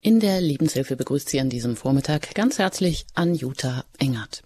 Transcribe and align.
In 0.00 0.20
der 0.20 0.40
Lebenshilfe 0.40 0.94
begrüßt 0.94 1.28
Sie 1.28 1.40
an 1.40 1.50
diesem 1.50 1.74
Vormittag 1.74 2.32
ganz 2.36 2.60
herzlich 2.60 3.04
Anjuta 3.14 3.84
Engert. 3.98 4.44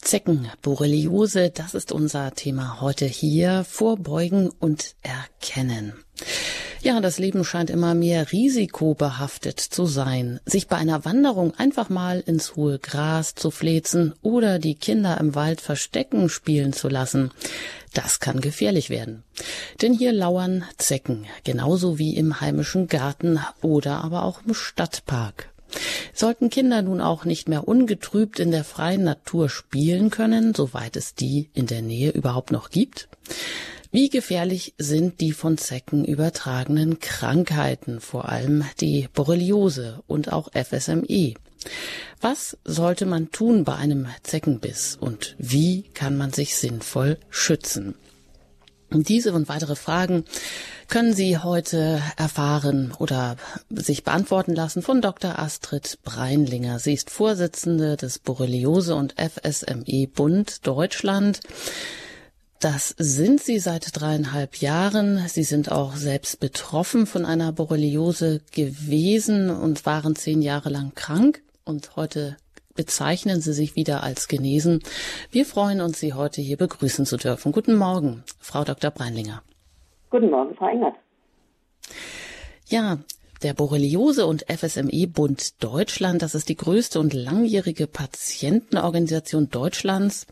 Zecken, 0.00 0.48
Borreliose, 0.62 1.50
das 1.50 1.74
ist 1.74 1.90
unser 1.90 2.32
Thema 2.34 2.80
heute 2.80 3.04
hier. 3.04 3.64
Vorbeugen 3.68 4.48
und 4.48 4.94
erkennen. 5.02 5.92
Ja, 6.82 7.00
das 7.00 7.18
Leben 7.18 7.44
scheint 7.44 7.70
immer 7.70 7.94
mehr 7.94 8.30
risikobehaftet 8.32 9.58
zu 9.60 9.86
sein. 9.86 10.40
Sich 10.44 10.68
bei 10.68 10.76
einer 10.76 11.04
Wanderung 11.04 11.54
einfach 11.54 11.88
mal 11.88 12.20
ins 12.20 12.54
hohe 12.54 12.78
Gras 12.78 13.34
zu 13.34 13.50
flezen 13.50 14.14
oder 14.22 14.58
die 14.58 14.74
Kinder 14.74 15.18
im 15.18 15.34
Wald 15.34 15.60
verstecken 15.60 16.28
spielen 16.28 16.72
zu 16.72 16.88
lassen, 16.88 17.30
das 17.94 18.20
kann 18.20 18.40
gefährlich 18.40 18.90
werden. 18.90 19.24
Denn 19.80 19.94
hier 19.94 20.12
lauern 20.12 20.64
Zecken, 20.76 21.26
genauso 21.44 21.98
wie 21.98 22.14
im 22.16 22.40
heimischen 22.40 22.88
Garten 22.88 23.40
oder 23.62 24.04
aber 24.04 24.24
auch 24.24 24.40
im 24.46 24.54
Stadtpark. 24.54 25.50
Sollten 26.14 26.50
Kinder 26.50 26.82
nun 26.82 27.00
auch 27.00 27.24
nicht 27.24 27.48
mehr 27.48 27.66
ungetrübt 27.66 28.38
in 28.38 28.50
der 28.50 28.64
freien 28.64 29.02
Natur 29.02 29.48
spielen 29.48 30.10
können, 30.10 30.54
soweit 30.54 30.96
es 30.96 31.14
die 31.14 31.50
in 31.54 31.66
der 31.66 31.82
Nähe 31.82 32.10
überhaupt 32.10 32.52
noch 32.52 32.70
gibt? 32.70 33.08
Wie 33.96 34.10
gefährlich 34.10 34.74
sind 34.76 35.22
die 35.22 35.32
von 35.32 35.56
Zecken 35.56 36.04
übertragenen 36.04 37.00
Krankheiten, 37.00 38.00
vor 38.00 38.28
allem 38.28 38.62
die 38.78 39.08
Borreliose 39.14 40.02
und 40.06 40.30
auch 40.34 40.50
FSME? 40.52 41.32
Was 42.20 42.58
sollte 42.62 43.06
man 43.06 43.30
tun 43.30 43.64
bei 43.64 43.74
einem 43.74 44.08
Zeckenbiss 44.22 44.98
und 45.00 45.34
wie 45.38 45.84
kann 45.94 46.18
man 46.18 46.30
sich 46.30 46.56
sinnvoll 46.56 47.16
schützen? 47.30 47.94
Diese 48.90 49.32
und 49.32 49.48
weitere 49.48 49.76
Fragen 49.76 50.26
können 50.88 51.14
Sie 51.14 51.38
heute 51.38 52.02
erfahren 52.18 52.92
oder 52.98 53.36
sich 53.70 54.04
beantworten 54.04 54.54
lassen 54.54 54.82
von 54.82 55.00
Dr. 55.00 55.38
Astrid 55.38 56.00
Breinlinger. 56.04 56.80
Sie 56.80 56.92
ist 56.92 57.08
Vorsitzende 57.08 57.96
des 57.96 58.18
Borreliose 58.18 58.94
und 58.94 59.14
FSME 59.18 60.06
Bund 60.06 60.66
Deutschland. 60.66 61.40
Das 62.60 62.94
sind 62.96 63.40
Sie 63.40 63.58
seit 63.58 64.00
dreieinhalb 64.00 64.56
Jahren. 64.56 65.28
Sie 65.28 65.42
sind 65.42 65.70
auch 65.70 65.94
selbst 65.94 66.40
betroffen 66.40 67.06
von 67.06 67.26
einer 67.26 67.52
Borreliose 67.52 68.40
gewesen 68.52 69.50
und 69.50 69.84
waren 69.84 70.16
zehn 70.16 70.40
Jahre 70.40 70.70
lang 70.70 70.94
krank 70.94 71.42
und 71.64 71.96
heute 71.96 72.38
bezeichnen 72.74 73.42
Sie 73.42 73.52
sich 73.52 73.76
wieder 73.76 74.02
als 74.02 74.26
genesen. 74.26 74.82
Wir 75.30 75.44
freuen 75.44 75.82
uns, 75.82 76.00
Sie 76.00 76.14
heute 76.14 76.40
hier 76.40 76.56
begrüßen 76.56 77.04
zu 77.04 77.18
dürfen. 77.18 77.52
Guten 77.52 77.76
Morgen, 77.76 78.24
Frau 78.38 78.64
Dr. 78.64 78.90
Breinlinger. 78.90 79.42
Guten 80.08 80.30
Morgen, 80.30 80.54
Frau 80.54 80.68
Engert. 80.68 80.94
Ja, 82.68 82.98
der 83.42 83.52
Borreliose 83.52 84.26
und 84.26 84.46
FSME 84.50 85.06
Bund 85.08 85.62
Deutschland, 85.62 86.22
das 86.22 86.34
ist 86.34 86.48
die 86.48 86.56
größte 86.56 87.00
und 87.00 87.12
langjährige 87.12 87.86
Patientenorganisation 87.86 89.50
Deutschlands. 89.50 90.26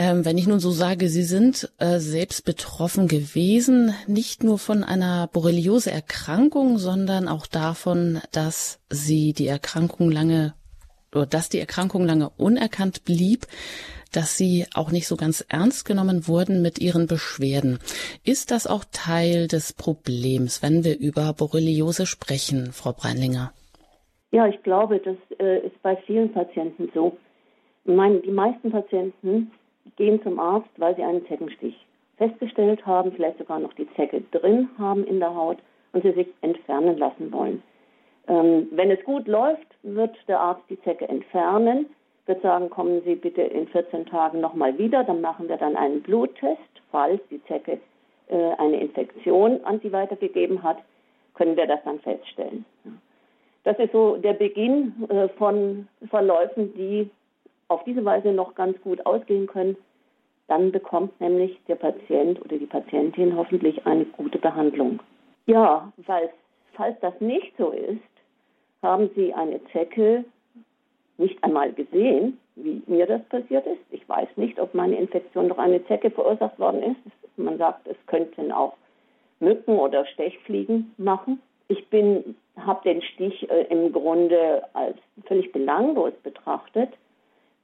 Ähm, 0.00 0.24
wenn 0.24 0.38
ich 0.38 0.46
nun 0.46 0.60
so 0.60 0.70
sage, 0.70 1.08
Sie 1.08 1.24
sind 1.24 1.72
äh, 1.78 1.98
selbst 1.98 2.44
betroffen 2.44 3.08
gewesen, 3.08 3.92
nicht 4.06 4.44
nur 4.44 4.58
von 4.58 4.84
einer 4.84 5.26
Borreliose-Erkrankung, 5.26 6.78
sondern 6.78 7.26
auch 7.26 7.48
davon, 7.48 8.20
dass 8.30 8.80
Sie 8.90 9.32
die 9.32 9.48
Erkrankung 9.48 10.12
lange 10.12 10.54
oder 11.12 11.26
dass 11.26 11.48
die 11.48 11.58
Erkrankung 11.58 12.06
lange 12.06 12.30
unerkannt 12.30 13.04
blieb, 13.04 13.46
dass 14.12 14.36
Sie 14.36 14.66
auch 14.72 14.92
nicht 14.92 15.08
so 15.08 15.16
ganz 15.16 15.44
ernst 15.48 15.84
genommen 15.84 16.28
wurden 16.28 16.62
mit 16.62 16.78
Ihren 16.78 17.08
Beschwerden. 17.08 17.80
Ist 18.22 18.52
das 18.52 18.68
auch 18.68 18.84
Teil 18.92 19.48
des 19.48 19.72
Problems, 19.72 20.62
wenn 20.62 20.84
wir 20.84 20.96
über 20.96 21.32
Borreliose 21.32 22.06
sprechen, 22.06 22.70
Frau 22.70 22.92
Breinlinger? 22.92 23.52
Ja, 24.30 24.46
ich 24.46 24.62
glaube, 24.62 25.00
das 25.00 25.16
äh, 25.40 25.66
ist 25.66 25.82
bei 25.82 25.96
vielen 26.06 26.32
Patienten 26.32 26.88
so. 26.94 27.16
Meine, 27.84 28.20
die 28.20 28.30
meisten 28.30 28.70
Patienten 28.70 29.50
gehen 29.96 30.22
zum 30.22 30.38
Arzt, 30.38 30.70
weil 30.76 30.96
sie 30.96 31.02
einen 31.02 31.26
Zeckenstich 31.26 31.76
festgestellt 32.16 32.84
haben, 32.86 33.12
vielleicht 33.12 33.38
sogar 33.38 33.58
noch 33.58 33.72
die 33.74 33.88
Zecke 33.94 34.22
drin 34.32 34.68
haben 34.78 35.04
in 35.04 35.20
der 35.20 35.34
Haut 35.34 35.58
und 35.92 36.02
sie 36.02 36.12
sich 36.12 36.28
entfernen 36.42 36.98
lassen 36.98 37.32
wollen. 37.32 37.62
Ähm, 38.26 38.68
wenn 38.72 38.90
es 38.90 39.02
gut 39.04 39.26
läuft, 39.26 39.66
wird 39.82 40.16
der 40.28 40.40
Arzt 40.40 40.62
die 40.68 40.80
Zecke 40.82 41.08
entfernen, 41.08 41.86
wird 42.26 42.42
sagen, 42.42 42.68
kommen 42.68 43.00
Sie 43.04 43.14
bitte 43.14 43.42
in 43.42 43.68
14 43.68 44.06
Tagen 44.06 44.40
nochmal 44.40 44.76
wieder, 44.76 45.02
dann 45.04 45.22
machen 45.22 45.48
wir 45.48 45.56
dann 45.56 45.76
einen 45.76 46.02
Bluttest, 46.02 46.60
falls 46.90 47.20
die 47.30 47.42
Zecke 47.44 47.78
äh, 48.28 48.50
eine 48.58 48.80
Infektion 48.80 49.64
an 49.64 49.80
Sie 49.80 49.92
weitergegeben 49.92 50.62
hat, 50.62 50.78
können 51.34 51.56
wir 51.56 51.66
das 51.66 51.80
dann 51.84 52.00
feststellen. 52.00 52.64
Das 53.64 53.78
ist 53.78 53.92
so 53.92 54.16
der 54.16 54.34
Beginn 54.34 54.92
äh, 55.08 55.28
von 55.30 55.88
Verläufen, 56.10 56.74
die 56.74 57.10
auf 57.68 57.84
diese 57.84 58.04
Weise 58.04 58.32
noch 58.32 58.54
ganz 58.54 58.80
gut 58.80 59.04
ausgehen 59.06 59.46
können, 59.46 59.76
dann 60.48 60.72
bekommt 60.72 61.20
nämlich 61.20 61.58
der 61.68 61.74
Patient 61.76 62.40
oder 62.40 62.56
die 62.56 62.66
Patientin 62.66 63.36
hoffentlich 63.36 63.86
eine 63.86 64.06
gute 64.06 64.38
Behandlung. 64.38 65.00
Ja, 65.46 65.92
weil, 66.06 66.30
falls 66.72 66.98
das 67.00 67.18
nicht 67.20 67.52
so 67.58 67.70
ist, 67.70 68.00
haben 68.82 69.10
Sie 69.14 69.34
eine 69.34 69.62
Zecke 69.72 70.24
nicht 71.18 71.42
einmal 71.44 71.72
gesehen, 71.72 72.38
wie 72.56 72.82
mir 72.86 73.06
das 73.06 73.22
passiert 73.24 73.66
ist. 73.66 73.80
Ich 73.90 74.08
weiß 74.08 74.28
nicht, 74.36 74.58
ob 74.58 74.72
meine 74.74 74.96
Infektion 74.96 75.48
durch 75.48 75.58
eine 75.58 75.84
Zecke 75.86 76.10
verursacht 76.10 76.58
worden 76.58 76.82
ist. 76.82 77.36
Man 77.36 77.58
sagt, 77.58 77.86
es 77.86 77.96
könnten 78.06 78.52
auch 78.52 78.74
Mücken 79.40 79.78
oder 79.78 80.06
Stechfliegen 80.06 80.94
machen. 80.96 81.40
Ich 81.68 81.84
habe 82.56 82.82
den 82.84 83.02
Stich 83.02 83.48
äh, 83.50 83.64
im 83.64 83.92
Grunde 83.92 84.62
als 84.72 84.96
völlig 85.26 85.52
belanglos 85.52 86.14
betrachtet 86.22 86.90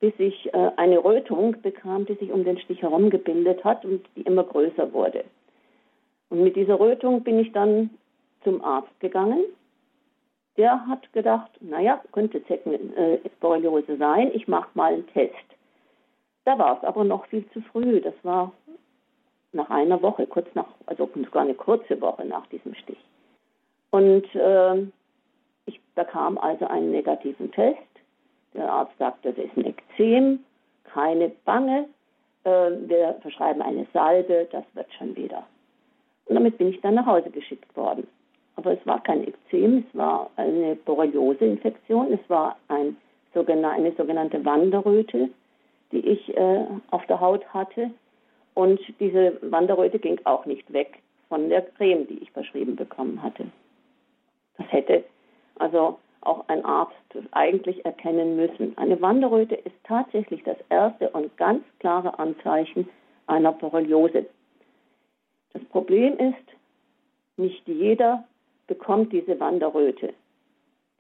bis 0.05 0.13
ich 0.19 0.53
äh, 0.53 0.71
eine 0.77 1.03
Rötung 1.03 1.63
bekam, 1.63 2.05
die 2.05 2.13
sich 2.17 2.31
um 2.31 2.45
den 2.45 2.59
Stich 2.59 2.83
herum 2.83 3.09
gebildet 3.09 3.65
hat 3.65 3.87
und 3.87 4.07
die 4.17 4.21
immer 4.21 4.45
größer 4.45 4.93
wurde. 4.93 5.25
Und 6.29 6.43
mit 6.43 6.57
dieser 6.57 6.79
Rötung 6.79 7.23
bin 7.23 7.39
ich 7.39 7.53
dann 7.53 7.89
zum 8.43 8.63
Arzt 8.63 9.01
gegangen. 9.01 9.43
Der 10.59 10.87
hat 10.87 11.11
gedacht, 11.15 11.51
naja, 11.63 12.03
könnte 12.13 12.37
äh, 12.37 13.97
sein, 13.97 14.31
ich 14.35 14.47
mache 14.47 14.69
mal 14.75 14.93
einen 14.93 15.07
Test. 15.07 15.33
Da 16.45 16.59
war 16.59 16.77
es 16.77 16.85
aber 16.87 17.05
noch 17.05 17.25
viel 17.29 17.49
zu 17.53 17.63
früh. 17.63 18.03
Das 18.03 18.15
war 18.23 18.53
nach 19.53 19.71
einer 19.71 20.03
Woche, 20.03 20.27
kurz 20.27 20.49
nach, 20.55 20.69
also 20.85 21.09
sogar 21.15 21.45
eine 21.45 21.55
kurze 21.55 21.99
Woche 22.03 22.27
nach 22.27 22.47
diesem 22.49 22.75
Stich. 22.75 23.03
Und 23.91 24.27
äh, 24.35 24.83
ich 25.65 25.81
bekam 25.95 26.37
also 26.37 26.67
einen 26.67 26.91
negativen 26.91 27.51
Test 27.53 27.94
der 28.55 28.71
Arzt 28.71 28.97
sagt, 28.99 29.25
das 29.25 29.37
ist 29.37 29.57
ein 29.57 29.67
Ekzem, 29.67 30.41
keine 30.85 31.31
Bange. 31.45 31.89
Äh, 32.45 32.71
wir 32.87 33.17
verschreiben 33.23 33.63
eine 33.63 33.87
Salbe, 33.93 34.49
das 34.51 34.65
wird 34.75 34.93
schon 34.95 35.17
wieder. 35.17 35.45
Und 36.27 36.37
damit 36.37 36.59
bin 36.59 36.69
ich 36.69 36.81
dann 36.81 36.95
nach 36.95 37.07
Hause 37.07 37.31
geschickt 37.31 37.77
worden. 37.77 38.07
Aber 38.57 38.73
es 38.73 38.87
war 38.87 39.03
kein 39.03 39.27
Ekzem, 39.27 39.85
es 39.89 39.99
war 39.99 40.31
eine 40.37 40.77
Borreliose-Infektion, 40.77 42.13
es 42.13 42.31
war 42.31 42.57
ein, 42.69 42.97
eine 43.35 43.93
sogenannte 43.93 44.45
Wanderröte, 44.45 45.29
die 45.91 45.99
ich 45.99 46.37
äh, 46.37 46.65
auf 46.91 47.05
der 47.07 47.21
Haut 47.21 47.45
hatte. 47.53 47.91
Und 48.55 48.81
diese 49.01 49.37
Wanderröte 49.43 49.99
ging 49.99 50.21
auch 50.25 50.47
nicht 50.47 50.73
weg 50.73 51.01
von 51.29 51.49
der 51.49 51.63
Creme, 51.63 52.07
die 52.07 52.19
ich 52.19 52.31
verschrieben 52.31 52.77
bekommen 52.77 53.21
hatte. 53.21 53.47
Das 54.57 54.71
hätte 54.71 55.05
also 55.57 55.99
auch 56.27 56.49
ein 56.49 56.65
Arzt 56.65 56.95
eigentlich 57.33 57.85
erkennen 57.85 58.37
müssen. 58.37 58.77
Eine 58.77 59.01
Wanderröte 59.01 59.55
ist 59.55 59.75
tatsächlich 59.85 60.43
das 60.45 60.57
erste 60.69 61.11
und 61.11 61.37
ganz 61.37 61.65
klare 61.79 62.19
Anzeichen 62.19 62.89
einer 63.27 63.53
Borreliose. 63.53 64.27
Das 65.53 65.65
Problem 65.67 66.19
ist, 66.19 66.57
nicht 67.37 67.67
jeder 67.67 68.25
bekommt 68.67 69.13
diese 69.13 69.39
Wanderröte, 69.41 70.15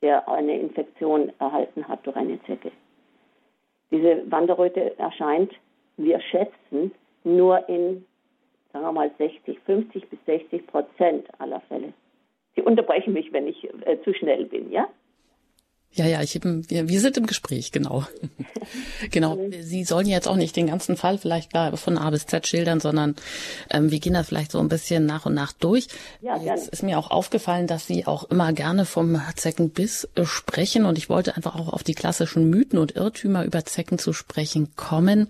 der 0.02 0.28
eine 0.28 0.58
Infektion 0.58 1.32
erhalten 1.38 1.86
hat 1.88 2.06
durch 2.06 2.16
eine 2.16 2.42
Zecke. 2.44 2.70
Diese 3.90 4.30
Wanderröte 4.30 4.98
erscheint, 4.98 5.52
wir 5.96 6.20
schätzen, 6.20 6.92
nur 7.22 7.68
in, 7.68 8.04
sagen 8.72 8.84
wir 8.84 8.92
mal, 8.92 9.10
60, 9.18 9.58
50 9.60 10.08
bis 10.08 10.18
60 10.26 10.66
Prozent 10.66 11.28
aller 11.38 11.60
Fälle. 11.62 11.92
Sie 12.54 12.62
unterbrechen 12.62 13.12
mich, 13.12 13.32
wenn 13.32 13.46
ich 13.46 13.64
äh, 13.86 14.00
zu 14.02 14.12
schnell 14.14 14.44
bin, 14.46 14.70
ja? 14.70 14.88
Ja, 15.96 16.06
ja, 16.06 16.22
ich, 16.22 16.40
wir, 16.42 16.88
wir 16.88 17.00
sind 17.00 17.16
im 17.16 17.26
Gespräch, 17.26 17.70
genau. 17.70 18.04
genau. 19.12 19.38
Sie 19.60 19.84
sollen 19.84 20.08
jetzt 20.08 20.26
auch 20.26 20.34
nicht 20.34 20.56
den 20.56 20.66
ganzen 20.66 20.96
Fall 20.96 21.18
vielleicht 21.18 21.52
von 21.76 21.98
A 21.98 22.10
bis 22.10 22.26
Z 22.26 22.48
schildern, 22.48 22.80
sondern 22.80 23.14
ähm, 23.70 23.92
wir 23.92 24.00
gehen 24.00 24.14
da 24.14 24.24
vielleicht 24.24 24.50
so 24.50 24.58
ein 24.58 24.68
bisschen 24.68 25.06
nach 25.06 25.24
und 25.24 25.34
nach 25.34 25.52
durch. 25.52 25.86
Ja, 26.20 26.34
jetzt 26.34 26.44
gerne. 26.44 26.62
ist 26.72 26.82
mir 26.82 26.98
auch 26.98 27.12
aufgefallen, 27.12 27.68
dass 27.68 27.86
Sie 27.86 28.06
auch 28.06 28.24
immer 28.24 28.52
gerne 28.52 28.86
vom 28.86 29.20
Zeckenbiss 29.36 30.08
äh, 30.16 30.24
sprechen 30.24 30.84
und 30.84 30.98
ich 30.98 31.08
wollte 31.08 31.36
einfach 31.36 31.54
auch 31.54 31.72
auf 31.72 31.84
die 31.84 31.94
klassischen 31.94 32.50
Mythen 32.50 32.78
und 32.78 32.96
Irrtümer 32.96 33.44
über 33.44 33.64
Zecken 33.64 33.98
zu 33.98 34.12
sprechen 34.12 34.74
kommen. 34.74 35.28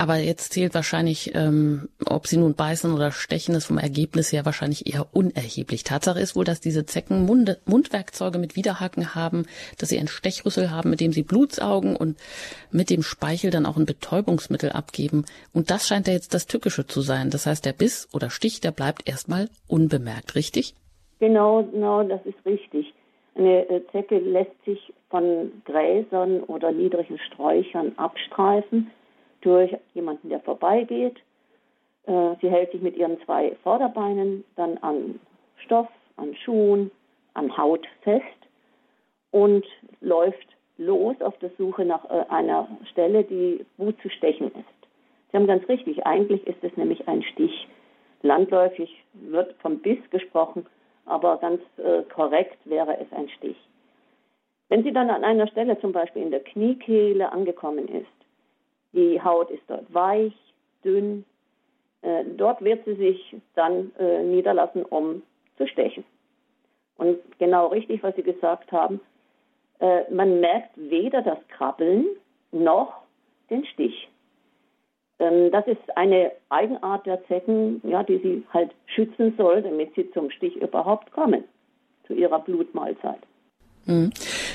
Aber 0.00 0.16
jetzt 0.16 0.54
zählt 0.54 0.74
wahrscheinlich, 0.74 1.34
ähm, 1.34 1.90
ob 2.06 2.26
sie 2.26 2.38
nun 2.38 2.54
beißen 2.54 2.90
oder 2.90 3.12
stechen, 3.12 3.54
ist 3.54 3.66
vom 3.66 3.76
Ergebnis 3.76 4.32
her 4.32 4.46
wahrscheinlich 4.46 4.90
eher 4.90 5.04
unerheblich. 5.12 5.84
Tatsache 5.84 6.20
ist 6.20 6.34
wohl, 6.34 6.46
dass 6.46 6.58
diese 6.58 6.86
Zecken 6.86 7.26
Munde, 7.26 7.58
Mundwerkzeuge 7.66 8.38
mit 8.38 8.56
Widerhaken 8.56 9.14
haben, 9.14 9.44
dass 9.78 9.90
sie 9.90 9.98
einen 9.98 10.08
Stechrüssel 10.08 10.70
haben, 10.70 10.88
mit 10.88 11.02
dem 11.02 11.12
sie 11.12 11.22
Blut 11.22 11.52
saugen 11.52 11.96
und 11.96 12.16
mit 12.70 12.88
dem 12.88 13.02
Speichel 13.02 13.50
dann 13.50 13.66
auch 13.66 13.76
ein 13.76 13.84
Betäubungsmittel 13.84 14.72
abgeben. 14.72 15.26
Und 15.52 15.70
das 15.70 15.86
scheint 15.86 16.06
ja 16.06 16.14
jetzt 16.14 16.32
das 16.32 16.46
Tückische 16.46 16.86
zu 16.86 17.02
sein. 17.02 17.28
Das 17.28 17.44
heißt, 17.44 17.66
der 17.66 17.74
Biss 17.74 18.08
oder 18.14 18.30
Stich, 18.30 18.62
der 18.62 18.70
bleibt 18.70 19.06
erstmal 19.06 19.50
unbemerkt, 19.68 20.34
richtig? 20.34 20.74
Genau, 21.18 21.62
genau, 21.64 22.04
das 22.04 22.24
ist 22.24 22.38
richtig. 22.46 22.90
Eine 23.34 23.68
äh, 23.68 23.82
Zecke 23.92 24.16
lässt 24.18 24.64
sich 24.64 24.94
von 25.10 25.52
Gräsern 25.66 26.40
oder 26.44 26.72
niedrigen 26.72 27.18
Sträuchern 27.18 27.92
abstreifen 27.98 28.90
durch 29.40 29.76
jemanden, 29.94 30.28
der 30.28 30.40
vorbeigeht. 30.40 31.16
Äh, 32.06 32.34
sie 32.40 32.50
hält 32.50 32.72
sich 32.72 32.82
mit 32.82 32.96
ihren 32.96 33.20
zwei 33.24 33.56
Vorderbeinen 33.62 34.44
dann 34.56 34.78
an 34.78 35.20
Stoff, 35.64 35.88
an 36.16 36.34
Schuhen, 36.36 36.90
an 37.34 37.56
Haut 37.56 37.86
fest 38.02 38.24
und 39.30 39.64
läuft 40.00 40.46
los 40.78 41.20
auf 41.20 41.38
der 41.38 41.50
Suche 41.58 41.84
nach 41.84 42.04
äh, 42.06 42.24
einer 42.28 42.68
Stelle, 42.90 43.24
die 43.24 43.64
gut 43.76 44.00
zu 44.02 44.08
stechen 44.08 44.48
ist. 44.48 44.80
Sie 45.30 45.36
haben 45.36 45.46
ganz 45.46 45.68
richtig, 45.68 46.06
eigentlich 46.06 46.46
ist 46.46 46.62
es 46.62 46.76
nämlich 46.76 47.06
ein 47.06 47.22
Stich. 47.22 47.68
Landläufig 48.22 48.90
wird 49.12 49.54
vom 49.60 49.78
Biss 49.78 49.98
gesprochen, 50.10 50.66
aber 51.06 51.36
ganz 51.38 51.60
äh, 51.76 52.02
korrekt 52.12 52.58
wäre 52.64 52.98
es 52.98 53.12
ein 53.12 53.28
Stich. 53.28 53.56
Wenn 54.68 54.84
sie 54.84 54.92
dann 54.92 55.10
an 55.10 55.24
einer 55.24 55.46
Stelle, 55.48 55.78
zum 55.80 55.92
Beispiel 55.92 56.22
in 56.22 56.30
der 56.30 56.40
Kniekehle, 56.40 57.32
angekommen 57.32 57.88
ist, 57.88 58.06
die 58.92 59.22
Haut 59.22 59.50
ist 59.50 59.62
dort 59.68 59.92
weich, 59.92 60.34
dünn, 60.84 61.24
äh, 62.02 62.24
dort 62.36 62.62
wird 62.62 62.84
sie 62.84 62.94
sich 62.94 63.36
dann 63.54 63.92
äh, 63.98 64.22
niederlassen, 64.22 64.84
um 64.84 65.22
zu 65.56 65.66
stechen. 65.66 66.04
Und 66.96 67.18
genau 67.38 67.68
richtig, 67.68 68.02
was 68.02 68.14
Sie 68.16 68.22
gesagt 68.22 68.72
haben, 68.72 69.00
äh, 69.80 70.10
man 70.12 70.40
merkt 70.40 70.70
weder 70.76 71.22
das 71.22 71.38
Krabbeln 71.48 72.06
noch 72.52 73.02
den 73.48 73.64
Stich. 73.66 74.08
Ähm, 75.18 75.50
das 75.50 75.66
ist 75.66 75.96
eine 75.96 76.32
Eigenart 76.48 77.06
der 77.06 77.24
Zecken, 77.26 77.80
ja, 77.84 78.02
die 78.02 78.18
sie 78.18 78.42
halt 78.52 78.72
schützen 78.86 79.34
soll, 79.36 79.62
damit 79.62 79.94
sie 79.94 80.10
zum 80.10 80.30
Stich 80.30 80.56
überhaupt 80.56 81.12
kommen, 81.12 81.44
zu 82.06 82.14
ihrer 82.14 82.40
Blutmahlzeit. 82.40 83.20
Mhm. 83.86 84.10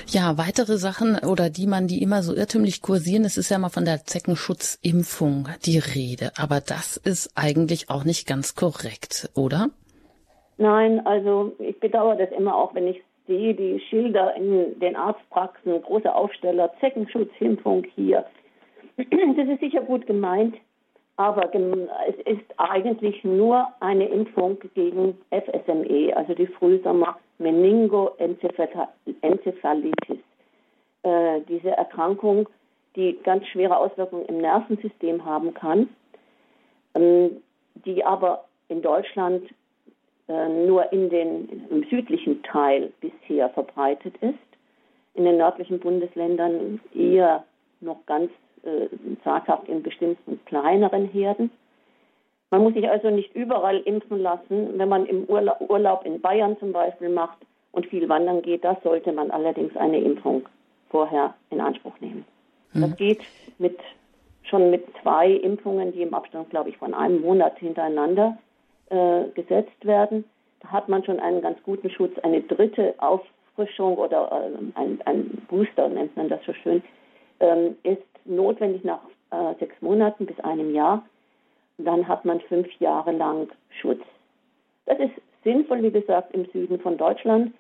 Ja, 0.08 0.38
weitere 0.38 0.78
Sachen 0.78 1.18
oder 1.28 1.50
die 1.50 1.66
man, 1.66 1.88
die 1.88 2.02
immer 2.02 2.22
so 2.22 2.36
irrtümlich 2.36 2.82
kursieren, 2.82 3.26
es 3.26 3.38
ist 3.38 3.50
ja 3.50 3.58
mal 3.58 3.70
von 3.70 3.86
der 3.86 4.06
Zeckenschutzimpfung 4.06 5.50
die 5.66 5.80
Rede. 5.80 6.32
Aber 6.38 6.62
das 6.62 6.98
ist 6.98 7.32
eigentlich 7.36 7.90
auch 7.90 8.06
nicht 8.06 8.28
ganz 8.28 8.56
korrekt, 8.56 9.30
oder? 9.36 9.70
Nein, 10.58 11.06
also 11.06 11.54
ich 11.60 11.80
bedauere 11.80 12.18
das 12.18 12.32
immer 12.32 12.56
auch, 12.56 12.74
wenn 12.76 12.88
ich 12.88 13.02
sehe 13.28 13.56
die 13.56 13.80
Schilder 13.90 14.36
in 14.36 14.80
den 14.80 14.96
Arztpraxen, 14.96 15.82
große 15.82 16.14
Aufsteller, 16.14 16.72
Zeckenschutzimpfung 16.80 17.86
hier. 17.96 18.26
Das 18.98 19.48
ist 19.50 19.60
sicher 19.60 19.82
gut 19.82 20.06
gemeint, 20.08 20.56
aber 21.18 21.54
es 22.08 22.16
ist 22.26 22.46
eigentlich 22.58 23.24
nur 23.24 23.68
eine 23.82 24.08
Impfung 24.08 24.58
gegen 24.74 25.18
FSME, 25.32 26.16
also 26.16 26.34
die 26.34 26.48
Frühsommer 26.48 27.18
Meningoenzephalitis. 27.38 30.18
Äh, 31.04 31.42
diese 31.48 31.72
Erkrankung, 31.72 32.50
die 32.96 33.20
ganz 33.24 33.46
schwere 33.48 33.78
Auswirkungen 33.78 34.26
im 34.26 34.40
Nervensystem 34.40 35.24
haben 35.26 35.54
kann, 35.54 35.90
ähm, 36.96 37.42
die 37.86 38.04
aber 38.04 38.46
in 38.70 38.82
Deutschland 38.82 39.44
äh, 40.28 40.50
nur 40.50 40.92
in 40.92 41.10
den, 41.10 41.68
im 41.70 41.84
südlichen 41.90 42.42
Teil 42.44 42.92
bisher 43.02 43.50
verbreitet 43.50 44.16
ist, 44.22 44.40
in 45.14 45.26
den 45.26 45.38
nördlichen 45.38 45.80
Bundesländern 45.80 46.80
eher 46.94 47.44
noch 47.82 48.06
ganz 48.06 48.32
äh, 48.64 48.88
zaghaft 49.24 49.68
in 49.70 49.84
bestimmten 49.84 50.40
kleineren 50.46 51.08
Herden. 51.10 51.52
Man 52.56 52.64
muss 52.64 52.74
sich 52.74 52.90
also 52.90 53.10
nicht 53.10 53.36
überall 53.36 53.80
impfen 53.80 54.22
lassen. 54.22 54.80
Wenn 54.80 54.88
man 54.88 55.06
im 55.08 55.26
Urlaub 55.26 56.06
in 56.06 56.22
Bayern 56.22 56.58
zum 56.58 56.72
Beispiel 56.72 57.10
macht 57.10 57.38
und 57.74 57.86
viel 57.88 58.08
wandern 58.08 58.42
geht, 58.42 58.64
da 58.64 58.78
sollte 58.82 59.12
man 59.12 59.30
allerdings 59.30 59.76
eine 59.76 60.00
Impfung 60.00 60.48
vorher 60.90 61.34
in 61.50 61.60
Anspruch 61.60 62.00
nehmen. 62.00 62.24
Mhm. 62.72 62.82
Das 62.82 62.96
geht 62.96 63.20
mit, 63.58 63.78
schon 64.44 64.70
mit 64.70 64.86
zwei 65.02 65.32
Impfungen, 65.32 65.92
die 65.92 66.02
im 66.02 66.14
Abstand, 66.14 66.50
glaube 66.50 66.70
ich, 66.70 66.78
von 66.78 66.94
einem 66.94 67.20
Monat 67.20 67.60
hintereinander 67.60 68.38
äh, 68.90 69.26
gesetzt 69.34 69.84
werden. 69.84 70.24
Da 70.62 70.70
hat 70.70 70.88
man 70.88 71.04
schon 71.04 71.20
einen 71.20 71.42
ganz 71.42 71.62
guten 71.64 71.90
Schutz. 71.90 72.18
Eine 72.20 72.40
dritte 72.40 72.96
Auffrischung 73.00 73.98
oder 73.98 74.32
äh, 74.32 74.80
ein, 74.80 75.02
ein, 75.04 75.46
Booster 75.50 75.90
nennt 75.90 76.16
man 76.16 76.30
das 76.30 76.40
so 76.46 76.54
schön, 76.54 76.82
ähm, 77.42 77.76
ist 77.84 78.02
notwendig 78.24 78.86
nach 78.86 79.02
äh, 79.32 79.56
sechs 79.60 79.76
Monaten 79.82 80.26
bis 80.26 80.40
einem 80.40 80.74
Jahr 80.74 81.04
dann 81.78 82.08
hat 82.08 82.26
man 82.26 82.40
fünf 82.42 82.72
Jahre 82.80 83.12
lang 83.12 83.50
Schutz. 83.82 84.02
Das 84.86 85.00
ist 85.00 85.14
sinnvoll, 85.44 85.84
wie 85.84 85.92
gesagt, 85.92 86.34
im 86.34 86.46
Süden 86.52 86.80
von 86.80 86.98
Deutschland 86.98 87.54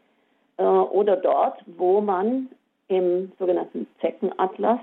äh, 0.57 0.63
oder 0.63 1.15
dort, 1.17 1.59
wo 1.77 2.01
man 2.01 2.49
im 2.87 3.31
sogenannten 3.39 3.87
Zeckenatlas 3.99 4.79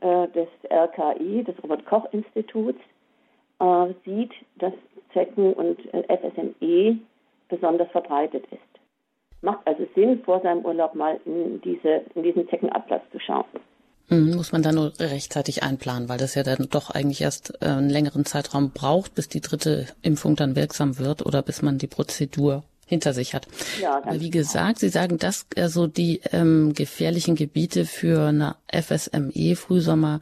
äh, 0.00 0.28
des 0.28 0.48
RKI, 0.70 1.44
des 1.44 1.62
Robert-Koch-Instituts, 1.62 2.80
äh, 3.60 3.86
sieht, 4.04 4.32
dass 4.56 4.72
Zecken 5.12 5.52
und 5.52 5.78
äh, 5.92 6.04
FSME 6.16 6.98
besonders 7.48 7.90
verbreitet 7.90 8.44
ist. 8.50 8.60
Macht 9.42 9.66
also 9.66 9.86
Sinn, 9.94 10.22
vor 10.24 10.40
seinem 10.40 10.64
Urlaub 10.64 10.94
mal 10.94 11.18
in, 11.24 11.60
diese, 11.62 12.02
in 12.14 12.22
diesen 12.22 12.48
Zeckenatlas 12.48 13.02
zu 13.10 13.18
schauen. 13.18 13.44
Mhm, 14.10 14.34
muss 14.34 14.52
man 14.52 14.62
da 14.62 14.72
nur 14.72 14.92
rechtzeitig 14.98 15.62
einplanen, 15.62 16.08
weil 16.08 16.18
das 16.18 16.34
ja 16.34 16.42
dann 16.42 16.68
doch 16.70 16.90
eigentlich 16.90 17.20
erst 17.20 17.54
äh, 17.60 17.66
einen 17.66 17.88
längeren 17.88 18.24
Zeitraum 18.24 18.72
braucht, 18.72 19.14
bis 19.14 19.28
die 19.28 19.40
dritte 19.40 19.86
Impfung 20.02 20.36
dann 20.36 20.56
wirksam 20.56 20.98
wird 20.98 21.24
oder 21.24 21.42
bis 21.42 21.62
man 21.62 21.78
die 21.78 21.86
Prozedur 21.86 22.64
hinter 22.86 23.14
sich 23.14 23.34
hat. 23.34 23.46
Ja, 23.80 24.02
Wie 24.10 24.30
genau. 24.30 24.42
gesagt, 24.42 24.80
Sie 24.80 24.88
sagen, 24.88 25.16
dass 25.18 25.46
also 25.56 25.86
die 25.86 26.20
ähm, 26.32 26.74
gefährlichen 26.74 27.36
Gebiete 27.36 27.86
für 27.86 28.26
eine 28.26 28.56
FSME, 28.68 29.54
Frühsommer 29.54 30.20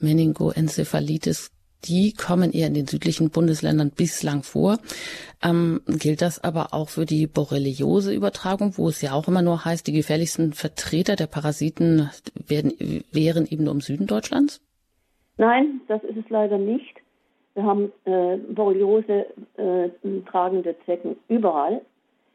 Meningoenzephalitis 0.00 1.52
die 1.84 2.12
kommen 2.12 2.52
eher 2.52 2.66
in 2.66 2.74
den 2.74 2.86
südlichen 2.86 3.30
Bundesländern 3.30 3.90
bislang 3.90 4.42
vor. 4.42 4.78
Ähm, 5.42 5.80
gilt 5.86 6.22
das 6.22 6.42
aber 6.42 6.68
auch 6.72 6.88
für 6.88 7.06
die 7.06 7.26
Borreliose-Übertragung, 7.26 8.76
wo 8.76 8.88
es 8.88 9.00
ja 9.00 9.12
auch 9.12 9.28
immer 9.28 9.42
nur 9.42 9.64
heißt, 9.64 9.86
die 9.86 9.92
gefährlichsten 9.92 10.52
Vertreter 10.52 11.16
der 11.16 11.26
Parasiten 11.26 12.10
werden, 12.34 12.72
wären 13.12 13.46
eben 13.46 13.64
nur 13.64 13.74
im 13.74 13.80
Süden 13.80 14.06
Deutschlands? 14.06 14.60
Nein, 15.38 15.80
das 15.88 16.02
ist 16.04 16.18
es 16.18 16.28
leider 16.28 16.58
nicht. 16.58 16.96
Wir 17.54 17.64
haben 17.64 17.92
äh, 18.04 18.36
Borreliose 18.36 19.26
äh, 19.56 19.88
tragende 20.30 20.76
Zecken 20.84 21.16
überall. 21.28 21.80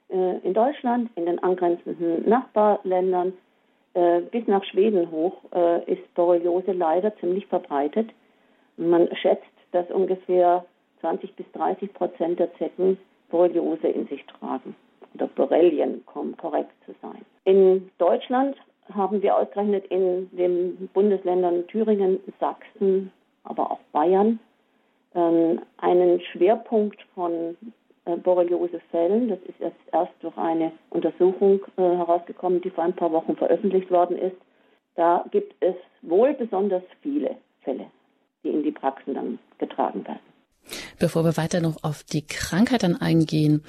Äh, 0.09 0.39
in 0.39 0.53
Deutschland, 0.53 1.09
in 1.15 1.25
den 1.25 1.39
angrenzenden 1.39 2.27
Nachbarländern, 2.27 3.33
äh, 3.93 4.21
bis 4.21 4.45
nach 4.47 4.63
Schweden 4.65 5.09
hoch 5.09 5.37
äh, 5.53 5.91
ist 5.91 6.13
Borreliose 6.15 6.73
leider 6.73 7.15
ziemlich 7.17 7.45
verbreitet. 7.47 8.09
Man 8.77 9.09
schätzt, 9.15 9.43
dass 9.71 9.89
ungefähr 9.89 10.65
20 11.01 11.35
bis 11.35 11.45
30 11.53 11.93
Prozent 11.93 12.39
der 12.39 12.53
Zecken 12.55 12.97
Borreliose 13.29 13.87
in 13.87 14.07
sich 14.07 14.25
tragen 14.25 14.75
oder 15.13 15.27
Borrelien, 15.27 16.03
um 16.13 16.35
korrekt 16.37 16.71
zu 16.85 16.93
sein. 17.01 17.25
In 17.45 17.89
Deutschland 17.97 18.55
haben 18.93 19.21
wir 19.21 19.35
ausgerechnet 19.35 19.85
in 19.87 20.29
den 20.31 20.89
Bundesländern 20.93 21.65
Thüringen, 21.67 22.19
Sachsen, 22.39 23.11
aber 23.43 23.71
auch 23.71 23.79
Bayern 23.91 24.39
ähm, 25.15 25.61
einen 25.77 26.21
Schwerpunkt 26.21 27.01
von 27.15 27.57
äh, 28.05 28.15
Borreliose-Fällen. 28.17 29.29
Das 29.29 29.39
ist 29.47 29.59
jetzt 29.59 29.79
erst 29.91 30.13
durch 30.21 30.37
eine 30.37 30.71
Untersuchung 30.89 31.61
äh, 31.77 31.81
herausgekommen, 31.81 32.61
die 32.61 32.69
vor 32.69 32.83
ein 32.83 32.95
paar 32.95 33.11
Wochen 33.11 33.35
veröffentlicht 33.35 33.89
worden 33.89 34.17
ist. 34.17 34.37
Da 34.95 35.25
gibt 35.31 35.55
es 35.61 35.75
wohl 36.01 36.33
besonders 36.33 36.83
viele 37.01 37.37
Fälle 37.61 37.87
die 38.45 38.49
in 38.51 38.63
die 38.63 38.71
Praxen 38.71 39.13
dann 39.13 39.39
getragen 39.57 40.05
werden. 40.05 40.19
Bevor 40.99 41.23
wir 41.23 41.37
weiter 41.37 41.61
noch 41.61 41.83
auf 41.83 42.03
die 42.03 42.25
Krankheit 42.25 42.83
dann 42.83 42.95
eingehen, 42.95 43.63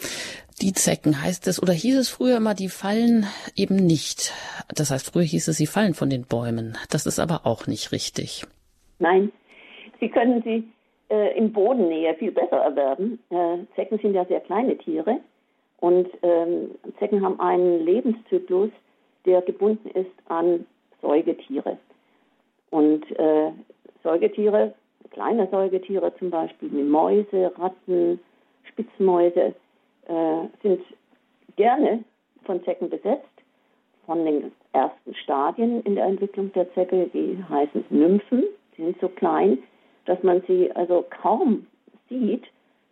die 0.62 0.72
Zecken 0.72 1.22
heißt 1.22 1.46
es 1.48 1.62
oder 1.62 1.72
hieß 1.72 1.98
es 1.98 2.08
früher 2.08 2.38
immer, 2.38 2.54
die 2.54 2.68
fallen 2.68 3.26
eben 3.54 3.76
nicht. 3.76 4.32
Das 4.74 4.90
heißt, 4.90 5.12
früher 5.12 5.24
hieß 5.24 5.48
es, 5.48 5.56
sie 5.56 5.66
fallen 5.66 5.94
von 5.94 6.08
den 6.08 6.24
Bäumen. 6.24 6.78
Das 6.90 7.04
ist 7.04 7.18
aber 7.18 7.42
auch 7.44 7.66
nicht 7.66 7.92
richtig. 7.92 8.46
Nein, 8.98 9.32
sie 10.00 10.08
können 10.08 10.42
sie 10.42 10.64
äh, 11.10 11.36
in 11.36 11.52
Bodennähe 11.52 12.14
viel 12.14 12.32
besser 12.32 12.56
erwerben. 12.56 13.18
Äh, 13.30 13.58
Zecken 13.74 13.98
sind 13.98 14.14
ja 14.14 14.24
sehr 14.24 14.40
kleine 14.40 14.78
Tiere 14.78 15.20
und 15.80 16.08
ähm, 16.22 16.70
Zecken 16.98 17.22
haben 17.22 17.38
einen 17.40 17.84
Lebenszyklus, 17.84 18.70
der 19.26 19.42
gebunden 19.42 19.90
ist 19.90 20.10
an 20.28 20.64
Säugetiere. 21.02 21.76
Und 22.70 23.04
äh, 23.18 23.52
Säugetiere, 24.06 24.72
kleine 25.10 25.48
Säugetiere 25.48 26.14
zum 26.18 26.30
Beispiel, 26.30 26.72
wie 26.72 26.84
Mäuse, 26.84 27.52
Ratten, 27.58 28.20
Spitzmäuse, 28.62 29.52
äh, 30.06 30.42
sind 30.62 30.80
gerne 31.56 32.04
von 32.44 32.62
Zecken 32.64 32.88
besetzt. 32.88 33.26
Von 34.06 34.24
den 34.24 34.52
ersten 34.72 35.14
Stadien 35.16 35.82
in 35.82 35.96
der 35.96 36.04
Entwicklung 36.04 36.52
der 36.52 36.72
Zecke, 36.74 37.10
die 37.12 37.42
heißen 37.48 37.84
Nymphen, 37.90 38.44
die 38.76 38.82
sind 38.84 39.00
so 39.00 39.08
klein, 39.08 39.58
dass 40.04 40.22
man 40.22 40.40
sie 40.46 40.70
also 40.76 41.04
kaum 41.10 41.66
sieht, 42.08 42.44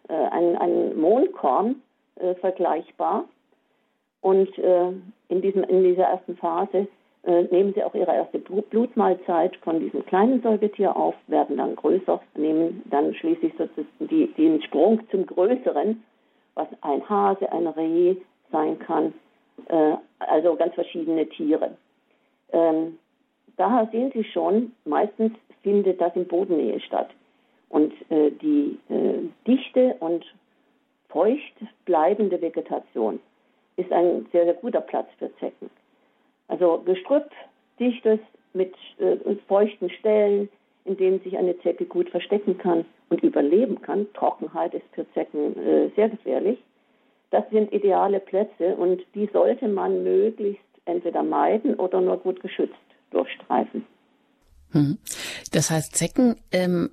äh, 0.08 0.14
ein, 0.14 0.56
ein 0.56 0.98
Mondkorn 0.98 1.76
äh, 2.16 2.34
vergleichbar. 2.34 3.26
Und 4.20 4.58
äh, 4.58 4.88
in, 5.28 5.42
diesem, 5.42 5.62
in 5.62 5.84
dieser 5.84 6.06
ersten 6.06 6.36
Phase 6.36 6.88
nehmen 7.26 7.72
sie 7.74 7.82
auch 7.82 7.94
ihre 7.94 8.14
erste 8.14 8.38
Blutmahlzeit 8.38 9.56
von 9.56 9.80
diesem 9.80 10.04
kleinen 10.04 10.42
Säugetier 10.42 10.94
auf, 10.94 11.14
werden 11.26 11.56
dann 11.56 11.74
größer, 11.74 12.20
nehmen 12.36 12.82
dann 12.90 13.14
schließlich 13.14 13.52
die, 13.98 14.26
den 14.34 14.62
Sprung 14.62 15.00
zum 15.10 15.24
Größeren, 15.24 16.02
was 16.54 16.68
ein 16.82 17.08
Hase, 17.08 17.50
ein 17.50 17.66
Reh 17.66 18.16
sein 18.52 18.78
kann, 18.78 19.14
äh, 19.68 19.96
also 20.18 20.56
ganz 20.56 20.74
verschiedene 20.74 21.26
Tiere. 21.28 21.76
Ähm, 22.52 22.98
daher 23.56 23.88
sehen 23.90 24.10
Sie 24.14 24.24
schon, 24.24 24.72
meistens 24.84 25.32
findet 25.62 26.00
das 26.00 26.14
in 26.14 26.26
Bodennähe 26.26 26.80
statt. 26.80 27.10
Und 27.68 27.92
äh, 28.10 28.30
die 28.30 28.78
äh, 28.88 29.28
dichte 29.46 29.96
und 30.00 30.24
feucht 31.08 31.54
bleibende 31.84 32.40
Vegetation 32.40 33.18
ist 33.76 33.90
ein 33.90 34.26
sehr, 34.30 34.44
sehr 34.44 34.54
guter 34.54 34.80
Platz 34.80 35.08
für 35.18 35.34
Zecken. 35.38 35.70
Also 36.48 36.82
Gestrüpp, 36.84 37.30
dichtes 37.78 38.18
mit 38.52 38.74
äh, 38.98 39.36
feuchten 39.48 39.90
Stellen, 39.90 40.48
in 40.84 40.96
denen 40.96 41.20
sich 41.20 41.36
eine 41.36 41.58
Zecke 41.60 41.86
gut 41.86 42.10
verstecken 42.10 42.58
kann 42.58 42.84
und 43.08 43.22
überleben 43.22 43.80
kann. 43.82 44.06
Trockenheit 44.14 44.74
ist 44.74 44.84
für 44.92 45.10
Zecken 45.12 45.56
äh, 45.56 45.90
sehr 45.96 46.08
gefährlich. 46.08 46.58
Das 47.30 47.44
sind 47.50 47.72
ideale 47.72 48.20
Plätze 48.20 48.76
und 48.76 49.02
die 49.14 49.28
sollte 49.32 49.66
man 49.66 50.04
möglichst 50.04 50.62
entweder 50.84 51.22
meiden 51.22 51.74
oder 51.74 52.00
nur 52.00 52.18
gut 52.18 52.40
geschützt 52.40 52.74
durchstreifen. 53.10 53.86
Hm. 54.72 54.98
Das 55.52 55.70
heißt, 55.70 55.96
Zecken 55.96 56.36
ähm, 56.52 56.90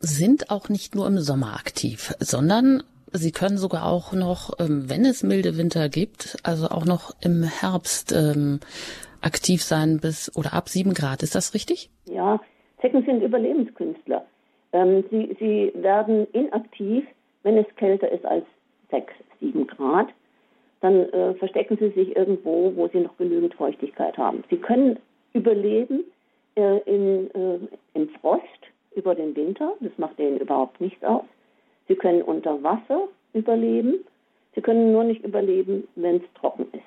sind 0.00 0.50
auch 0.50 0.68
nicht 0.68 0.94
nur 0.94 1.06
im 1.06 1.18
Sommer 1.18 1.54
aktiv, 1.54 2.14
sondern 2.18 2.82
Sie 3.12 3.32
können 3.32 3.58
sogar 3.58 3.86
auch 3.86 4.12
noch, 4.12 4.58
ähm, 4.58 4.88
wenn 4.88 5.04
es 5.04 5.22
milde 5.22 5.56
Winter 5.58 5.88
gibt, 5.88 6.36
also 6.44 6.68
auch 6.68 6.84
noch 6.84 7.14
im 7.20 7.42
Herbst 7.42 8.12
ähm, 8.12 8.60
aktiv 9.20 9.62
sein 9.62 9.98
bis 10.00 10.34
oder 10.36 10.54
ab 10.54 10.68
sieben 10.68 10.94
Grad. 10.94 11.22
Ist 11.22 11.34
das 11.34 11.54
richtig? 11.54 11.90
Ja, 12.06 12.40
Zecken 12.80 13.04
sind 13.04 13.22
Überlebenskünstler. 13.22 14.24
Ähm, 14.72 15.04
sie, 15.10 15.36
sie 15.38 15.72
werden 15.74 16.26
inaktiv, 16.32 17.04
wenn 17.42 17.56
es 17.58 17.66
kälter 17.76 18.10
ist 18.10 18.24
als 18.24 18.44
sechs, 18.90 19.12
sieben 19.40 19.66
Grad. 19.66 20.08
Dann 20.80 21.08
äh, 21.12 21.34
verstecken 21.34 21.76
sie 21.78 21.90
sich 21.90 22.16
irgendwo, 22.16 22.72
wo 22.74 22.88
sie 22.88 23.00
noch 23.00 23.16
genügend 23.16 23.54
Feuchtigkeit 23.54 24.16
haben. 24.18 24.42
Sie 24.50 24.56
können 24.56 24.98
überleben 25.32 26.04
äh, 26.56 26.78
in, 26.86 27.30
äh, 27.34 27.58
im 27.94 28.08
Frost 28.20 28.42
über 28.96 29.14
den 29.14 29.36
Winter. 29.36 29.74
Das 29.80 29.92
macht 29.96 30.18
ihnen 30.18 30.38
überhaupt 30.38 30.80
nichts 30.80 31.02
aus. 31.04 31.24
Sie 31.88 31.94
können 31.94 32.22
unter 32.22 32.62
Wasser 32.62 33.08
überleben. 33.32 34.04
Sie 34.54 34.60
können 34.60 34.92
nur 34.92 35.04
nicht 35.04 35.24
überleben, 35.24 35.88
wenn 35.96 36.16
es 36.16 36.34
trocken 36.34 36.66
ist. 36.72 36.82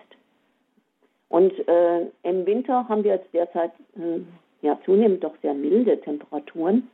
Und 1.29 1.51
äh, 1.67 2.01
im 2.23 2.45
Winter 2.45 2.87
haben 2.87 3.03
wir 3.03 3.15
jetzt 3.15 3.33
derzeit 3.33 3.71
äh, 3.97 4.21
ja 4.61 4.77
zunehmend 4.85 5.23
doch 5.23 5.33
sehr 5.41 5.53
milde 5.53 5.99
Temperaturen. 6.01 6.89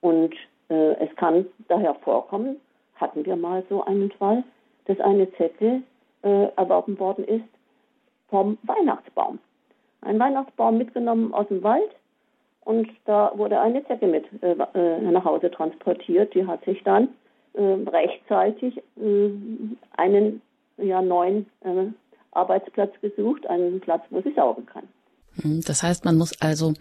Und 0.00 0.34
äh, 0.68 0.94
es 1.04 1.14
kann 1.16 1.46
daher 1.68 1.94
vorkommen, 1.96 2.56
hatten 2.96 3.24
wir 3.24 3.36
mal 3.36 3.62
so 3.68 3.84
einen 3.84 4.10
Fall, 4.12 4.44
dass 4.86 4.98
eine 5.00 5.30
Zecke 5.34 5.82
äh, 6.22 6.48
erworben 6.56 6.98
worden 6.98 7.24
ist 7.24 7.44
vom 8.28 8.58
Weihnachtsbaum. 8.62 9.38
Ein 10.00 10.18
Weihnachtsbaum 10.18 10.78
mitgenommen 10.78 11.34
aus 11.34 11.48
dem 11.48 11.62
Wald 11.62 11.90
und 12.64 12.88
da 13.04 13.32
wurde 13.34 13.60
eine 13.60 13.84
Zecke 13.86 14.06
mit 14.06 14.26
äh, 14.42 14.56
äh 14.74 15.00
nach 15.00 15.24
Hause 15.24 15.50
transportiert. 15.50 16.34
Die 16.34 16.46
hat 16.46 16.64
sich 16.64 16.82
dann 16.84 17.08
rechtzeitig 17.62 18.78
äh, 18.96 19.30
einen 19.96 20.42
ja, 20.76 21.02
neuen 21.02 21.46
äh, 21.60 21.86
Arbeitsplatz 22.32 22.92
gesucht, 23.00 23.46
einen 23.46 23.80
Platz, 23.80 24.02
wo 24.10 24.20
sie 24.22 24.32
saugen 24.34 24.66
kann. 24.66 24.84
Hm, 25.42 25.62
das 25.66 25.82
heißt, 25.82 26.04
man 26.04 26.16
muss 26.16 26.40
also 26.40 26.74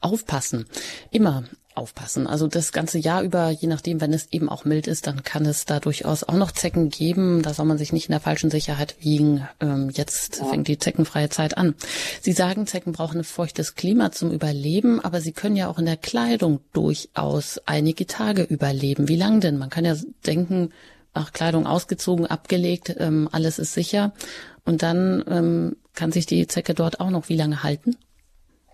aufpassen, 0.00 0.66
immer 1.10 1.44
aufpassen. 1.74 2.26
Also 2.26 2.46
das 2.46 2.72
ganze 2.72 2.98
Jahr 2.98 3.22
über, 3.22 3.50
je 3.50 3.68
nachdem, 3.68 4.00
wenn 4.00 4.12
es 4.12 4.28
eben 4.32 4.48
auch 4.48 4.64
mild 4.64 4.86
ist, 4.86 5.06
dann 5.06 5.22
kann 5.22 5.46
es 5.46 5.64
da 5.64 5.80
durchaus 5.80 6.24
auch 6.24 6.34
noch 6.34 6.52
Zecken 6.52 6.90
geben. 6.90 7.42
Da 7.42 7.54
soll 7.54 7.66
man 7.66 7.78
sich 7.78 7.92
nicht 7.92 8.08
in 8.08 8.12
der 8.12 8.20
falschen 8.20 8.50
Sicherheit 8.50 8.96
wiegen. 9.00 9.48
Ähm, 9.60 9.90
jetzt 9.92 10.38
ja. 10.38 10.46
fängt 10.46 10.68
die 10.68 10.78
zeckenfreie 10.78 11.28
Zeit 11.28 11.56
an. 11.56 11.74
Sie 12.20 12.32
sagen, 12.32 12.66
Zecken 12.66 12.92
brauchen 12.92 13.20
ein 13.20 13.24
feuchtes 13.24 13.74
Klima 13.74 14.12
zum 14.12 14.30
Überleben, 14.30 15.00
aber 15.00 15.20
sie 15.20 15.32
können 15.32 15.56
ja 15.56 15.68
auch 15.68 15.78
in 15.78 15.86
der 15.86 15.96
Kleidung 15.96 16.60
durchaus 16.72 17.60
einige 17.66 18.06
Tage 18.06 18.42
überleben. 18.42 19.08
Wie 19.08 19.16
lang 19.16 19.40
denn? 19.40 19.56
Man 19.56 19.70
kann 19.70 19.84
ja 19.84 19.96
denken, 20.26 20.70
ach, 21.14 21.32
Kleidung 21.32 21.66
ausgezogen, 21.66 22.26
abgelegt, 22.26 22.94
ähm, 22.98 23.28
alles 23.32 23.58
ist 23.58 23.74
sicher. 23.74 24.12
Und 24.64 24.82
dann 24.82 25.24
ähm, 25.28 25.76
kann 25.94 26.12
sich 26.12 26.26
die 26.26 26.46
Zecke 26.46 26.74
dort 26.74 27.00
auch 27.00 27.10
noch 27.10 27.28
wie 27.28 27.36
lange 27.36 27.62
halten? 27.62 27.96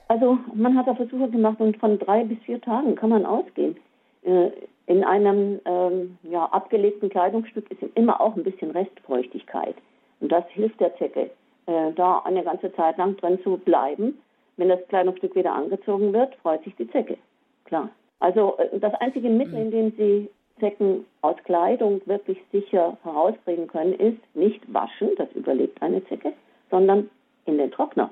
Also 0.08 0.38
man 0.54 0.76
hat 0.76 0.86
da 0.86 0.94
Versuche 0.94 1.28
gemacht 1.28 1.60
und 1.60 1.76
von 1.78 1.98
drei 1.98 2.24
bis 2.24 2.38
vier 2.44 2.60
Tagen 2.60 2.94
kann 2.94 3.10
man 3.10 3.26
ausgehen. 3.26 3.76
Äh, 4.22 4.50
in 4.86 5.02
einem 5.02 5.60
ähm, 5.64 6.18
ja, 6.22 6.44
abgelegten 6.46 7.08
Kleidungsstück 7.08 7.70
ist 7.70 7.82
immer 7.96 8.20
auch 8.20 8.36
ein 8.36 8.44
bisschen 8.44 8.70
Restfeuchtigkeit. 8.70 9.74
Und 10.20 10.30
das 10.30 10.44
hilft 10.50 10.80
der 10.80 10.96
Zecke, 10.96 11.30
äh, 11.66 11.92
da 11.94 12.20
eine 12.20 12.44
ganze 12.44 12.72
Zeit 12.74 12.96
lang 12.98 13.16
drin 13.16 13.40
zu 13.42 13.56
bleiben. 13.56 14.18
Wenn 14.56 14.68
das 14.68 14.86
Kleidungsstück 14.88 15.34
wieder 15.34 15.52
angezogen 15.52 16.12
wird, 16.12 16.34
freut 16.36 16.62
sich 16.62 16.76
die 16.76 16.90
Zecke. 16.90 17.18
Klar. 17.64 17.90
Also 18.20 18.56
äh, 18.58 18.78
das 18.78 18.94
einzige 18.94 19.28
Mittel, 19.28 19.58
in 19.58 19.70
dem 19.72 19.92
sie 19.96 20.30
Zecken 20.60 21.04
aus 21.20 21.36
Kleidung 21.44 22.00
wirklich 22.06 22.38
sicher 22.52 22.96
herauskriegen 23.02 23.66
können, 23.66 23.92
ist 23.92 24.18
nicht 24.34 24.62
waschen, 24.72 25.10
das 25.18 25.30
überlebt 25.32 25.82
eine 25.82 26.02
Zecke, 26.06 26.32
sondern 26.70 27.10
in 27.44 27.58
den 27.58 27.70
Trockner 27.72 28.10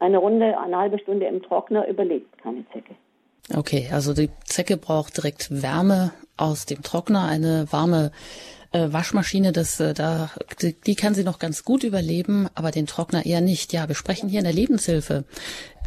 eine 0.00 0.18
Runde, 0.18 0.58
eine 0.58 0.76
halbe 0.76 0.98
Stunde 0.98 1.26
im 1.26 1.42
Trockner 1.42 1.86
überlebt 1.86 2.36
keine 2.42 2.64
Zecke. 2.72 2.94
Okay, 3.54 3.88
also 3.92 4.14
die 4.14 4.30
Zecke 4.44 4.76
braucht 4.76 5.16
direkt 5.16 5.62
Wärme 5.62 6.12
aus 6.36 6.66
dem 6.66 6.82
Trockner, 6.82 7.26
eine 7.26 7.66
warme 7.70 8.12
äh, 8.72 8.92
Waschmaschine, 8.92 9.52
das 9.52 9.80
äh, 9.80 9.94
da 9.94 10.30
die, 10.62 10.74
die 10.74 10.94
kann 10.94 11.14
sie 11.14 11.24
noch 11.24 11.38
ganz 11.38 11.64
gut 11.64 11.82
überleben, 11.82 12.48
aber 12.54 12.70
den 12.70 12.86
Trockner 12.86 13.26
eher 13.26 13.40
nicht. 13.40 13.72
Ja, 13.72 13.88
wir 13.88 13.94
sprechen 13.94 14.28
hier 14.28 14.38
in 14.38 14.44
der 14.44 14.54
Lebenshilfe 14.54 15.24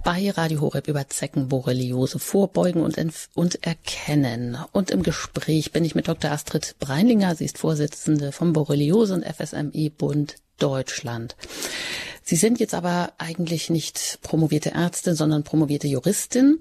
bei 0.03 0.29
Radio 0.31 0.59
Horeb 0.59 0.87
über 0.89 1.07
Zeckenborreliose 1.07 2.19
vorbeugen 2.19 2.81
und, 2.81 2.97
und 3.35 3.65
erkennen. 3.65 4.57
Und 4.73 4.91
im 4.91 5.01
Gespräch 5.01 5.71
bin 5.71 5.85
ich 5.85 5.95
mit 5.95 6.09
Dr. 6.09 6.31
Astrid 6.31 6.75
Breinlinger. 6.79 7.35
Sie 7.35 7.45
ist 7.45 7.57
Vorsitzende 7.57 8.33
vom 8.33 8.51
Borreliose 8.51 9.13
und 9.13 9.25
FSME 9.25 9.89
Bund 9.89 10.35
Deutschland. 10.59 11.37
Sie 12.21 12.35
sind 12.35 12.59
jetzt 12.59 12.73
aber 12.73 13.13
eigentlich 13.17 13.69
nicht 13.69 14.19
promovierte 14.21 14.71
Ärztin, 14.71 15.15
sondern 15.15 15.43
promovierte 15.43 15.87
Juristin. 15.87 16.59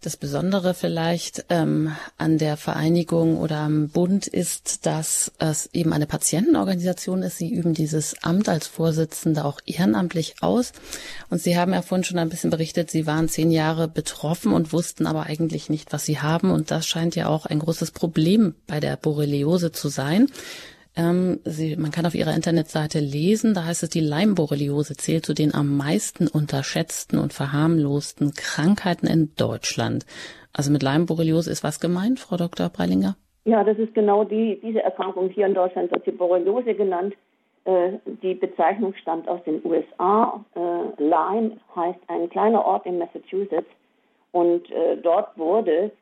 Das 0.00 0.16
Besondere 0.16 0.74
vielleicht 0.74 1.46
ähm, 1.48 1.90
an 2.18 2.38
der 2.38 2.56
Vereinigung 2.56 3.36
oder 3.36 3.56
am 3.56 3.88
Bund 3.88 4.28
ist, 4.28 4.86
dass 4.86 5.32
es 5.38 5.68
eben 5.72 5.92
eine 5.92 6.06
Patientenorganisation 6.06 7.22
ist. 7.22 7.38
Sie 7.38 7.52
üben 7.52 7.74
dieses 7.74 8.22
Amt 8.22 8.48
als 8.48 8.68
Vorsitzende 8.68 9.44
auch 9.44 9.60
ehrenamtlich 9.66 10.36
aus. 10.40 10.72
Und 11.30 11.42
Sie 11.42 11.58
haben 11.58 11.72
ja 11.72 11.82
vorhin 11.82 12.04
schon 12.04 12.18
ein 12.18 12.28
bisschen 12.28 12.50
berichtet, 12.50 12.92
Sie 12.92 13.08
waren 13.08 13.28
zehn 13.28 13.50
Jahre 13.50 13.88
betroffen 13.88 14.52
und 14.52 14.72
wussten 14.72 15.04
aber 15.04 15.24
eigentlich 15.24 15.68
nicht, 15.68 15.92
was 15.92 16.04
Sie 16.04 16.20
haben. 16.20 16.52
Und 16.52 16.70
das 16.70 16.86
scheint 16.86 17.16
ja 17.16 17.26
auch 17.26 17.46
ein 17.46 17.58
großes 17.58 17.90
Problem 17.90 18.54
bei 18.68 18.78
der 18.78 18.96
Borreliose 18.96 19.72
zu 19.72 19.88
sein. 19.88 20.28
Ähm, 20.98 21.38
sie, 21.44 21.76
man 21.76 21.92
kann 21.92 22.06
auf 22.06 22.16
ihrer 22.16 22.34
Internetseite 22.34 22.98
lesen, 22.98 23.54
da 23.54 23.64
heißt 23.64 23.84
es, 23.84 23.90
die 23.90 24.00
Leimborreliose 24.00 24.96
zählt 24.96 25.24
zu 25.24 25.32
den 25.32 25.54
am 25.54 25.76
meisten 25.76 26.26
unterschätzten 26.26 27.20
und 27.20 27.32
verharmlosten 27.32 28.32
Krankheiten 28.32 29.06
in 29.06 29.30
Deutschland. 29.36 30.06
Also 30.52 30.72
mit 30.72 30.82
Leimborreliose 30.82 31.52
ist 31.52 31.62
was 31.62 31.78
gemeint, 31.78 32.18
Frau 32.18 32.36
Dr. 32.36 32.68
Breilinger? 32.68 33.16
Ja, 33.44 33.62
das 33.62 33.78
ist 33.78 33.94
genau 33.94 34.24
die, 34.24 34.60
diese 34.60 34.82
Erkrankung 34.82 35.30
hier 35.30 35.46
in 35.46 35.54
Deutschland 35.54 35.92
wird 35.92 36.04
sie 36.04 36.10
Borreliose 36.10 36.74
genannt. 36.74 37.14
Äh, 37.64 37.92
die 38.22 38.34
Bezeichnung 38.34 38.92
stammt 39.00 39.28
aus 39.28 39.42
den 39.44 39.64
USA. 39.64 40.44
Äh, 40.56 41.02
Lyme 41.02 41.58
heißt 41.76 42.00
ein 42.08 42.28
kleiner 42.28 42.64
Ort 42.64 42.86
in 42.86 42.98
Massachusetts 42.98 43.70
und 44.32 44.68
äh, 44.72 44.96
dort 44.96 45.38
wurde 45.38 45.92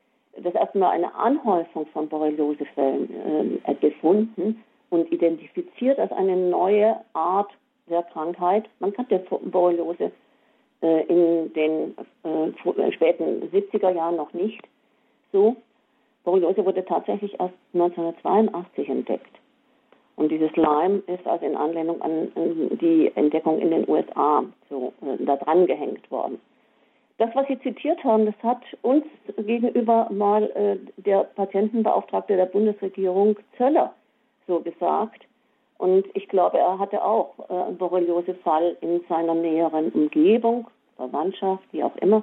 das 0.43 0.55
erste 0.55 0.79
Mal 0.79 0.91
eine 0.91 1.15
Anhäufung 1.15 1.87
von 1.93 2.09
Borreliosefällen 2.09 3.61
äh, 3.65 3.75
gefunden 3.75 4.63
und 4.91 5.11
identifiziert 5.13 5.99
als 5.99 6.13
eine 6.13 6.37
neue 6.37 6.97
Art 7.13 7.51
der 7.89 8.03
Krankheit. 8.03 8.65
Man 8.81 8.93
kannte 8.93 9.19
Borreliose 9.19 10.13
äh, 10.83 11.03
in 11.07 11.53
den 11.53 11.97
äh, 12.25 12.93
späten 12.93 13.43
70er 13.53 13.91
Jahren 13.91 14.17
noch 14.17 14.33
nicht 14.33 14.63
so. 15.33 15.57
Borreliose 16.25 16.65
wurde 16.65 16.85
tatsächlich 16.85 17.39
erst 17.39 17.55
1982 17.73 18.89
entdeckt. 18.89 19.37
Und 20.17 20.31
dieses 20.31 20.55
Lyme 20.57 21.03
ist 21.07 21.27
also 21.27 21.45
in 21.45 21.57
Anlehnung 21.57 22.01
an, 22.01 22.33
die 22.81 23.13
Entdeckung 23.15 23.61
in 23.61 23.71
den 23.71 23.89
USA 23.89 24.45
so 24.71 24.93
äh, 25.03 25.23
da 25.25 25.37
dran 25.37 25.67
gehängt 25.67 26.11
worden. 26.11 26.41
Das, 27.19 27.31
was 27.35 27.47
Sie 27.49 27.59
zitiert 27.61 28.03
haben, 28.05 28.27
das 28.27 28.35
hat 28.43 28.63
uns 28.83 29.05
gegenüber 29.39 30.09
mal 30.11 30.45
äh, 30.55 30.77
der 31.01 31.25
Patientenbeauftragte 31.25 32.37
der 32.37 32.47
Bundesregierung 32.47 33.37
Zöller 33.57 33.95
so 34.47 34.61
gesagt. 34.61 35.27
Und 35.79 36.07
ich 36.15 36.29
glaube, 36.29 36.59
er 36.59 36.79
hatte 36.79 37.05
auch 37.05 37.35
äh, 37.51 37.53
einen 37.53 37.77
Borreliose-Fall 37.77 38.77
in 38.81 39.03
seiner 39.09 39.35
näheren 39.35 39.91
Umgebung, 39.93 40.69
Verwandtschaft, 40.97 41.65
wie 41.73 41.85
auch 41.85 41.97
immer. 41.97 42.23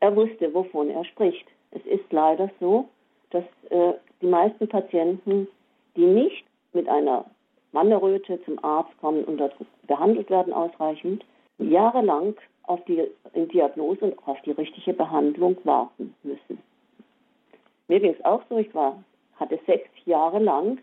Er 0.00 0.14
wusste, 0.16 0.52
wovon 0.54 0.90
er 0.90 1.04
spricht. 1.04 1.46
Es 1.70 1.84
ist 1.84 2.10
leider 2.10 2.50
so, 2.60 2.88
dass 3.30 3.44
äh, 3.70 3.92
die 4.22 4.26
meisten 4.26 4.68
Patienten, 4.68 5.48
die 5.96 6.06
nicht 6.06 6.44
mit 6.72 6.88
einer 6.88 7.26
Wanderröte 7.72 8.42
zum 8.44 8.62
Arzt 8.64 8.96
kommen 9.00 9.24
und 9.24 9.38
dort 9.38 9.54
behandelt 9.86 10.30
werden 10.30 10.52
ausreichend, 10.52 11.24
jahrelang 11.58 12.34
auf 12.62 12.82
die 12.84 13.02
Diagnose 13.34 14.06
und 14.06 14.28
auf 14.28 14.40
die 14.42 14.52
richtige 14.52 14.92
Behandlung 14.92 15.56
warten 15.64 16.14
müssen. 16.22 16.62
Mir 17.88 18.00
ging 18.00 18.14
es 18.18 18.24
auch 18.24 18.42
so, 18.48 18.58
ich 18.58 18.74
war, 18.74 19.02
hatte 19.36 19.58
sechs 19.66 19.88
Jahre 20.04 20.38
lang 20.38 20.78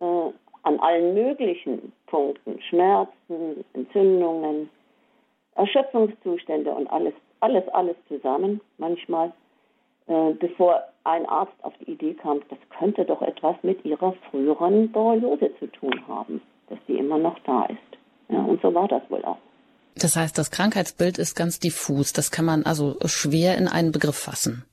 äh, 0.00 0.30
an 0.62 0.80
allen 0.80 1.14
möglichen 1.14 1.92
Punkten, 2.06 2.60
Schmerzen, 2.68 3.64
Entzündungen, 3.72 4.68
Erschöpfungszustände 5.54 6.70
und 6.70 6.86
alles, 6.88 7.14
alles, 7.40 7.66
alles 7.68 7.96
zusammen 8.08 8.60
manchmal, 8.78 9.32
äh, 10.06 10.32
bevor 10.32 10.82
ein 11.04 11.26
Arzt 11.26 11.52
auf 11.62 11.72
die 11.80 11.92
Idee 11.92 12.14
kam, 12.14 12.40
das 12.48 12.58
könnte 12.78 13.04
doch 13.04 13.22
etwas 13.22 13.56
mit 13.62 13.84
ihrer 13.84 14.12
früheren 14.30 14.90
Borreliose 14.90 15.50
zu 15.58 15.66
tun 15.68 15.94
haben, 16.06 16.40
dass 16.68 16.78
die 16.86 16.98
immer 16.98 17.18
noch 17.18 17.38
da 17.40 17.64
ist. 17.66 17.78
Ja, 18.28 18.42
und 18.42 18.60
so 18.60 18.74
war 18.74 18.88
das 18.88 19.02
wohl 19.10 19.24
auch. 19.24 19.38
Das 19.96 20.16
heißt, 20.16 20.38
das 20.38 20.50
Krankheitsbild 20.50 21.18
ist 21.18 21.34
ganz 21.34 21.58
diffus. 21.58 22.12
Das 22.12 22.30
kann 22.30 22.44
man 22.44 22.64
also 22.64 22.96
schwer 23.06 23.56
in 23.58 23.68
einen 23.68 23.90
Begriff 23.90 24.16
fassen. 24.16 24.64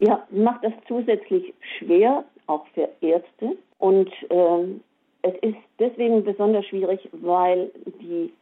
Ja, 0.00 0.26
macht 0.30 0.64
das 0.64 0.72
zusätzlich 0.86 1.54
schwer, 1.78 2.24
auch 2.46 2.66
für 2.74 2.88
Ärzte. 3.00 3.56
Und 3.78 4.10
ähm, 4.30 4.82
es 5.22 5.34
ist 5.42 5.58
deswegen 5.78 6.24
besonders 6.24 6.66
schwierig, 6.66 7.08
weil 7.12 7.70
die 8.00 8.32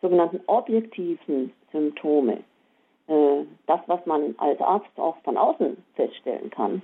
sogenannten 0.00 0.40
objektiven 0.46 1.52
Symptome, 1.72 2.38
äh, 3.08 3.44
das, 3.66 3.80
was 3.86 4.04
man 4.06 4.34
als 4.38 4.60
Arzt 4.60 4.90
auch 4.96 5.16
von 5.24 5.36
außen 5.36 5.76
feststellen 5.94 6.50
kann, 6.50 6.82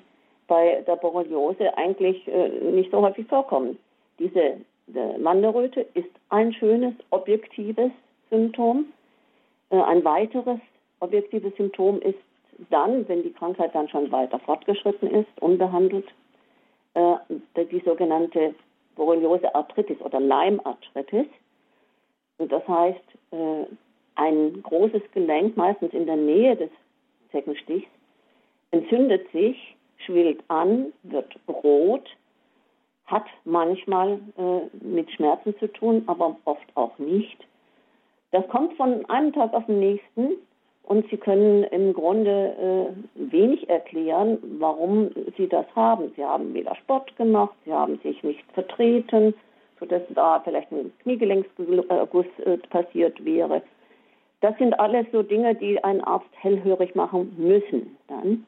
bei 0.48 0.82
der 0.86 0.96
Borreliose 0.96 1.76
eigentlich 1.76 2.26
äh, 2.28 2.48
nicht 2.48 2.90
so 2.90 3.00
häufig 3.00 3.26
vorkommen. 3.26 3.78
Diese 4.18 4.58
Mandelröte 5.18 5.86
ist 5.94 6.08
ein 6.28 6.52
schönes 6.52 6.94
objektives 7.10 7.90
Symptom. 8.30 8.86
Äh, 9.70 9.80
ein 9.80 10.04
weiteres 10.04 10.60
objektives 11.00 11.54
Symptom 11.56 12.00
ist 12.00 12.18
dann, 12.70 13.06
wenn 13.08 13.22
die 13.22 13.32
Krankheit 13.32 13.74
dann 13.74 13.88
schon 13.88 14.10
weiter 14.10 14.38
fortgeschritten 14.38 15.10
ist, 15.10 15.28
unbehandelt, 15.40 16.06
äh, 16.96 17.64
die 17.66 17.82
sogenannte 17.84 18.54
Borreliose 18.94 19.54
Arthritis 19.54 20.00
oder 20.00 20.18
Leimarthritis. 20.18 21.26
Und 22.38 22.50
das 22.50 22.66
heißt, 22.66 23.04
äh, 23.32 23.64
ein 24.14 24.62
großes 24.62 25.02
Gelenk, 25.12 25.56
meistens 25.56 25.92
in 25.92 26.06
der 26.06 26.16
Nähe 26.16 26.56
des 26.56 26.70
Zeckenstichs, 27.30 27.88
entzündet 28.70 29.30
sich, 29.32 29.76
schwillt 29.98 30.42
an, 30.48 30.92
wird 31.02 31.38
rot, 31.48 32.08
hat 33.06 33.26
manchmal 33.44 34.18
mit 34.80 35.10
Schmerzen 35.12 35.56
zu 35.58 35.68
tun, 35.72 36.02
aber 36.06 36.36
oft 36.44 36.66
auch 36.74 36.98
nicht. 36.98 37.36
Das 38.32 38.46
kommt 38.48 38.74
von 38.76 39.04
einem 39.08 39.32
Tag 39.32 39.54
auf 39.54 39.64
den 39.66 39.78
nächsten 39.78 40.32
und 40.86 41.08
Sie 41.10 41.16
können 41.16 41.64
im 41.64 41.92
Grunde 41.92 42.94
äh, 43.16 43.32
wenig 43.32 43.68
erklären, 43.68 44.38
warum 44.58 45.10
Sie 45.36 45.48
das 45.48 45.66
haben. 45.74 46.12
Sie 46.16 46.24
haben 46.24 46.54
weder 46.54 46.74
Sport 46.76 47.14
gemacht, 47.16 47.54
Sie 47.64 47.72
haben 47.72 47.98
sich 48.02 48.22
nicht 48.22 48.44
vertreten, 48.52 49.34
sodass 49.80 50.02
da 50.14 50.40
vielleicht 50.40 50.70
ein 50.70 50.92
Kniegelenksguss 51.02 52.26
äh, 52.44 52.56
passiert 52.70 53.24
wäre. 53.24 53.62
Das 54.40 54.56
sind 54.58 54.78
alles 54.78 55.06
so 55.12 55.22
Dinge, 55.22 55.54
die 55.56 55.82
ein 55.82 56.02
Arzt 56.02 56.30
hellhörig 56.40 56.94
machen 56.94 57.34
müssen 57.36 57.96
dann. 58.06 58.46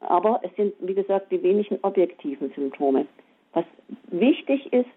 Aber 0.00 0.40
es 0.42 0.54
sind, 0.56 0.74
wie 0.80 0.94
gesagt, 0.94 1.32
die 1.32 1.42
wenigen 1.42 1.78
objektiven 1.82 2.52
Symptome. 2.54 3.06
Was 3.54 3.64
wichtig 4.08 4.72
ist, 4.72 4.88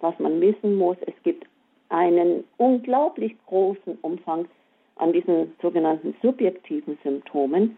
was 0.00 0.18
man 0.18 0.40
wissen 0.40 0.76
muss, 0.76 0.96
es 1.06 1.14
gibt 1.22 1.46
einen 1.88 2.44
unglaublich 2.58 3.34
großen 3.46 3.98
Umfang 4.02 4.46
an 4.96 5.12
diesen 5.12 5.54
sogenannten 5.60 6.14
subjektiven 6.22 6.98
Symptomen, 7.02 7.76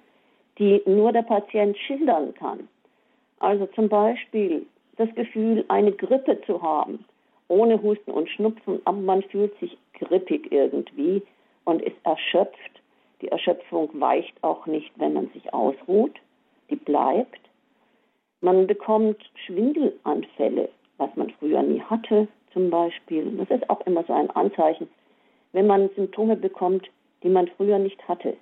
die 0.58 0.82
nur 0.86 1.12
der 1.12 1.22
Patient 1.22 1.76
schildern 1.78 2.34
kann. 2.34 2.68
Also 3.38 3.66
zum 3.66 3.88
Beispiel 3.88 4.66
das 4.96 5.14
Gefühl, 5.14 5.64
eine 5.68 5.92
Grippe 5.92 6.40
zu 6.46 6.62
haben, 6.62 7.04
ohne 7.48 7.82
Husten 7.82 8.10
und 8.10 8.28
Schnupfen, 8.30 8.80
aber 8.84 8.98
man 8.98 9.22
fühlt 9.24 9.58
sich 9.60 9.76
grippig 9.94 10.50
irgendwie 10.50 11.22
und 11.64 11.82
ist 11.82 11.96
erschöpft. 12.04 12.80
Die 13.20 13.28
Erschöpfung 13.28 13.90
weicht 13.94 14.34
auch 14.42 14.66
nicht, 14.66 14.90
wenn 14.96 15.12
man 15.12 15.28
sich 15.30 15.52
ausruht, 15.52 16.14
die 16.70 16.76
bleibt. 16.76 17.40
Man 18.40 18.66
bekommt 18.66 19.18
Schwindelanfälle, 19.46 20.68
was 20.98 21.14
man 21.16 21.30
früher 21.38 21.62
nie 21.62 21.80
hatte 21.80 22.28
zum 22.52 22.70
Beispiel. 22.70 23.30
Das 23.36 23.50
ist 23.50 23.68
auch 23.70 23.86
immer 23.86 24.04
so 24.04 24.12
ein 24.12 24.30
Anzeichen, 24.30 24.88
wenn 25.52 25.66
man 25.66 25.90
Symptome 25.94 26.36
bekommt, 26.36 26.88
die 27.26 27.32
man 27.32 27.48
früher 27.56 27.78
nicht 27.78 28.06
hatte. 28.06 28.36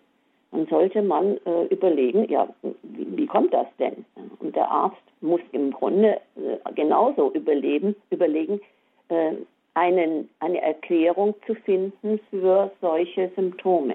Dann 0.53 0.67
sollte 0.67 1.01
man 1.01 1.39
äh, 1.47 1.65
überlegen, 1.71 2.31
ja, 2.31 2.47
wie, 2.83 3.17
wie, 3.17 3.27
kommt 3.27 3.55
das 3.55 3.67
denn? 3.79 4.05
Und 4.41 4.55
der 4.55 4.71
Arzt 4.71 5.03
muss 5.23 5.41
im 5.53 5.73
Grunde 5.73 6.21
äh, 6.37 6.73
genauso 6.75 7.33
überleben, 7.33 7.97
überlegen, 8.11 8.61
äh, 9.09 9.33
einen, 9.73 10.29
eine 10.41 10.61
Erklärung 10.61 11.35
zu 11.47 11.55
finden 11.55 12.21
für 12.31 12.71
solche 12.83 13.31
Symptome. 13.35 13.95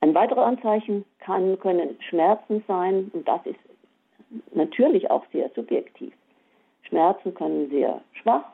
Ein 0.00 0.14
weiteres 0.14 0.44
Anzeichen 0.44 1.04
kann, 1.18 1.58
können 1.58 1.96
Schmerzen 2.08 2.62
sein, 2.68 3.10
und 3.12 3.26
das 3.26 3.44
ist 3.44 3.58
natürlich 4.54 5.10
auch 5.10 5.24
sehr 5.32 5.50
subjektiv. 5.56 6.12
Schmerzen 6.82 7.34
können 7.34 7.68
sehr 7.70 8.00
schwach 8.12 8.44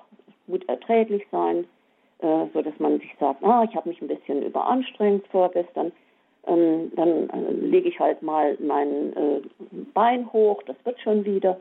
gut 0.47 0.67
erträglich 0.69 1.25
sein, 1.31 1.67
so 2.53 2.63
dass 2.63 2.79
man 2.79 2.99
sich 3.01 3.15
sagt, 3.21 3.43
ah, 3.45 3.65
ich 3.69 3.75
habe 3.77 3.89
mich 3.89 4.01
ein 4.01 4.09
bisschen 4.09 4.43
überanstrengt 4.43 5.27
vorgestern. 5.29 5.93
Ähm, 6.47 6.93
dann 6.97 7.29
äh, 7.31 7.53
lege 7.53 7.89
ich 7.89 7.99
halt 7.99 8.23
mal 8.23 8.57
mein 8.61 9.17
äh, 9.17 9.41
Bein 9.95 10.31
hoch, 10.33 10.63
das 10.67 10.77
wird 10.85 11.01
schon 11.01 11.25
wieder. 11.25 11.61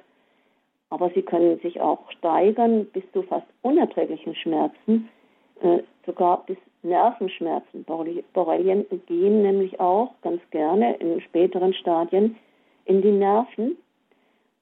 Aber 0.89 1.09
sie 1.11 1.21
können 1.21 1.59
sich 1.59 1.81
auch 1.81 2.09
steigern 2.11 2.85
bis 2.87 3.03
zu 3.13 3.23
fast 3.23 3.47
unerträglichen 3.61 4.35
Schmerzen, 4.35 5.09
äh, 5.61 5.79
sogar 6.05 6.45
bis 6.45 6.57
Nervenschmerzen. 6.83 7.85
Borrelien 8.33 8.85
gehen 9.07 9.41
nämlich 9.41 9.79
auch 9.79 10.13
ganz 10.21 10.41
gerne 10.51 10.95
in 10.97 11.21
späteren 11.21 11.73
Stadien 11.73 12.35
in 12.85 13.01
die 13.01 13.11
Nerven 13.11 13.77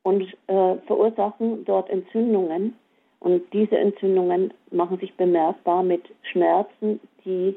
und 0.03 0.21
äh, 0.47 0.75
verursachen 0.87 1.65
dort 1.65 1.89
Entzündungen 1.89 2.75
und 3.21 3.43
diese 3.53 3.77
Entzündungen 3.77 4.51
machen 4.71 4.97
sich 4.97 5.13
bemerkbar 5.13 5.83
mit 5.83 6.03
Schmerzen, 6.23 6.99
die, 7.23 7.55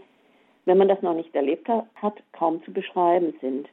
wenn 0.67 0.77
man 0.77 0.89
das 0.89 1.01
noch 1.01 1.15
nicht 1.15 1.35
erlebt 1.35 1.67
hat, 1.69 2.15
kaum 2.33 2.63
zu 2.65 2.73
beschreiben 2.73 3.33
sind. 3.41 3.67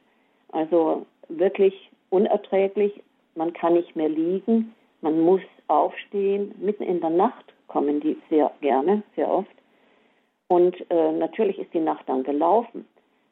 Also 0.52 1.04
wirklich 1.28 1.90
unerträglich. 2.08 3.02
Man 3.34 3.52
kann 3.52 3.74
nicht 3.74 3.94
mehr 3.94 4.08
liegen. 4.08 4.74
Man 5.02 5.20
muss 5.20 5.42
aufstehen. 5.68 6.54
Mitten 6.58 6.82
in 6.82 7.00
der 7.00 7.10
Nacht 7.10 7.52
kommen 7.68 8.00
die 8.00 8.16
sehr 8.30 8.50
gerne, 8.62 9.02
sehr 9.14 9.30
oft. 9.30 9.54
Und 10.48 10.74
äh, 10.90 11.12
natürlich 11.12 11.58
ist 11.58 11.74
die 11.74 11.80
Nacht 11.80 12.08
dann 12.08 12.22
gelaufen. 12.22 12.86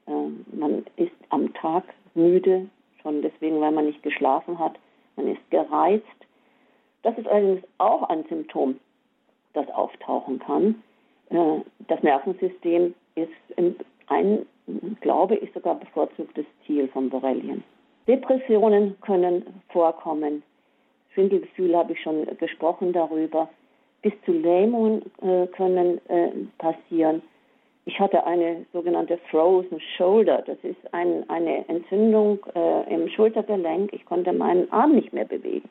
Äh, 0.06 0.12
man 0.54 0.84
ist 0.96 1.12
am 1.30 1.52
Tag 1.54 1.84
müde, 2.14 2.66
schon 3.00 3.22
deswegen, 3.22 3.58
weil 3.60 3.72
man 3.72 3.86
nicht 3.86 4.02
geschlafen 4.02 4.58
hat. 4.58 4.74
Man 5.16 5.28
ist 5.28 5.50
gereizt 5.50 6.04
das 7.02 7.16
ist 7.18 7.26
allerdings 7.28 7.62
auch 7.78 8.08
ein 8.08 8.24
Symptom, 8.28 8.78
das 9.54 9.68
auftauchen 9.70 10.38
kann. 10.38 10.82
Äh, 11.30 11.60
das 11.88 12.02
Nervensystem 12.02 12.94
ist 13.14 13.30
ein, 14.08 14.46
glaube 15.00 15.36
ich, 15.36 15.52
sogar 15.52 15.76
bevorzugtes 15.76 16.46
Ziel 16.66 16.88
von 16.88 17.10
Borrelien. 17.10 17.62
Depressionen 18.06 19.00
können 19.00 19.44
vorkommen. 19.68 20.42
Schwindelgefühle 21.14 21.76
habe 21.76 21.92
ich 21.92 22.02
schon 22.02 22.26
gesprochen 22.38 22.92
darüber. 22.92 23.48
Bis 24.02 24.12
zu 24.24 24.32
Lähmungen 24.32 25.02
äh, 25.22 25.46
können 25.48 26.00
äh, 26.08 26.30
passieren. 26.58 27.22
Ich 27.84 27.98
hatte 27.98 28.24
eine 28.24 28.66
sogenannte 28.72 29.18
Frozen 29.30 29.80
Shoulder. 29.96 30.42
Das 30.46 30.58
ist 30.62 30.92
ein, 30.92 31.28
eine 31.28 31.68
Entzündung 31.68 32.38
äh, 32.54 32.94
im 32.94 33.08
Schultergelenk. 33.08 33.92
Ich 33.92 34.04
konnte 34.06 34.32
meinen 34.32 34.70
Arm 34.72 34.94
nicht 34.94 35.12
mehr 35.12 35.24
bewegen. 35.24 35.68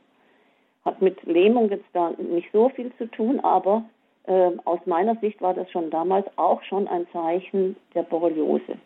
Hat 0.85 1.01
mit 1.01 1.21
Lähmung 1.23 1.69
jetzt 1.69 1.89
da 1.93 2.11
nicht 2.17 2.49
so 2.51 2.69
viel 2.69 2.91
zu 2.97 3.05
tun, 3.07 3.39
aber 3.41 3.83
äh, 4.23 4.51
aus 4.65 4.79
meiner 4.85 5.15
Sicht 5.15 5.41
war 5.41 5.53
das 5.53 5.69
schon 5.71 5.89
damals 5.89 6.25
auch 6.37 6.61
schon 6.63 6.87
ein 6.87 7.07
Zeichen 7.11 7.75
der 7.93 8.03
Borreliose. 8.03 8.77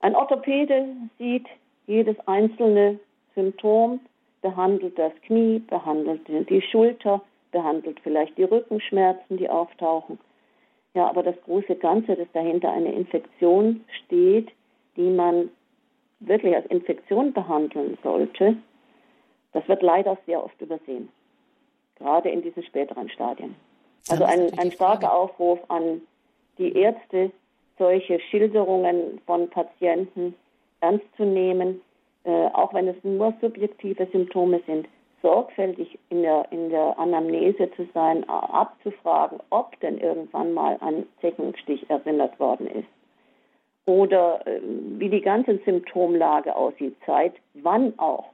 Ein 0.00 0.14
Orthopäde 0.14 0.86
sieht 1.18 1.46
jedes 1.86 2.16
einzelne 2.26 2.98
Symptom, 3.34 4.00
behandelt 4.42 4.98
das 4.98 5.12
Knie, 5.26 5.58
behandelt 5.60 6.28
die 6.28 6.62
Schulter, 6.62 7.22
behandelt 7.50 7.98
vielleicht 8.00 8.36
die 8.36 8.44
Rückenschmerzen, 8.44 9.36
die 9.36 9.48
auftauchen. 9.48 10.18
Ja, 10.94 11.08
aber 11.08 11.22
das 11.22 11.34
große 11.44 11.76
Ganze, 11.76 12.14
dass 12.14 12.30
dahinter 12.32 12.70
eine 12.70 12.92
Infektion 12.92 13.84
steht, 14.04 14.50
die 14.96 15.10
man 15.10 15.50
wirklich 16.20 16.54
als 16.54 16.66
Infektion 16.66 17.32
behandeln 17.32 17.98
sollte, 18.02 18.56
das 19.52 19.66
wird 19.68 19.82
leider 19.82 20.16
sehr 20.26 20.44
oft 20.44 20.60
übersehen. 20.60 21.08
Gerade 21.98 22.30
in 22.30 22.42
diesen 22.42 22.62
späteren 22.64 23.08
Stadien. 23.08 23.54
Also 24.08 24.24
ein, 24.24 24.56
ein 24.58 24.72
starker 24.72 25.12
Aufruf 25.12 25.58
an 25.68 26.02
die 26.58 26.76
Ärzte, 26.76 27.30
solche 27.78 28.20
Schilderungen 28.20 29.20
von 29.26 29.48
Patienten 29.48 30.34
ernst 30.80 31.06
zu 31.16 31.24
nehmen, 31.24 31.80
äh, 32.24 32.46
auch 32.52 32.74
wenn 32.74 32.88
es 32.88 32.96
nur 33.02 33.34
subjektive 33.40 34.06
Symptome 34.12 34.60
sind, 34.66 34.86
sorgfältig 35.22 35.98
in 36.10 36.22
der, 36.22 36.46
in 36.50 36.68
der 36.68 36.98
Anamnese 36.98 37.70
zu 37.76 37.88
sein, 37.94 38.28
abzufragen, 38.28 39.40
ob 39.50 39.78
denn 39.80 39.98
irgendwann 39.98 40.52
mal 40.52 40.76
ein 40.80 41.06
Zeckenstich 41.20 41.88
erinnert 41.88 42.38
worden 42.38 42.66
ist. 42.66 42.88
Oder 43.86 44.46
äh, 44.46 44.60
wie 44.98 45.08
die 45.08 45.22
ganze 45.22 45.58
Symptomlage 45.64 46.54
aussieht, 46.54 46.96
Zeit, 47.06 47.34
wann 47.54 47.98
auch. 47.98 48.33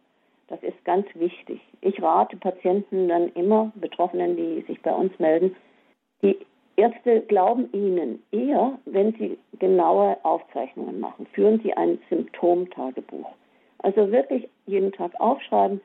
Das 0.50 0.62
ist 0.64 0.84
ganz 0.84 1.06
wichtig. 1.14 1.60
Ich 1.80 2.02
rate 2.02 2.36
Patienten 2.36 3.08
dann 3.08 3.28
immer, 3.34 3.72
Betroffenen, 3.76 4.36
die 4.36 4.62
sich 4.66 4.82
bei 4.82 4.92
uns 4.92 5.16
melden, 5.20 5.54
die 6.22 6.36
Ärzte 6.76 7.20
glauben 7.22 7.72
Ihnen 7.72 8.22
eher, 8.32 8.78
wenn 8.84 9.12
Sie 9.12 9.38
genaue 9.58 10.16
Aufzeichnungen 10.24 10.98
machen. 10.98 11.26
Führen 11.32 11.60
Sie 11.62 11.72
ein 11.74 11.98
Symptomtagebuch. 12.08 13.30
Also 13.78 14.10
wirklich 14.10 14.48
jeden 14.66 14.92
Tag 14.92 15.12
aufschreiben, 15.20 15.80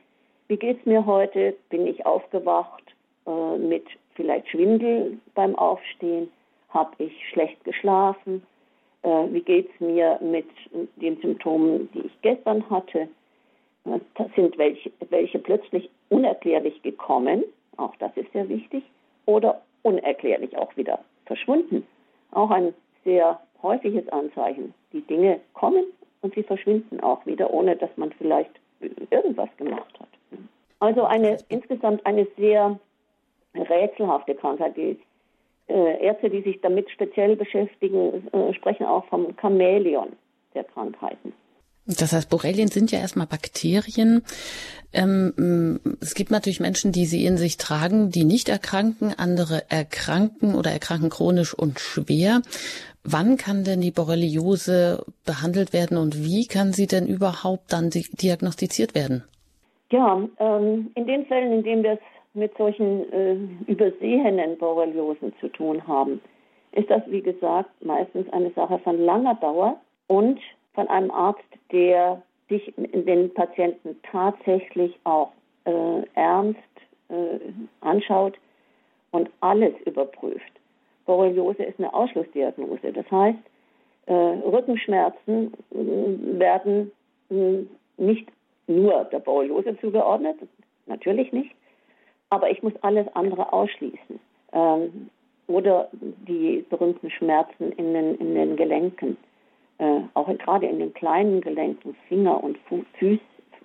wie 0.47 0.57
geht 0.57 0.79
es 0.79 0.85
mir 0.85 1.05
heute? 1.05 1.55
Bin 1.69 1.85
ich 1.85 2.05
aufgewacht 2.05 2.83
äh, 3.27 3.57
mit 3.57 3.85
vielleicht 4.15 4.47
Schwindel 4.49 5.19
beim 5.35 5.55
Aufstehen? 5.55 6.29
Habe 6.69 6.91
ich 6.99 7.13
schlecht 7.29 7.63
geschlafen? 7.63 8.41
Äh, 9.03 9.25
wie 9.31 9.41
geht 9.41 9.69
es 9.73 9.79
mir 9.79 10.19
mit 10.21 10.47
den 10.95 11.17
Symptomen, 11.21 11.89
die 11.93 12.01
ich 12.01 12.21
gestern 12.21 12.67
hatte? 12.69 13.07
Das 13.85 14.27
sind 14.35 14.57
welche, 14.57 14.91
welche 15.09 15.39
plötzlich 15.39 15.89
unerklärlich 16.09 16.81
gekommen, 16.81 17.43
auch 17.77 17.95
das 17.97 18.11
ist 18.15 18.31
sehr 18.33 18.49
wichtig, 18.49 18.83
oder 19.25 19.61
unerklärlich 19.83 20.57
auch 20.57 20.75
wieder 20.75 20.99
verschwunden. 21.25 21.85
Auch 22.31 22.49
ein 22.49 22.73
sehr 23.03 23.39
häufiges 23.61 24.07
Anzeichen. 24.09 24.73
Die 24.91 25.01
Dinge 25.01 25.39
kommen 25.53 25.85
und 26.21 26.33
sie 26.33 26.43
verschwinden 26.43 26.99
auch 27.01 27.25
wieder, 27.25 27.53
ohne 27.53 27.75
dass 27.75 27.95
man 27.95 28.11
vielleicht 28.13 28.51
irgendwas 29.11 29.49
gemacht 29.57 29.99
hat. 29.99 30.07
Also 30.79 31.03
eine 31.03 31.37
insgesamt 31.49 32.05
eine 32.05 32.27
sehr 32.37 32.79
rätselhafte 33.53 34.35
Krankheit. 34.35 34.75
Die 34.75 34.99
äh, 35.67 36.03
Ärzte, 36.03 36.29
die 36.29 36.41
sich 36.41 36.59
damit 36.61 36.89
speziell 36.89 37.35
beschäftigen, 37.35 38.27
äh, 38.31 38.53
sprechen 38.53 38.85
auch 38.85 39.05
vom 39.05 39.35
Chamäleon 39.39 40.13
der 40.53 40.63
Krankheiten. 40.63 41.33
Das 41.87 42.13
heißt, 42.13 42.29
Borrelien 42.29 42.67
sind 42.67 42.91
ja 42.91 42.99
erstmal 42.99 43.27
Bakterien. 43.27 44.23
Ähm, 44.93 45.79
es 46.01 46.15
gibt 46.15 46.31
natürlich 46.31 46.59
Menschen, 46.59 46.91
die 46.91 47.05
sie 47.05 47.25
in 47.25 47.37
sich 47.37 47.57
tragen, 47.57 48.09
die 48.09 48.23
nicht 48.23 48.49
erkranken. 48.49 49.13
Andere 49.15 49.63
erkranken 49.69 50.55
oder 50.55 50.71
erkranken 50.71 51.09
chronisch 51.09 51.53
und 51.53 51.79
schwer. 51.79 52.41
Wann 53.03 53.37
kann 53.37 53.63
denn 53.63 53.81
die 53.81 53.91
Borreliose 53.91 55.05
behandelt 55.25 55.73
werden 55.73 55.97
und 55.97 56.23
wie 56.23 56.47
kann 56.47 56.73
sie 56.73 56.87
denn 56.87 57.05
überhaupt 57.05 57.71
dann 57.71 57.91
diagnostiziert 57.91 58.95
werden? 58.95 59.23
Ja, 59.91 60.27
ähm, 60.39 60.89
in 60.95 61.05
den 61.05 61.27
Fällen, 61.27 61.51
in 61.53 61.63
denen 61.63 61.83
wir 61.83 61.93
es 61.93 61.99
mit 62.33 62.57
solchen 62.57 63.13
äh, 63.13 63.35
übersehenen 63.67 64.57
Borreliosen 64.57 65.33
zu 65.39 65.49
tun 65.49 65.87
haben, 65.87 66.19
ist 66.71 66.89
das, 66.89 67.03
wie 67.07 67.21
gesagt, 67.21 67.69
meistens 67.83 68.27
eine 68.33 68.51
Sache 68.53 68.79
von 68.79 68.99
langer 68.99 69.35
Dauer 69.35 69.79
und 70.07 70.39
von 70.75 70.87
einem 70.87 71.11
Arzt, 71.11 71.43
der 71.71 72.21
sich 72.49 72.73
den 72.77 73.33
Patienten 73.33 73.99
tatsächlich 74.03 74.97
auch 75.03 75.31
äh, 75.65 76.03
ernst 76.13 76.59
äh, 77.09 77.39
anschaut 77.81 78.37
und 79.11 79.29
alles 79.39 79.73
überprüft. 79.85 80.51
Borreliose 81.05 81.63
ist 81.63 81.79
eine 81.79 81.93
Ausschlussdiagnose. 81.93 82.91
Das 82.93 83.09
heißt, 83.09 83.39
äh, 84.07 84.13
Rückenschmerzen 84.13 85.53
äh, 85.71 86.39
werden 86.39 86.91
äh, 87.29 87.63
nicht 87.97 88.27
nur 88.67 89.05
der 89.05 89.19
Borreliose 89.19 89.77
zugeordnet, 89.79 90.37
natürlich 90.85 91.31
nicht, 91.31 91.51
aber 92.29 92.49
ich 92.49 92.61
muss 92.63 92.73
alles 92.81 93.07
andere 93.15 93.51
ausschließen. 93.53 94.19
Ähm, 94.53 95.09
oder 95.47 95.89
die 95.93 96.65
berühmten 96.69 97.11
Schmerzen 97.11 97.71
in 97.73 97.93
den, 97.93 98.15
in 98.15 98.33
den 98.33 98.55
Gelenken, 98.55 99.17
äh, 99.77 100.01
auch 100.13 100.27
gerade 100.37 100.67
in 100.67 100.79
den 100.79 100.93
kleinen 100.93 101.41
Gelenken, 101.41 101.95
Finger- 102.07 102.43
und 102.43 102.57
Fu 102.69 102.83
Fuß, 102.99 103.19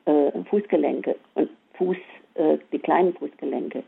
äh, 0.07 0.45
Fußgelenke 0.45 1.17
und 1.35 1.51
Fuß, 1.75 1.97
äh, 2.35 2.59
die 2.73 2.79
kleinen 2.79 3.15
Fußgelenke. 3.15 3.83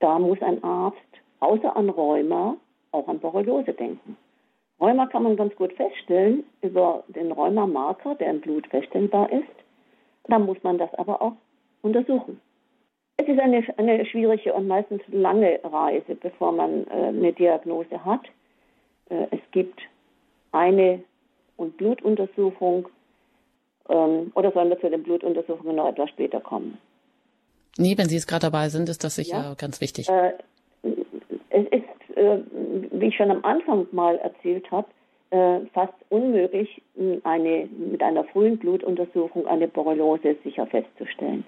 Da 0.00 0.18
muss 0.18 0.40
ein 0.42 0.62
Arzt 0.62 0.96
außer 1.40 1.76
an 1.76 1.88
Rheuma 1.90 2.56
auch 2.92 3.08
an 3.08 3.18
Borreliose 3.18 3.72
denken. 3.72 4.16
Rheuma 4.80 5.06
kann 5.06 5.24
man 5.24 5.36
ganz 5.36 5.54
gut 5.56 5.72
feststellen 5.74 6.44
über 6.62 7.04
den 7.08 7.32
Rheumamarker, 7.32 8.14
der 8.14 8.30
im 8.30 8.40
Blut 8.40 8.66
feststellbar 8.68 9.30
ist. 9.32 9.44
Dann 10.28 10.46
muss 10.46 10.62
man 10.62 10.78
das 10.78 10.92
aber 10.94 11.20
auch 11.20 11.32
untersuchen. 11.82 12.40
Es 13.16 13.26
ist 13.26 13.40
eine, 13.40 13.64
eine 13.76 14.06
schwierige 14.06 14.54
und 14.54 14.68
meistens 14.68 15.02
lange 15.08 15.58
Reise, 15.64 16.14
bevor 16.14 16.52
man 16.52 16.86
äh, 16.86 17.08
eine 17.08 17.32
Diagnose 17.32 18.04
hat. 18.04 18.24
Äh, 19.10 19.26
es 19.32 19.40
gibt 19.50 19.80
eine 20.52 21.02
und 21.58 21.76
Blutuntersuchung. 21.76 22.88
Ähm, 23.90 24.32
oder 24.34 24.50
sollen 24.52 24.70
wir 24.70 24.80
zu 24.80 24.88
den 24.88 25.02
Blutuntersuchungen 25.02 25.76
noch 25.76 25.88
etwas 25.88 26.08
später 26.08 26.40
kommen? 26.40 26.78
Nee, 27.76 27.96
wenn 27.98 28.08
Sie 28.08 28.16
es 28.16 28.26
gerade 28.26 28.46
dabei 28.46 28.70
sind, 28.70 28.88
ist 28.88 29.04
das 29.04 29.14
sicher 29.14 29.38
ja. 29.38 29.54
ganz 29.54 29.80
wichtig. 29.80 30.08
Äh, 30.08 30.32
es 31.50 31.66
ist, 31.70 32.16
äh, 32.16 32.38
wie 32.92 33.06
ich 33.06 33.16
schon 33.16 33.30
am 33.30 33.44
Anfang 33.44 33.86
mal 33.92 34.16
erzählt 34.18 34.70
habe, 34.70 34.88
äh, 35.30 35.60
fast 35.74 35.94
unmöglich, 36.08 36.82
eine, 37.24 37.68
mit 37.76 38.02
einer 38.02 38.24
frühen 38.24 38.58
Blutuntersuchung 38.58 39.46
eine 39.46 39.68
Borreliose 39.68 40.36
sicher 40.42 40.66
festzustellen. 40.66 41.44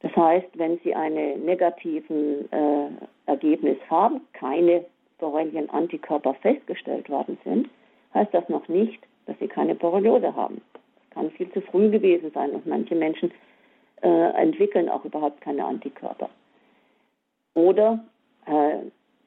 Das 0.00 0.14
heißt, 0.14 0.46
wenn 0.54 0.78
Sie 0.84 0.94
einen 0.94 1.44
negativen 1.44 2.50
äh, 2.52 2.88
Ergebnis 3.26 3.78
haben, 3.88 4.20
keine 4.32 4.84
Borrelien-Antikörper 5.18 6.34
festgestellt 6.34 7.08
worden 7.08 7.38
sind, 7.44 7.68
heißt 8.12 8.32
das 8.32 8.48
noch 8.48 8.68
nicht, 8.68 9.00
dass 9.26 9.38
Sie 9.38 9.48
keine 9.48 9.74
Borreliose 9.74 10.34
haben. 10.34 10.60
Das 10.72 11.14
kann 11.14 11.30
viel 11.32 11.50
zu 11.52 11.60
früh 11.60 11.90
gewesen 11.90 12.30
sein 12.34 12.50
und 12.50 12.66
manche 12.66 12.94
Menschen 12.94 13.30
äh, 14.02 14.08
entwickeln 14.08 14.88
auch 14.88 15.04
überhaupt 15.04 15.40
keine 15.40 15.64
Antikörper. 15.64 16.28
Oder 17.54 18.04
äh, 18.46 18.78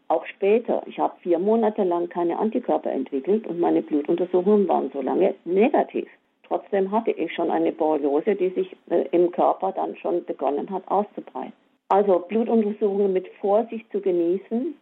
auch 0.10 0.26
später. 0.26 0.84
Ich 0.86 1.00
habe 1.00 1.16
vier 1.22 1.40
Monate 1.40 1.84
lang 1.84 2.10
keine 2.10 2.38
Antikörper 2.40 2.92
entwickelt 2.92 3.46
und 3.48 3.60
meine 3.60 3.82
Blutuntersuchungen 3.82 4.68
waren 4.68 4.90
so 4.94 5.02
lange 5.02 5.36
negativ. 5.46 6.08
Trotzdem 6.48 6.92
hatte 6.92 7.12
ich 7.12 7.34
schon 7.34 7.52
eine 7.52 7.74
Borreliose, 7.74 8.36
die 8.36 8.50
sich 8.50 8.76
äh, 8.90 9.06
im 9.12 9.32
Körper 9.32 9.74
dann 9.74 9.98
schon 9.98 10.24
begonnen 10.24 10.70
hat 10.70 10.88
auszubreiten. 10.88 11.54
Also 11.90 12.20
Blutuntersuchungen 12.20 13.12
mit 13.12 13.28
Vorsicht 13.42 13.90
zu 13.92 14.00
genießen. 14.00 14.76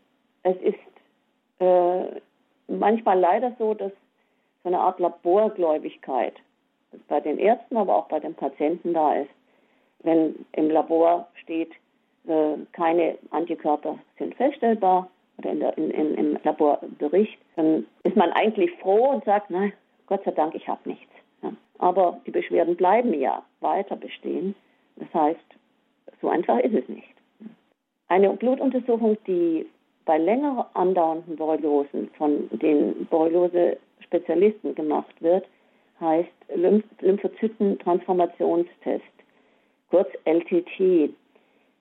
Es 0.43 0.57
ist 0.57 0.75
äh, 1.59 2.19
manchmal 2.67 3.19
leider 3.19 3.55
so, 3.57 3.73
dass 3.73 3.91
so 4.65 4.69
eine 4.69 4.79
Art 4.79 4.99
Laborgläubigkeit 4.99 6.33
bei 7.07 7.19
den 7.19 7.37
Ärzten, 7.37 7.77
aber 7.77 7.95
auch 7.95 8.07
bei 8.07 8.19
den 8.19 8.33
Patienten 8.33 8.93
da 8.93 9.13
ist. 9.13 9.29
Wenn 9.99 10.43
im 10.53 10.71
Labor 10.71 11.27
steht, 11.43 11.71
äh, 12.27 12.57
keine 12.71 13.15
Antikörper 13.29 13.99
sind 14.17 14.33
feststellbar, 14.35 15.07
oder 15.37 15.51
in 15.51 15.59
der, 15.59 15.77
in, 15.77 15.91
in, 15.91 16.15
im 16.15 16.37
Laborbericht, 16.43 17.37
dann 17.55 17.85
ist 18.03 18.15
man 18.15 18.31
eigentlich 18.31 18.71
froh 18.79 19.09
und 19.11 19.23
sagt, 19.25 19.47
na, 19.49 19.69
Gott 20.07 20.23
sei 20.23 20.31
Dank, 20.31 20.55
ich 20.55 20.67
habe 20.67 20.89
nichts. 20.89 21.11
Ja. 21.43 21.51
Aber 21.77 22.19
die 22.25 22.31
Beschwerden 22.31 22.75
bleiben 22.75 23.13
ja 23.13 23.43
weiter 23.59 23.95
bestehen. 23.95 24.55
Das 24.95 25.13
heißt, 25.13 25.45
so 26.21 26.29
einfach 26.29 26.57
ist 26.59 26.73
es 26.73 26.89
nicht. 26.89 27.13
Eine 28.07 28.31
Blutuntersuchung, 28.31 29.17
die 29.27 29.67
bei 30.05 30.17
länger 30.17 30.69
andauernden 30.73 31.35
Borreliosen 31.35 32.09
von 32.17 32.49
den 32.51 33.05
Borreliose-Spezialisten 34.19 34.75
gemacht 34.75 35.21
wird, 35.21 35.45
heißt 35.99 36.29
Lymph 36.55 36.85
Lymphozyten-Transformationstest, 37.01 39.03
kurz 39.89 40.09
LTT. 40.25 41.09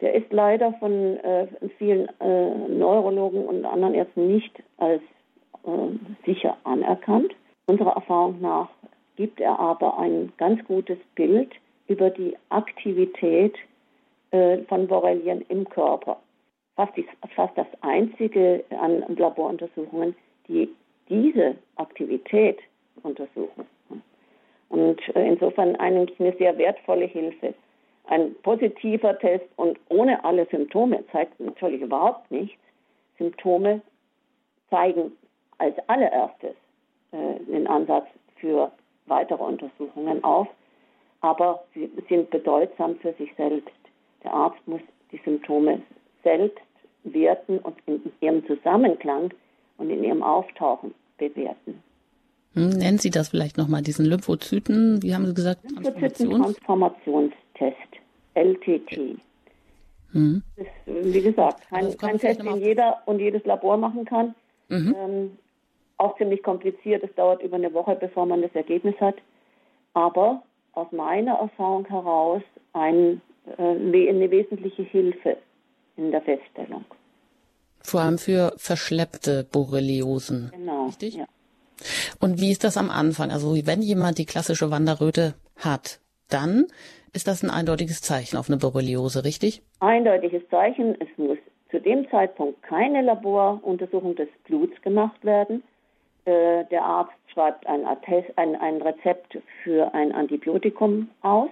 Der 0.01 0.15
ist 0.15 0.33
leider 0.33 0.73
von 0.75 1.17
äh, 1.19 1.47
vielen 1.79 2.09
äh, 2.21 2.55
Neurologen 2.69 3.45
und 3.45 3.65
anderen 3.65 3.95
Ärzten 3.95 4.27
nicht 4.27 4.63
als 4.79 5.03
äh, 5.65 5.89
sicher 6.27 6.57
anerkannt. 6.65 7.35
Unserer 7.67 7.95
Erfahrung 7.95 8.41
nach 8.41 8.69
gibt 9.17 9.41
er 9.41 9.59
aber 9.59 9.99
ein 9.99 10.33
ganz 10.37 10.63
gutes 10.65 10.99
Bild 11.15 11.53
über 11.87 12.11
die 12.11 12.37
Aktivität 12.51 13.55
äh, 14.33 14.59
von 14.65 14.87
Borrelien 14.87 15.45
im 15.49 15.67
Körper. 15.69 16.19
Fast, 16.77 16.97
die, 16.97 17.07
fast 17.37 17.57
das 17.57 17.69
einzige 17.83 18.65
an 18.71 19.05
Laboruntersuchungen, 19.17 20.17
die 20.49 20.69
diese 21.09 21.57
Aktivität 21.77 22.59
untersuchen. 23.03 23.67
Und 24.69 25.01
äh, 25.15 25.29
insofern 25.29 25.77
eigentlich 25.77 26.19
eine 26.19 26.37
sehr 26.37 26.57
wertvolle 26.59 27.07
Hilfe. 27.07 27.55
Ein 28.07 28.35
positiver 28.43 29.19
Test 29.19 29.47
und 29.57 29.79
ohne 29.89 30.23
alle 30.25 30.47
Symptome 30.47 31.05
zeigt 31.13 31.39
natürlich 31.41 31.81
überhaupt 31.81 32.31
nichts. 32.31 32.61
Symptome 33.19 33.81
zeigen 34.69 35.13
als 35.59 35.77
allererstes 35.89 36.55
äh, 37.13 37.41
den 37.47 37.67
Ansatz 37.67 38.07
für 38.37 38.73
weitere 39.07 39.43
Untersuchungen 39.43 40.23
auf, 40.25 40.49
aber 41.21 41.65
sie 41.75 41.91
sind 42.09 42.31
bedeutsam 42.31 42.97
für 42.97 43.13
sich 43.15 43.33
selbst. 43.37 43.71
Der 44.23 44.33
Arzt 44.33 44.67
muss 44.67 44.81
die 45.13 45.21
Symptome 45.25 45.83
selbst 46.23 46.59
werten 47.05 47.59
und 47.59 47.77
in 47.87 48.03
ihrem 48.21 48.45
Zusammenklang 48.47 49.31
und 49.79 49.91
in 49.91 50.05
ihrem 50.05 50.23
Auftauchen 50.23 50.95
bewerten. 51.19 51.83
Hm, 52.55 52.71
nennen 52.71 52.99
Sie 52.99 53.11
das 53.11 53.31
vielleicht 53.31 53.59
nochmal, 53.59 53.83
diesen 53.83 54.07
Lymphozyten, 54.07 55.03
wie 55.03 55.15
haben 55.15 55.27
Sie 55.27 55.35
gesagt? 55.35 55.69
Lymphozyten-Transformationstest, 55.71 57.75
LTT. 58.35 59.19
Hm. 60.13 60.43
Das 60.57 60.67
ist, 60.67 61.15
wie 61.15 61.23
gesagt, 61.23 61.69
kein, 61.69 61.85
also 61.85 61.99
kein 61.99 62.19
Test, 62.19 62.41
den 62.41 62.57
jeder 62.59 63.03
und 63.07 63.19
jedes 63.19 63.45
Labor 63.45 63.77
machen 63.77 64.05
kann. 64.05 64.37
Mhm. 64.69 64.95
Ähm, 64.97 65.39
auch 65.97 66.17
ziemlich 66.17 66.43
kompliziert. 66.43 67.03
Es 67.03 67.15
dauert 67.17 67.43
über 67.43 67.57
eine 67.57 67.75
Woche, 67.75 67.97
bevor 67.97 68.27
man 68.27 68.43
das 68.43 68.55
Ergebnis 68.55 68.95
hat. 69.01 69.17
Aber 69.93 70.43
aus 70.73 70.91
meiner 70.93 71.35
Erfahrung 71.35 71.87
heraus 71.87 72.43
ein, 72.73 73.21
äh, 73.59 73.63
eine 73.63 74.31
wesentliche 74.31 74.83
Hilfe 74.83 75.37
in 75.97 76.11
der 76.11 76.23
Feststellung. 76.23 76.85
Vor 77.85 78.01
allem 78.01 78.19
für 78.19 78.55
verschleppte 78.57 79.45
Borreliosen. 79.45 80.51
Genau. 80.53 80.87
Richtig? 80.87 81.17
Ja. 81.17 81.27
Und 82.21 82.41
wie 82.41 82.51
ist 82.51 82.65
das 82.65 82.77
am 82.77 82.91
Anfang? 82.91 83.31
Also 83.31 83.55
wenn 83.67 83.83
jemand 83.83 84.19
die 84.19 84.27
klassische 84.27 84.71
Wanderröte 84.71 85.35
hat, 85.57 86.01
dann 86.31 86.67
ist 87.13 87.29
das 87.29 87.43
ein 87.43 87.51
eindeutiges 87.51 88.01
Zeichen 88.01 88.37
auf 88.37 88.49
eine 88.49 88.57
Borreliose, 88.57 89.25
richtig? 89.25 89.63
Eindeutiges 89.81 90.43
Zeichen. 90.51 90.97
Es 91.01 91.09
muss 91.17 91.39
zu 91.71 91.81
dem 91.81 92.09
Zeitpunkt 92.11 92.63
keine 92.63 93.03
Laboruntersuchung 93.03 94.17
des 94.17 94.29
Bluts 94.45 94.81
gemacht 94.83 95.25
werden. 95.25 95.63
Äh, 96.25 96.65
der 96.71 96.85
Arzt 96.85 97.13
schreibt 97.33 97.67
ein, 97.67 97.85
Attest, 97.85 98.31
ein, 98.37 98.57
ein, 98.57 98.81
Rezept 98.81 99.39
für 99.63 99.93
ein 99.93 100.13
Antibiotikum 100.13 101.11
aus 101.21 101.51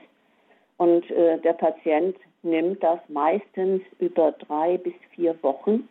und 0.78 1.10
äh, 1.10 1.38
der 1.38 1.52
Patient 1.52 2.16
nimmt 2.42 2.82
das 2.82 2.98
meistens 3.08 3.82
über 3.98 4.32
drei 4.32 4.78
bis 4.78 4.94
vier 5.14 5.36
Wochen. 5.42 5.88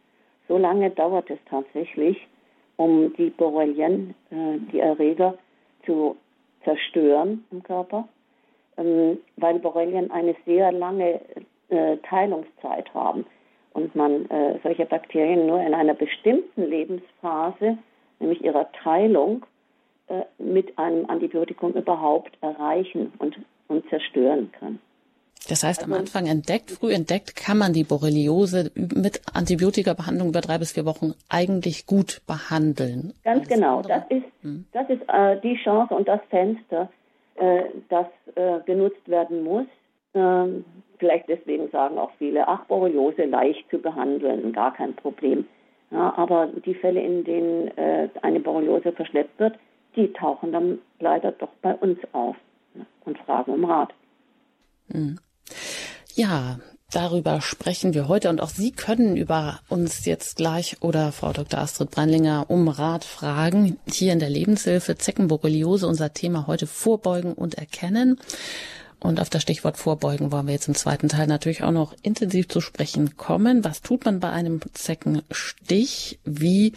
So 0.51 0.57
lange 0.57 0.89
dauert 0.89 1.29
es 1.29 1.39
tatsächlich, 1.49 2.27
um 2.75 3.13
die 3.15 3.29
Borrelien, 3.29 4.13
äh, 4.31 4.57
die 4.73 4.81
Erreger, 4.81 5.35
zu 5.85 6.17
zerstören 6.65 7.45
im 7.51 7.63
Körper, 7.63 8.09
ähm, 8.75 9.17
weil 9.37 9.59
Borrelien 9.59 10.11
eine 10.11 10.35
sehr 10.45 10.73
lange 10.73 11.21
äh, 11.69 11.95
Teilungszeit 12.03 12.93
haben 12.93 13.25
und 13.71 13.95
man 13.95 14.29
äh, 14.29 14.59
solche 14.61 14.85
Bakterien 14.85 15.47
nur 15.47 15.61
in 15.61 15.73
einer 15.73 15.93
bestimmten 15.93 16.69
Lebensphase 16.69 17.77
nämlich 18.19 18.43
ihrer 18.43 18.69
Teilung, 18.73 19.45
äh, 20.07 20.23
mit 20.37 20.77
einem 20.77 21.09
Antibiotikum 21.09 21.71
überhaupt 21.75 22.37
erreichen 22.41 23.13
und, 23.19 23.39
und 23.69 23.87
zerstören 23.87 24.51
kann. 24.51 24.79
Das 25.49 25.63
heißt, 25.63 25.83
am 25.83 25.93
Anfang 25.93 26.27
entdeckt, 26.27 26.71
früh 26.71 26.93
entdeckt, 26.93 27.35
kann 27.35 27.57
man 27.57 27.73
die 27.73 27.83
Borreliose 27.83 28.71
mit 28.75 29.21
Antibiotikabehandlung 29.33 30.29
über 30.29 30.41
drei 30.41 30.59
bis 30.59 30.71
vier 30.73 30.85
Wochen 30.85 31.13
eigentlich 31.29 31.87
gut 31.87 32.21
behandeln. 32.27 33.13
Ganz 33.23 33.47
genau. 33.47 33.77
Andere? 33.77 34.05
Das 34.09 34.17
ist, 34.17 34.25
hm. 34.43 34.65
das 34.71 34.89
ist 34.89 35.01
äh, 35.07 35.39
die 35.41 35.57
Chance 35.63 35.95
und 35.95 36.07
das 36.07 36.21
Fenster, 36.29 36.89
äh, 37.35 37.63
das 37.89 38.05
äh, 38.35 38.59
genutzt 38.65 39.07
werden 39.07 39.43
muss. 39.43 39.65
Ähm, 40.13 40.63
vielleicht 40.99 41.27
deswegen 41.27 41.69
sagen 41.71 41.97
auch 41.97 42.11
viele, 42.19 42.47
ach, 42.47 42.65
Borreliose 42.65 43.25
leicht 43.25 43.67
zu 43.69 43.79
behandeln, 43.79 44.53
gar 44.53 44.73
kein 44.73 44.95
Problem. 44.95 45.45
Ja, 45.89 46.13
aber 46.15 46.47
die 46.47 46.75
Fälle, 46.75 47.01
in 47.01 47.23
denen 47.23 47.67
äh, 47.77 48.09
eine 48.21 48.39
Borreliose 48.39 48.93
verschleppt 48.93 49.39
wird, 49.39 49.57
die 49.95 50.13
tauchen 50.13 50.51
dann 50.51 50.79
leider 50.99 51.31
doch 51.33 51.51
bei 51.61 51.73
uns 51.75 51.99
auf 52.13 52.35
ne, 52.75 52.85
und 53.03 53.17
fragen 53.19 53.51
um 53.51 53.65
Rat. 53.65 53.93
Hm. 54.91 55.17
Ja, 56.21 56.59
darüber 56.91 57.41
sprechen 57.41 57.95
wir 57.95 58.07
heute 58.07 58.29
und 58.29 58.41
auch 58.41 58.51
Sie 58.51 58.69
können 58.69 59.17
über 59.17 59.59
uns 59.69 60.05
jetzt 60.05 60.35
gleich 60.35 60.77
oder 60.81 61.11
Frau 61.11 61.33
Dr. 61.33 61.59
Astrid 61.59 61.89
Brandlinger 61.89 62.45
um 62.47 62.67
Rat 62.67 63.05
fragen. 63.05 63.79
Hier 63.91 64.13
in 64.13 64.19
der 64.19 64.29
Lebenshilfe 64.29 64.95
Zeckenborreliose, 64.99 65.87
unser 65.87 66.13
Thema 66.13 66.45
heute 66.45 66.67
vorbeugen 66.67 67.33
und 67.33 67.55
erkennen. 67.55 68.19
Und 68.99 69.19
auf 69.19 69.31
das 69.31 69.41
Stichwort 69.41 69.77
Vorbeugen 69.77 70.31
wollen 70.31 70.45
wir 70.45 70.53
jetzt 70.53 70.67
im 70.67 70.75
zweiten 70.75 71.09
Teil 71.09 71.25
natürlich 71.25 71.63
auch 71.63 71.71
noch 71.71 71.95
intensiv 72.03 72.49
zu 72.49 72.61
sprechen 72.61 73.17
kommen. 73.17 73.63
Was 73.63 73.81
tut 73.81 74.05
man 74.05 74.19
bei 74.19 74.29
einem 74.29 74.59
Zeckenstich? 74.73 76.19
Wie 76.23 76.73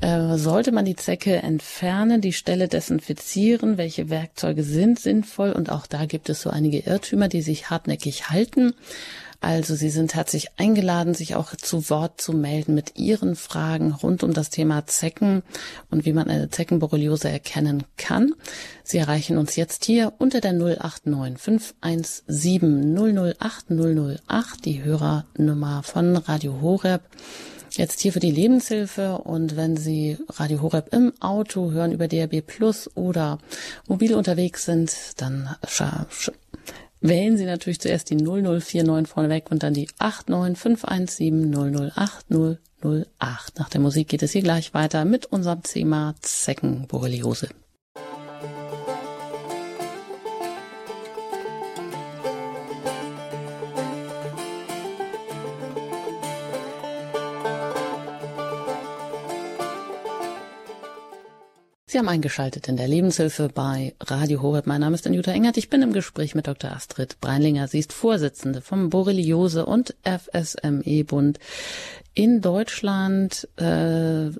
äh, 0.00 0.36
sollte 0.36 0.72
man 0.72 0.84
die 0.84 0.96
Zecke 0.96 1.36
entfernen, 1.36 2.20
die 2.20 2.32
Stelle 2.32 2.68
desinfizieren? 2.68 3.78
Welche 3.78 4.10
Werkzeuge 4.10 4.62
sind 4.62 4.98
sinnvoll? 4.98 5.52
Und 5.52 5.70
auch 5.70 5.86
da 5.86 6.06
gibt 6.06 6.28
es 6.28 6.42
so 6.42 6.50
einige 6.50 6.78
Irrtümer, 6.78 7.28
die 7.28 7.42
sich 7.42 7.70
hartnäckig 7.70 8.30
halten. 8.30 8.74
Also 9.40 9.76
Sie 9.76 9.90
sind 9.90 10.14
herzlich 10.14 10.48
eingeladen, 10.56 11.14
sich 11.14 11.36
auch 11.36 11.54
zu 11.54 11.90
Wort 11.90 12.20
zu 12.20 12.32
melden 12.32 12.74
mit 12.74 12.98
Ihren 12.98 13.36
Fragen 13.36 13.92
rund 13.92 14.24
um 14.24 14.32
das 14.32 14.50
Thema 14.50 14.86
Zecken 14.86 15.42
und 15.90 16.04
wie 16.04 16.12
man 16.12 16.28
eine 16.28 16.50
Zeckenborreliose 16.50 17.28
erkennen 17.28 17.84
kann. 17.96 18.34
Sie 18.82 18.98
erreichen 18.98 19.38
uns 19.38 19.54
jetzt 19.54 19.84
hier 19.84 20.12
unter 20.18 20.40
der 20.40 20.54
089 20.54 21.38
517 21.38 22.96
008 23.38 23.70
008, 23.70 24.64
die 24.64 24.82
Hörernummer 24.82 25.84
von 25.84 26.16
Radio 26.16 26.60
Horeb. 26.60 27.02
Jetzt 27.70 28.00
hier 28.00 28.12
für 28.12 28.20
die 28.20 28.30
Lebenshilfe 28.30 29.18
und 29.18 29.56
wenn 29.56 29.76
Sie 29.76 30.16
Radio 30.28 30.62
Horeb 30.62 30.92
im 30.92 31.12
Auto 31.20 31.70
hören 31.70 31.92
über 31.92 32.08
DRB 32.08 32.44
Plus 32.46 32.90
oder 32.96 33.38
mobil 33.86 34.14
unterwegs 34.14 34.64
sind, 34.64 34.92
dann 35.18 35.54
wählen 37.00 37.36
Sie 37.36 37.44
natürlich 37.44 37.80
zuerst 37.80 38.10
die 38.10 38.16
0049 38.16 39.06
vorneweg 39.06 39.50
und 39.50 39.62
dann 39.62 39.74
die 39.74 39.88
89517 39.98 41.92
008 41.94 42.26
008. 42.82 43.58
Nach 43.58 43.68
der 43.68 43.80
Musik 43.80 44.08
geht 44.08 44.22
es 44.22 44.32
hier 44.32 44.42
gleich 44.42 44.74
weiter 44.74 45.04
mit 45.04 45.26
unserem 45.26 45.62
Thema 45.62 46.14
Zeckenborreliose. 46.20 47.48
Sie 61.90 61.96
haben 61.96 62.08
eingeschaltet 62.10 62.68
in 62.68 62.76
der 62.76 62.86
Lebenshilfe 62.86 63.48
bei 63.48 63.94
Radio 63.98 64.42
Horeb. 64.42 64.66
Mein 64.66 64.82
Name 64.82 64.94
ist 64.94 65.06
Anjuta 65.06 65.30
Engert. 65.30 65.56
Ich 65.56 65.70
bin 65.70 65.80
im 65.80 65.94
Gespräch 65.94 66.34
mit 66.34 66.46
Dr. 66.46 66.70
Astrid 66.70 67.18
Breinlinger. 67.22 67.66
Sie 67.66 67.78
ist 67.78 67.94
Vorsitzende 67.94 68.60
vom 68.60 68.90
Borreliose 68.90 69.64
und 69.64 69.96
FSME-Bund 70.04 71.38
in 72.12 72.42
Deutschland. 72.42 73.48
Äh, 73.56 74.32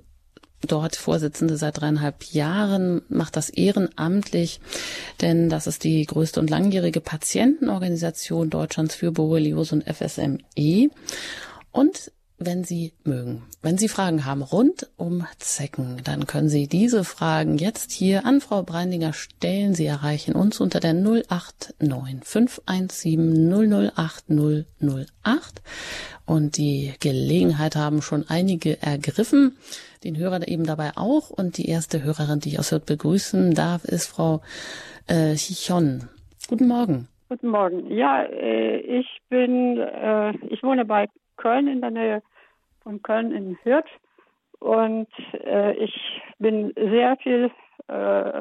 dort 0.61 0.95
Vorsitzende 0.95 1.57
seit 1.57 1.81
dreieinhalb 1.81 2.23
Jahren, 2.25 3.01
macht 3.09 3.35
das 3.35 3.49
ehrenamtlich, 3.49 4.59
denn 5.19 5.49
das 5.49 5.65
ist 5.65 5.83
die 5.83 6.05
größte 6.05 6.39
und 6.39 6.51
langjährige 6.51 7.01
Patientenorganisation 7.01 8.51
Deutschlands 8.51 8.93
für 8.93 9.11
Borreliose 9.11 9.73
und 9.73 9.85
FSME. 9.91 10.91
Und 11.71 12.11
wenn 12.39 12.63
Sie 12.63 12.93
mögen. 13.03 13.43
Wenn 13.61 13.77
Sie 13.77 13.89
Fragen 13.89 14.25
haben 14.25 14.41
rund 14.41 14.89
um 14.97 15.25
Zecken, 15.37 16.01
dann 16.05 16.25
können 16.25 16.49
Sie 16.49 16.67
diese 16.67 17.03
Fragen 17.03 17.57
jetzt 17.57 17.91
hier 17.91 18.25
an 18.25 18.41
Frau 18.41 18.63
Breindinger 18.63 19.13
stellen. 19.13 19.73
Sie 19.73 19.85
erreichen 19.85 20.35
uns 20.35 20.59
unter 20.59 20.79
der 20.79 20.93
089 20.93 22.23
517 22.23 23.91
008 23.95 24.25
008 24.29 25.61
und 26.25 26.57
die 26.57 26.93
Gelegenheit 26.99 27.75
haben 27.75 28.01
schon 28.01 28.25
einige 28.29 28.81
ergriffen, 28.81 29.57
den 30.03 30.17
Hörer 30.17 30.47
eben 30.47 30.65
dabei 30.65 30.91
auch 30.95 31.29
und 31.29 31.57
die 31.57 31.67
erste 31.67 32.03
Hörerin, 32.03 32.39
die 32.39 32.49
ich 32.49 32.59
aus 32.59 32.71
Hürth 32.71 32.85
begrüßen 32.85 33.53
darf, 33.53 33.83
ist 33.83 34.07
Frau 34.07 34.41
äh, 35.07 35.35
Chichon. 35.35 36.07
Guten 36.47 36.67
Morgen. 36.67 37.07
Guten 37.27 37.49
Morgen. 37.49 37.91
Ja, 37.91 38.23
äh, 38.23 38.77
ich 38.77 39.07
bin, 39.29 39.77
äh, 39.77 40.31
ich 40.49 40.63
wohne 40.63 40.85
bei 40.85 41.07
Köln 41.39 41.67
in 41.67 41.81
der 41.81 41.91
Nähe 41.91 42.21
von 42.83 43.01
Köln 43.01 43.31
in 43.31 43.57
Hürth. 43.63 43.89
Und 44.59 45.07
äh, 45.45 45.73
ich 45.73 46.21
bin 46.37 46.73
sehr 46.75 47.17
viel 47.17 47.49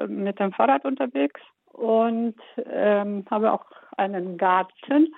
mit 0.09 0.39
dem 0.41 0.53
Fahrrad 0.53 0.85
unterwegs 0.85 1.41
und 1.73 2.35
ähm, 2.71 3.25
habe 3.31 3.53
auch 3.53 3.65
einen 3.97 4.37
Garten. 4.37 5.15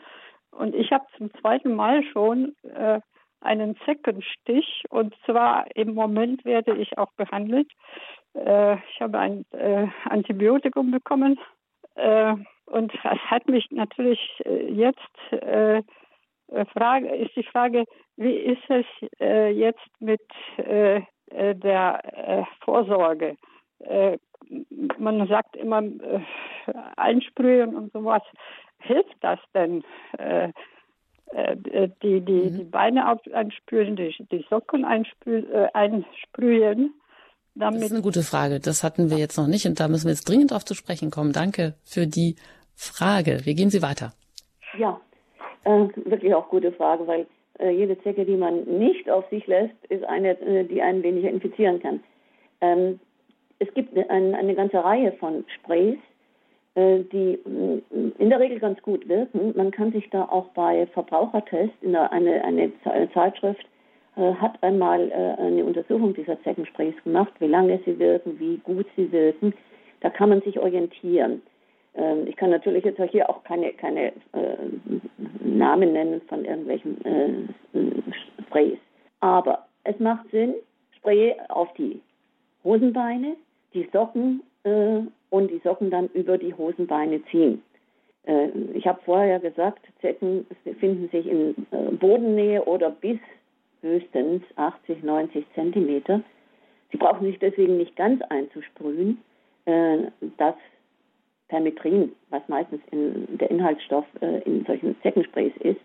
Und 0.53 0.75
ich 0.77 0.93
habe 0.93 1.05
zum 1.16 1.33
zweiten 1.40 1.75
Mal 1.75 2.05
schon 2.12 2.55
einen 3.40 3.77
Zeckenstich. 3.85 4.85
Und 4.90 5.16
zwar 5.25 5.64
im 5.75 5.95
Moment 5.95 6.45
werde 6.45 6.77
ich 6.77 6.97
auch 6.97 7.11
behandelt. 7.16 7.69
ich 8.35 9.01
habe 9.01 9.19
ein 9.19 9.45
Antibiotikum 10.05 10.93
bekommen. 10.93 11.40
Und 12.71 12.95
es 12.95 13.03
hat 13.03 13.49
mich 13.49 13.69
natürlich 13.71 14.21
äh, 14.45 14.73
jetzt 14.73 15.33
äh, 15.33 15.79
äh, 15.79 15.83
Frage, 16.72 17.08
ist 17.14 17.36
die 17.36 17.44
Frage, 17.44 17.84
wie 18.16 18.34
ist 18.34 18.62
es 18.68 18.86
äh, 19.20 19.50
jetzt 19.50 19.88
mit 20.00 20.22
äh, 20.58 20.96
äh 21.30 21.54
der 21.54 22.00
äh, 22.04 22.44
Vorsorge? 22.64 23.36
Äh, 23.80 24.18
man 24.98 25.26
sagt 25.28 25.56
immer 25.56 25.82
äh, 25.82 26.20
einsprühen 26.96 27.74
und 27.76 27.92
sowas. 27.92 28.22
Hilft 28.78 29.16
das 29.20 29.38
denn? 29.54 29.84
Äh, 30.18 30.52
äh, 31.32 31.88
die, 32.02 32.20
die, 32.20 32.50
mhm. 32.50 32.58
die 32.58 32.64
Beine 32.64 33.06
einsprühen, 33.32 33.94
die, 33.94 34.14
die 34.32 34.44
Socken 34.50 34.84
einsprühen, 34.84 35.50
äh, 35.52 35.68
einsprühen 35.74 36.94
das 37.54 37.74
ist 37.74 37.92
eine 37.92 38.02
gute 38.02 38.22
Frage. 38.22 38.60
Das 38.60 38.84
hatten 38.84 39.10
wir 39.10 39.18
jetzt 39.18 39.36
noch 39.36 39.46
nicht 39.46 39.66
und 39.66 39.80
da 39.80 39.88
müssen 39.88 40.06
wir 40.06 40.12
jetzt 40.12 40.28
dringend 40.28 40.52
auf 40.52 40.64
zu 40.64 40.74
sprechen 40.74 41.10
kommen. 41.10 41.32
Danke 41.32 41.74
für 41.84 42.06
die 42.06 42.36
Frage. 42.74 43.40
Wie 43.44 43.54
gehen 43.54 43.70
Sie 43.70 43.82
weiter? 43.82 44.12
Ja, 44.78 45.00
äh, 45.64 45.87
wirklich 46.05 46.35
auch 46.35 46.49
gute 46.49 46.73
Frage, 46.73 47.07
weil 47.07 47.27
äh, 47.61 47.70
jede 47.70 47.99
Zecke, 48.03 48.25
die 48.25 48.37
man 48.37 48.64
nicht 48.64 49.11
auf 49.11 49.29
sich 49.29 49.46
lässt, 49.46 49.75
ist 49.88 50.05
eine, 50.05 50.40
äh, 50.40 50.64
die 50.64 50.81
einen 50.81 51.03
weniger 51.03 51.29
infizieren 51.29 51.81
kann. 51.81 52.01
Ähm, 52.61 53.01
es 53.59 53.73
gibt 53.75 53.96
eine, 53.96 54.37
eine, 54.37 54.55
ganze 54.55 54.83
Reihe 54.83 55.12
von 55.12 55.44
Sprays, 55.57 55.99
äh, 56.75 57.01
die 57.12 57.35
äh, 57.35 57.83
in 58.18 58.31
der 58.31 58.40
Regel 58.40 58.59
ganz 58.59 58.81
gut 58.83 59.07
wirken. 59.09 59.53
Man 59.57 59.70
kann 59.70 59.92
sich 59.92 60.09
da 60.11 60.25
auch 60.25 60.49
bei 60.49 60.87
Verbrauchertest, 60.88 61.75
in 61.83 61.94
eine, 61.94 62.44
eine 62.44 62.73
Zeitschrift 63.12 63.66
hat 64.16 64.61
einmal 64.62 65.11
eine 65.12 65.64
Untersuchung 65.64 66.12
dieser 66.12 66.42
Zeckensprays 66.42 66.94
gemacht, 67.05 67.33
wie 67.38 67.46
lange 67.46 67.81
sie 67.87 67.99
wirken, 67.99 68.38
wie 68.38 68.59
gut 68.59 68.85
sie 68.96 69.11
wirken. 69.12 69.55
Da 70.01 70.11
kann 70.11 70.29
man 70.29 70.42
sich 70.42 70.59
orientieren. 70.59 71.40
Ähm, 71.94 72.26
ich 72.26 72.37
kann 72.37 72.50
natürlich 72.50 72.85
jetzt 72.85 73.00
hier 73.11 73.29
auch 73.29 73.42
keine, 73.44 73.72
keine 73.72 74.09
äh, 74.33 74.57
Namen 75.42 75.92
nennen 75.92 76.20
von 76.29 76.44
irgendwelchen 76.44 77.05
äh, 77.05 78.42
Sprays. 78.42 78.79
Aber 79.20 79.66
es 79.85 79.98
macht 79.98 80.31
Sinn, 80.31 80.55
Spray 80.96 81.35
auf 81.48 81.72
die 81.74 82.00
Hosenbeine, 82.64 83.37
die 83.74 83.88
Socken 83.92 84.42
äh, 84.64 85.00
und 85.31 85.50
die 85.50 85.61
Socken 85.64 85.90
dann 85.90 86.09
über 86.09 86.38
die 86.38 86.55
Hosenbeine 86.55 87.22
ziehen. 87.31 87.62
Äh, 88.26 88.48
ich 88.74 88.87
habe 88.87 89.00
vorher 89.05 89.40
gesagt, 89.40 89.81
Zecken 90.00 90.46
finden 90.79 91.09
sich 91.11 91.26
in 91.26 91.66
äh, 91.70 91.90
Bodennähe 91.92 92.64
oder 92.64 92.90
bis 92.90 93.18
höchstens 93.83 94.42
80, 94.57 95.03
90 95.03 95.44
Zentimeter. 95.55 96.20
Sie 96.92 96.98
brauchen 96.98 97.26
sich 97.26 97.38
deswegen 97.38 97.76
nicht 97.76 97.96
ganz 97.96 98.20
einzusprühen. 98.29 99.18
Äh, 99.64 99.98
das 100.37 100.55
Permetrin, 101.50 102.12
was 102.30 102.42
meistens 102.46 102.80
in, 102.92 103.26
der 103.36 103.50
Inhaltsstoff 103.50 104.06
äh, 104.20 104.40
in 104.44 104.64
solchen 104.64 104.96
Zeckensprays 105.02 105.52
ist, 105.58 105.80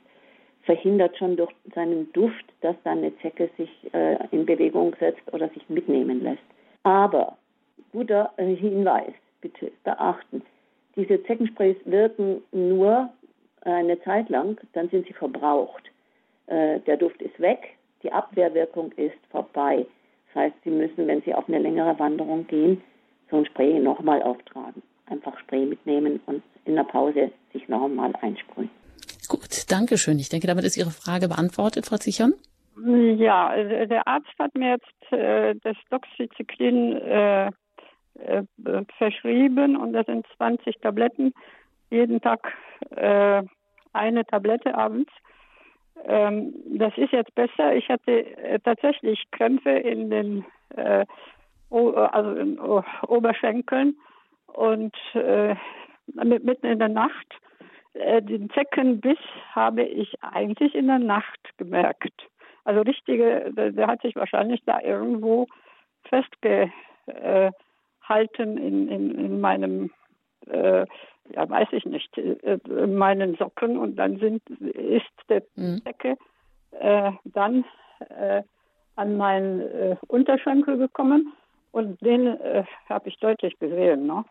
verhindert 0.62 1.17
schon 1.17 1.36
durch 1.36 1.51
seinen 1.73 2.12
Duft, 2.13 2.45
dass 2.62 2.75
dann 2.84 2.99
eine 2.99 3.17
Zecke 3.17 3.49
sich 3.58 3.69
äh, 3.93 4.17
in 4.32 4.45
Bewegung 4.45 4.95
setzt 4.99 5.21
oder 5.34 5.49
sich 5.49 5.67
mitnehmen 5.67 6.21
lässt. 6.23 6.43
Aber 6.84 7.38
guter 7.91 8.32
äh, 8.38 8.56
Hinweis, 8.56 9.13
bitte 9.41 9.71
beachten, 9.84 10.43
diese 10.95 11.21
Zeckensprays 11.23 11.78
wirken 11.86 12.41
nur 12.51 13.10
eine 13.62 13.99
Zeit 14.04 14.30
lang, 14.30 14.62
dann 14.73 14.89
sind 14.89 15.08
sie 15.08 15.13
verbraucht. 15.13 15.84
Äh, 16.45 16.80
der 16.82 16.97
Duft 16.97 17.21
ist 17.23 17.39
weg, 17.39 17.75
die 18.04 18.12
Abwehrwirkung 18.12 18.91
ist 18.93 19.17
vorbei. 19.32 19.86
Das 20.28 20.43
heißt, 20.43 20.56
Sie 20.63 20.69
müssen, 20.69 21.08
wenn 21.08 21.23
Sie 21.23 21.34
auf 21.34 21.47
eine 21.47 21.60
längere 21.60 21.97
Wanderung 21.97 22.45
gehen, 22.45 22.84
so 23.32 23.38
ein 23.38 23.45
Spray 23.45 23.80
nochmal 23.80 24.21
auftragen 24.21 24.84
einfach 25.08 25.38
Spray 25.39 25.65
mitnehmen 25.65 26.20
und 26.26 26.44
in 26.65 26.76
der 26.76 26.84
Pause 26.84 27.32
sich 27.54 27.68
nochmal 27.68 28.13
einsprühen. 28.22 28.70
Gut, 29.28 29.72
danke 29.72 29.98
schön. 29.98 30.20
Ich 30.20 30.30
denke, 30.30 30.48
damit 30.48 30.65
ist 30.65 30.78
Ihre 30.78 30.91
Frage 30.91 31.28
beantwortet, 31.28 31.86
Frau 31.86 31.98
Zichern. 31.98 32.34
Ja, 32.78 33.56
der 33.56 34.08
Arzt 34.08 34.34
hat 34.38 34.54
mir 34.56 34.72
jetzt 34.72 35.13
äh, 35.13 35.56
das 35.63 35.78
Doxycyclin 35.89 36.98
äh, 36.98 37.48
äh, 37.48 38.44
verschrieben 38.98 39.78
und 39.78 39.94
das 39.94 40.06
sind 40.06 40.26
20 40.38 40.76
Tabletten. 40.82 41.34
Jeden 41.89 42.20
Tag 42.22 42.52
äh, 42.91 43.44
eine 43.94 44.26
Tablette 44.26 44.76
abends. 44.76 45.12
Ähm, 46.06 46.54
das 46.78 46.94
ist 46.98 47.13
jetzt 47.13 47.34
besser. 47.36 47.76
Ich 47.76 47.88
hatte 47.89 48.26
äh, 48.38 48.60
tatsächlich 48.60 49.24
Krämpfe 49.32 49.72
in 49.72 50.10
den 50.10 50.46
äh, 50.76 51.06
also 51.70 52.32
in 52.36 52.60
Oberschenkeln 52.60 53.98
und 54.56 54.96
äh, 55.13 55.56
mitten 56.08 56.65
in 56.65 56.80
der 56.80 56.89
Nacht. 56.89 57.28
Äh, 57.94 58.22
den 58.22 58.50
Zeckenbiss 58.52 59.20
habe 59.52 59.84
ich 59.84 60.15
eigentlich 60.22 60.76
in 60.76 60.88
der 60.88 61.00
Nacht 61.00 61.39
gemerkt. 61.58 62.13
Also 62.63 62.82
richtige, 62.82 63.52
der, 63.54 63.88
hat 63.88 64.02
sich 64.02 64.15
wahrscheinlich 64.15 64.62
da 64.65 64.82
irgendwo 64.82 65.48
festgehalten 66.10 67.54
in, 68.58 68.88
in, 68.89 69.15
in 69.15 69.39
meinem, 69.39 69.91
äh, 70.48 70.86
ja 71.34 71.50
weiß 71.50 71.68
ich 71.72 71.86
nicht, 71.86 72.18
äh, 72.18 72.58
in 72.68 72.96
meinen 72.96 73.36
Socken 73.36 73.78
und 73.78 73.98
dann 73.98 74.18
sind, 74.18 74.41
ist 74.50 75.06
der 75.30 75.44
mhm. 75.56 75.82
Zecke 75.84 76.18
äh, 76.72 77.12
dann 77.26 77.65
äh, 78.10 78.41
an 78.96 79.18
meinen 79.18 79.62
äh, 79.62 79.96
Unterschenkel 80.08 80.78
gekommen 80.78 81.34
und 81.72 82.02
den 82.02 82.28
äh, 82.28 82.63
habe 82.89 83.10
ich 83.10 83.18
deutlich 83.20 83.60
gesehen. 83.60 84.08
Ne? 84.08 84.24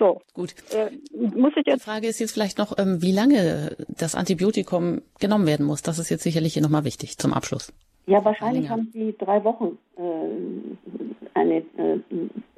So. 0.00 0.22
Gut. 0.32 0.54
Äh, 0.72 0.90
muss 1.36 1.52
ich 1.56 1.66
jetzt. 1.66 1.82
Die 1.82 1.84
Frage 1.84 2.08
ist 2.08 2.18
jetzt 2.20 2.32
vielleicht 2.32 2.56
noch, 2.56 2.78
ähm, 2.78 3.02
wie 3.02 3.12
lange 3.12 3.76
das 3.86 4.14
Antibiotikum 4.14 5.02
genommen 5.20 5.46
werden 5.46 5.66
muss. 5.66 5.82
Das 5.82 5.98
ist 5.98 6.08
jetzt 6.08 6.22
sicherlich 6.22 6.54
hier 6.54 6.62
nochmal 6.62 6.84
wichtig 6.84 7.18
zum 7.18 7.34
Abschluss. 7.34 7.70
Ja, 8.06 8.24
wahrscheinlich 8.24 8.70
haben 8.70 8.90
Sie 8.94 9.14
drei 9.18 9.44
Wochen 9.44 9.76
äh, 9.98 11.28
eine 11.34 11.58
äh, 11.58 12.00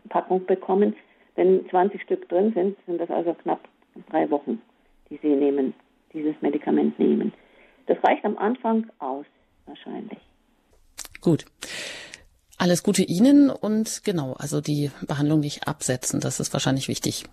Packung 0.09 0.46
bekommen. 0.46 0.94
Wenn 1.35 1.68
20 1.68 2.00
Stück 2.02 2.28
drin 2.28 2.52
sind, 2.55 2.76
sind 2.87 3.00
das 3.00 3.11
also 3.11 3.35
knapp 3.35 3.61
drei 4.09 4.31
Wochen, 4.31 4.62
die 5.11 5.18
Sie 5.20 5.35
nehmen, 5.35 5.74
dieses 6.14 6.35
Medikament 6.42 6.96
nehmen. 7.00 7.33
Das 7.87 7.98
reicht 8.05 8.24
am 8.24 8.38
Anfang 8.38 8.87
aus, 9.00 9.26
wahrscheinlich. 9.66 10.18
Gut. 11.20 11.44
Alles 12.62 12.85
Gute 12.85 13.03
Ihnen 13.03 13.51
und 13.51 14.03
genau, 14.05 14.37
also 14.38 14.61
die 14.61 14.92
Behandlung 15.09 15.40
nicht 15.40 15.66
absetzen, 15.66 16.20
das 16.20 16.38
ist 16.38 16.53
wahrscheinlich 16.53 16.87
wichtig. 16.87 17.25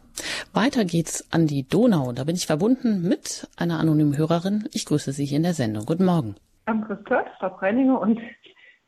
Weiter 0.54 0.86
geht's 0.86 1.24
an 1.32 1.46
die 1.46 1.70
Donau. 1.70 2.14
Da 2.14 2.24
bin 2.24 2.36
ich 2.36 2.48
verbunden 2.48 3.08
mit 3.08 3.48
einer 3.56 3.80
anonymen 3.80 4.18
Hörerin. 4.18 4.68
Ich 4.74 4.88
grüße 4.88 5.12
Sie 5.12 5.26
hier 5.26 5.38
in 5.38 5.44
der 5.44 5.54
Sendung. 5.54 5.86
Guten 5.86 6.06
Morgen. 6.06 6.34
Ähm, 6.66 6.82
grüß 6.82 6.98
Gott, 7.06 7.28
Frau 7.38 7.50
Breininger 7.52 8.02
und, 8.02 8.20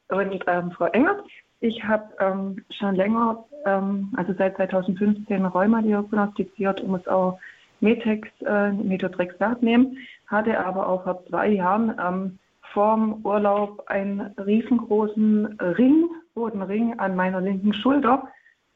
und 0.07 0.43
ähm, 0.47 0.71
Frau 0.71 0.85
Engert. 0.85 1.21
Ich 1.59 1.83
habe 1.83 2.05
ähm, 2.19 2.65
schon 2.71 2.95
länger, 2.95 3.45
ähm, 3.67 4.11
also 4.17 4.33
seit 4.35 4.55
2015, 4.55 5.45
Rheuma 5.45 5.83
diagnostiziert 5.83 6.81
und 6.81 6.89
muss 6.89 7.07
auch 7.07 7.37
Metex, 7.81 8.27
äh, 8.47 8.71
Methotrexat 8.71 9.61
nehmen, 9.61 9.95
hatte 10.25 10.59
aber 10.59 10.89
auch 10.89 11.03
vor 11.03 11.23
zwei 11.27 11.49
Jahren 11.49 11.93
ähm, 12.03 12.39
vorm 12.73 13.23
Urlaub 13.23 13.83
einen 13.85 14.21
riesengroßen 14.39 15.59
Ring, 15.59 16.09
roten 16.35 16.61
Ring 16.61 16.99
an 16.99 17.15
meiner 17.15 17.41
linken 17.41 17.73
Schulter 17.73 18.27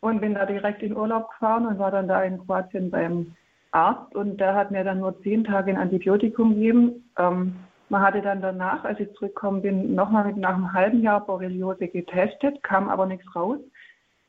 und 0.01 0.22
bin 0.22 0.36
da 0.36 0.45
direkt 0.45 0.84
in 0.84 0.95
Urlaub 0.95 1.30
gefahren 1.32 1.66
und 1.66 1.80
war 1.80 1.91
dann 1.91 2.08
da 2.08 2.24
in 2.24 2.38
Kroatien 2.45 2.91
beim 2.91 3.36
Arzt 3.72 4.16
und 4.16 4.38
der 4.38 4.56
hat 4.56 4.72
mir 4.72 4.84
dann 4.84 4.99
nur 4.99 5.22
zehn 5.22 5.43
Tage 5.43 5.72
ein 5.72 5.78
Antibiotikum 5.78 6.56
gegeben. 6.56 7.10
Ähm, 7.18 7.56
man 7.89 8.01
hatte 8.01 8.22
dann 8.22 8.41
danach, 8.41 8.84
als 8.84 8.99
ich 8.99 9.14
zurückgekommen 9.14 9.62
bin, 9.62 9.95
nochmal 9.95 10.34
nach 10.34 10.56
einem 10.56 10.74
halben 10.74 11.01
Jahr 11.01 11.26
Borreliose 11.26 11.88
getestet, 11.88 12.64
kam 12.64 12.89
aber 12.89 13.06
nichts 13.06 13.36
raus. 13.36 13.60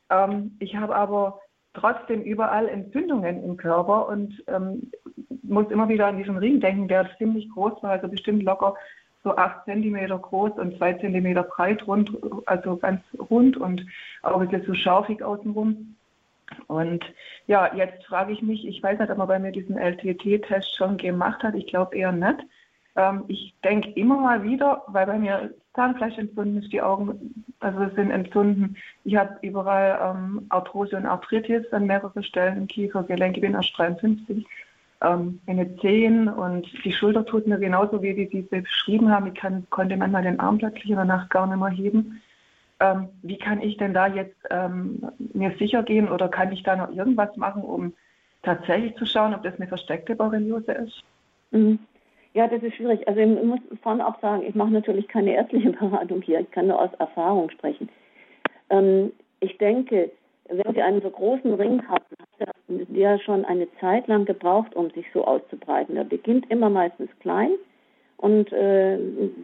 Ähm, 0.09 0.55
ich 0.59 0.75
habe 0.75 0.95
aber 0.95 1.39
trotzdem 1.73 2.21
überall 2.21 2.67
Entzündungen 2.67 3.43
im 3.43 3.57
Körper 3.57 4.09
und 4.09 4.43
ähm, 4.47 4.91
muss 5.43 5.69
immer 5.69 5.89
wieder 5.89 6.07
an 6.07 6.17
diesen 6.17 6.37
Ring 6.37 6.59
denken, 6.59 6.87
der 6.87 7.09
ziemlich 7.17 7.49
groß 7.49 7.81
war, 7.83 7.91
also 7.91 8.07
bestimmt 8.07 8.43
locker 8.43 8.75
so 9.23 9.35
acht 9.35 9.65
Zentimeter 9.65 10.17
groß 10.17 10.53
und 10.53 10.77
zwei 10.77 10.93
Zentimeter 10.93 11.43
breit, 11.43 11.85
rund, 11.87 12.11
also 12.45 12.77
ganz 12.77 13.01
rund 13.29 13.57
und 13.57 13.85
auch 14.23 14.39
ein 14.39 14.47
bisschen 14.47 14.65
so 14.65 14.73
scharfig 14.73 15.23
außenrum. 15.23 15.95
Und 16.67 17.03
ja, 17.47 17.73
jetzt 17.75 18.05
frage 18.05 18.31
ich 18.31 18.41
mich, 18.41 18.65
ich 18.65 18.81
weiß 18.81 18.99
nicht, 18.99 19.11
ob 19.11 19.17
man 19.17 19.27
bei 19.27 19.39
mir 19.39 19.51
diesen 19.51 19.77
LTT-Test 19.77 20.75
schon 20.75 20.97
gemacht 20.97 21.43
hat. 21.43 21.55
Ich 21.55 21.67
glaube 21.67 21.97
eher 21.97 22.11
nicht. 22.11 22.39
Ähm, 22.95 23.25
ich 23.27 23.53
denke 23.63 23.91
immer 23.91 24.17
mal 24.17 24.43
wieder, 24.43 24.83
weil 24.87 25.05
bei 25.05 25.17
mir 25.17 25.53
Zahnfleisch 25.75 26.17
entzünden 26.17 26.63
ist, 26.63 26.73
die 26.73 26.81
Augen 26.81 27.45
also 27.59 27.87
sind 27.95 28.11
entzünden. 28.11 28.77
Ich 29.03 29.15
habe 29.15 29.37
überall 29.41 30.15
ähm, 30.15 30.45
Arthrose 30.49 30.97
und 30.97 31.05
Arthritis 31.05 31.71
an 31.71 31.85
mehreren 31.85 32.23
Stellen 32.23 32.57
im 32.57 32.67
Kiefergelenk. 32.67 33.37
Ich 33.37 33.41
bin 33.41 33.53
erst 33.53 33.77
53. 33.77 34.45
Ähm, 35.01 35.39
meine 35.45 35.77
Zehen 35.77 36.27
und 36.27 36.67
die 36.83 36.91
Schulter 36.91 37.25
tut 37.25 37.45
mir 37.45 37.59
genauso 37.59 38.01
weh, 38.01 38.15
wie 38.15 38.27
Sie 38.27 38.39
es 38.39 38.63
beschrieben 38.63 39.11
haben. 39.11 39.27
Ich 39.27 39.35
kann, 39.35 39.67
konnte 39.69 39.95
manchmal 39.95 40.23
den 40.23 40.39
Arm 40.39 40.57
plötzlich 40.57 40.89
in 40.89 40.95
der 40.95 41.05
Nacht 41.05 41.29
gar 41.29 41.45
nicht 41.45 41.57
mehr 41.57 41.69
heben. 41.69 42.21
Ähm, 42.79 43.09
wie 43.21 43.37
kann 43.37 43.61
ich 43.61 43.77
denn 43.77 43.93
da 43.93 44.07
jetzt 44.07 44.37
ähm, 44.49 45.01
mir 45.33 45.51
sicher 45.57 45.83
gehen 45.83 46.09
oder 46.09 46.29
kann 46.29 46.51
ich 46.51 46.63
da 46.63 46.75
noch 46.75 46.91
irgendwas 46.95 47.35
machen, 47.37 47.63
um 47.63 47.93
tatsächlich 48.43 48.95
zu 48.95 49.05
schauen, 49.05 49.33
ob 49.33 49.43
das 49.43 49.55
eine 49.55 49.67
versteckte 49.67 50.15
Borreliose 50.15 50.71
ist? 50.71 51.03
Mhm. 51.51 51.79
Ja, 52.33 52.47
das 52.47 52.61
ist 52.61 52.75
schwierig. 52.75 53.07
Also 53.07 53.19
ich 53.19 53.43
muss 53.43 53.59
vorne 53.81 54.05
auch 54.05 54.19
sagen, 54.21 54.43
ich 54.47 54.53
mache 54.53 54.69
natürlich 54.69 55.07
keine 55.07 55.33
ärztliche 55.33 55.71
Beratung 55.79 56.21
hier. 56.21 56.39
Ich 56.39 56.51
kann 56.51 56.67
nur 56.67 56.79
aus 56.79 56.93
Erfahrung 56.99 57.49
sprechen. 57.49 57.89
Ähm, 58.69 59.11
ich 59.39 59.57
denke, 59.57 60.11
wenn 60.49 60.73
Sie 60.73 60.81
einen 60.81 61.01
so 61.01 61.09
großen 61.09 61.53
Ring 61.53 61.87
haben, 61.87 62.03
hat 62.39 62.55
der 62.67 63.19
schon 63.19 63.45
eine 63.45 63.67
Zeit 63.79 64.07
lang 64.07 64.25
gebraucht, 64.25 64.75
um 64.75 64.89
sich 64.91 65.05
so 65.13 65.25
auszubreiten. 65.25 65.95
Der 65.95 66.03
beginnt 66.03 66.49
immer 66.49 66.69
meistens 66.69 67.09
klein 67.19 67.51
und 68.17 68.51
äh, 68.51 68.97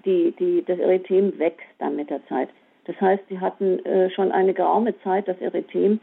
die, 0.05 0.33
die, 0.37 0.63
das 0.65 0.79
Erythem 0.79 1.37
wächst 1.39 1.67
dann 1.79 1.95
mit 1.95 2.09
der 2.09 2.25
Zeit. 2.27 2.49
Das 2.85 2.99
heißt, 2.99 3.23
Sie 3.29 3.39
hatten 3.39 3.83
äh, 3.85 4.09
schon 4.09 4.31
eine 4.31 4.53
geraume 4.53 4.99
Zeit 5.01 5.27
das 5.27 5.39
Erythem, 5.39 5.99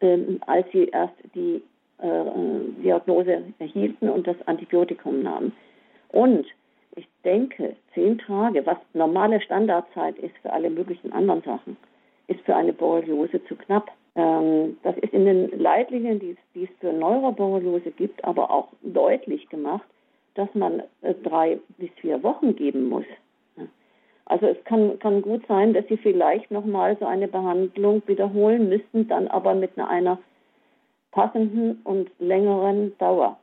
äh, 0.00 0.18
als 0.46 0.66
Sie 0.72 0.86
erst 0.86 1.14
die 1.34 1.62
äh, 1.98 2.82
Diagnose 2.82 3.42
erhielten 3.58 4.08
und 4.08 4.26
das 4.26 4.36
Antibiotikum 4.46 5.22
nahmen. 5.22 5.52
Und 6.08 6.46
ich 6.96 7.08
denke, 7.24 7.76
zehn 7.92 8.18
Tage, 8.18 8.64
was 8.66 8.78
normale 8.92 9.40
Standardzeit 9.40 10.18
ist 10.18 10.36
für 10.42 10.52
alle 10.52 10.70
möglichen 10.70 11.12
anderen 11.12 11.42
Sachen, 11.42 11.76
ist 12.28 12.40
für 12.42 12.54
eine 12.54 12.72
Borreliose 12.72 13.44
zu 13.44 13.56
knapp. 13.56 13.90
Ähm, 14.16 14.78
das 14.82 14.96
ist 14.98 15.12
in 15.12 15.24
den 15.24 15.58
Leitlinien, 15.58 16.20
die, 16.20 16.36
es 16.62 16.68
für 16.80 16.92
Neuroborreliose 16.92 17.90
gibt, 17.90 18.24
aber 18.24 18.50
auch 18.50 18.68
deutlich 18.82 19.48
gemacht, 19.48 19.86
dass 20.34 20.48
man 20.54 20.82
äh, 21.02 21.14
drei 21.22 21.58
bis 21.78 21.90
vier 22.00 22.22
Wochen 22.22 22.54
geben 22.54 22.88
muss. 22.88 23.04
Also 24.26 24.46
es 24.46 24.56
kann, 24.64 24.98
kann 25.00 25.20
gut 25.20 25.46
sein, 25.46 25.74
dass 25.74 25.86
Sie 25.88 25.98
vielleicht 25.98 26.50
nochmal 26.50 26.96
so 26.98 27.04
eine 27.04 27.28
Behandlung 27.28 28.02
wiederholen 28.06 28.68
müssten, 28.68 29.06
dann 29.06 29.28
aber 29.28 29.54
mit 29.54 29.78
einer 29.78 30.18
passenden 31.10 31.80
und 31.84 32.10
längeren 32.18 32.96
Dauer. 32.98 33.38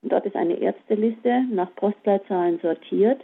Und 0.00 0.12
dort 0.12 0.26
ist 0.26 0.36
eine 0.36 0.54
Ärzteliste 0.54 1.44
nach 1.50 1.74
Postleitzahlen 1.76 2.60
sortiert. 2.60 3.20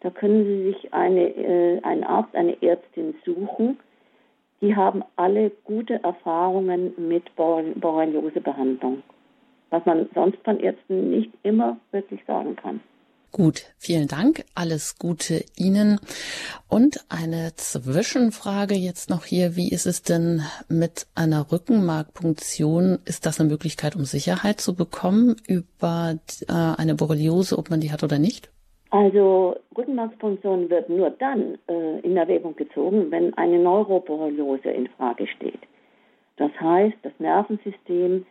Da 0.00 0.08
können 0.10 0.44
Sie 0.44 0.64
sich 0.70 0.94
eine, 0.94 1.28
äh, 1.36 1.82
einen 1.82 2.04
Arzt, 2.04 2.34
eine 2.34 2.62
Ärztin 2.62 3.14
suchen 3.24 3.78
die 4.64 4.74
haben 4.74 5.04
alle 5.16 5.50
gute 5.64 6.02
Erfahrungen 6.02 6.94
mit 6.96 7.24
Borreliosebehandlung, 7.36 9.02
was 9.68 9.84
man 9.84 10.08
sonst 10.14 10.38
von 10.42 10.58
Ärzten 10.58 11.10
nicht 11.10 11.30
immer 11.42 11.76
wirklich 11.92 12.24
sagen 12.26 12.56
kann. 12.56 12.80
Gut, 13.34 13.74
vielen 13.78 14.06
Dank. 14.06 14.44
Alles 14.54 14.96
Gute 14.96 15.42
Ihnen. 15.56 15.98
Und 16.68 17.04
eine 17.08 17.50
Zwischenfrage 17.56 18.76
jetzt 18.76 19.10
noch 19.10 19.24
hier. 19.24 19.56
Wie 19.56 19.70
ist 19.70 19.86
es 19.86 20.04
denn 20.04 20.42
mit 20.68 21.08
einer 21.16 21.50
Rückenmarkpunktion? 21.50 23.00
Ist 23.04 23.26
das 23.26 23.40
eine 23.40 23.48
Möglichkeit, 23.48 23.96
um 23.96 24.04
Sicherheit 24.04 24.60
zu 24.60 24.76
bekommen 24.76 25.34
über 25.48 26.14
äh, 26.48 26.52
eine 26.52 26.94
Borreliose, 26.94 27.58
ob 27.58 27.70
man 27.70 27.80
die 27.80 27.90
hat 27.90 28.04
oder 28.04 28.20
nicht? 28.20 28.52
Also 28.90 29.56
Rückenmarksfunktion 29.76 30.70
wird 30.70 30.88
nur 30.88 31.10
dann 31.10 31.58
äh, 31.66 31.98
in 32.06 32.16
Erwägung 32.16 32.54
gezogen, 32.54 33.10
wenn 33.10 33.34
eine 33.34 33.58
Neuroborreliose 33.58 34.70
in 34.70 34.86
Frage 34.96 35.26
steht. 35.26 35.58
Das 36.36 36.52
heißt, 36.60 36.98
das 37.02 37.12
Nervensystem, 37.18 38.26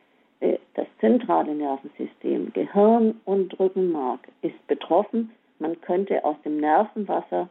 das 0.73 0.87
zentrale 0.99 1.55
Nervensystem, 1.55 2.51
Gehirn 2.53 3.19
und 3.25 3.59
Rückenmark 3.59 4.19
ist 4.41 4.67
betroffen. 4.67 5.31
Man 5.59 5.79
könnte 5.81 6.23
aus 6.25 6.35
dem 6.43 6.57
Nervenwasser 6.57 7.49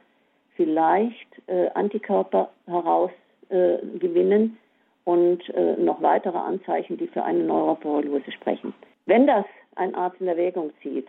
vielleicht 0.56 1.28
äh, 1.46 1.68
Antikörper 1.70 2.50
herausgewinnen 2.66 4.44
äh, 4.44 5.10
und 5.10 5.48
äh, 5.50 5.76
noch 5.76 6.02
weitere 6.02 6.38
Anzeichen, 6.38 6.98
die 6.98 7.06
für 7.08 7.24
eine 7.24 7.42
Neuroborreliose 7.42 8.30
sprechen. 8.32 8.74
Wenn 9.06 9.26
das 9.26 9.44
ein 9.76 9.94
Arzt 9.94 10.20
in 10.20 10.28
Erwägung 10.28 10.70
zieht, 10.82 11.08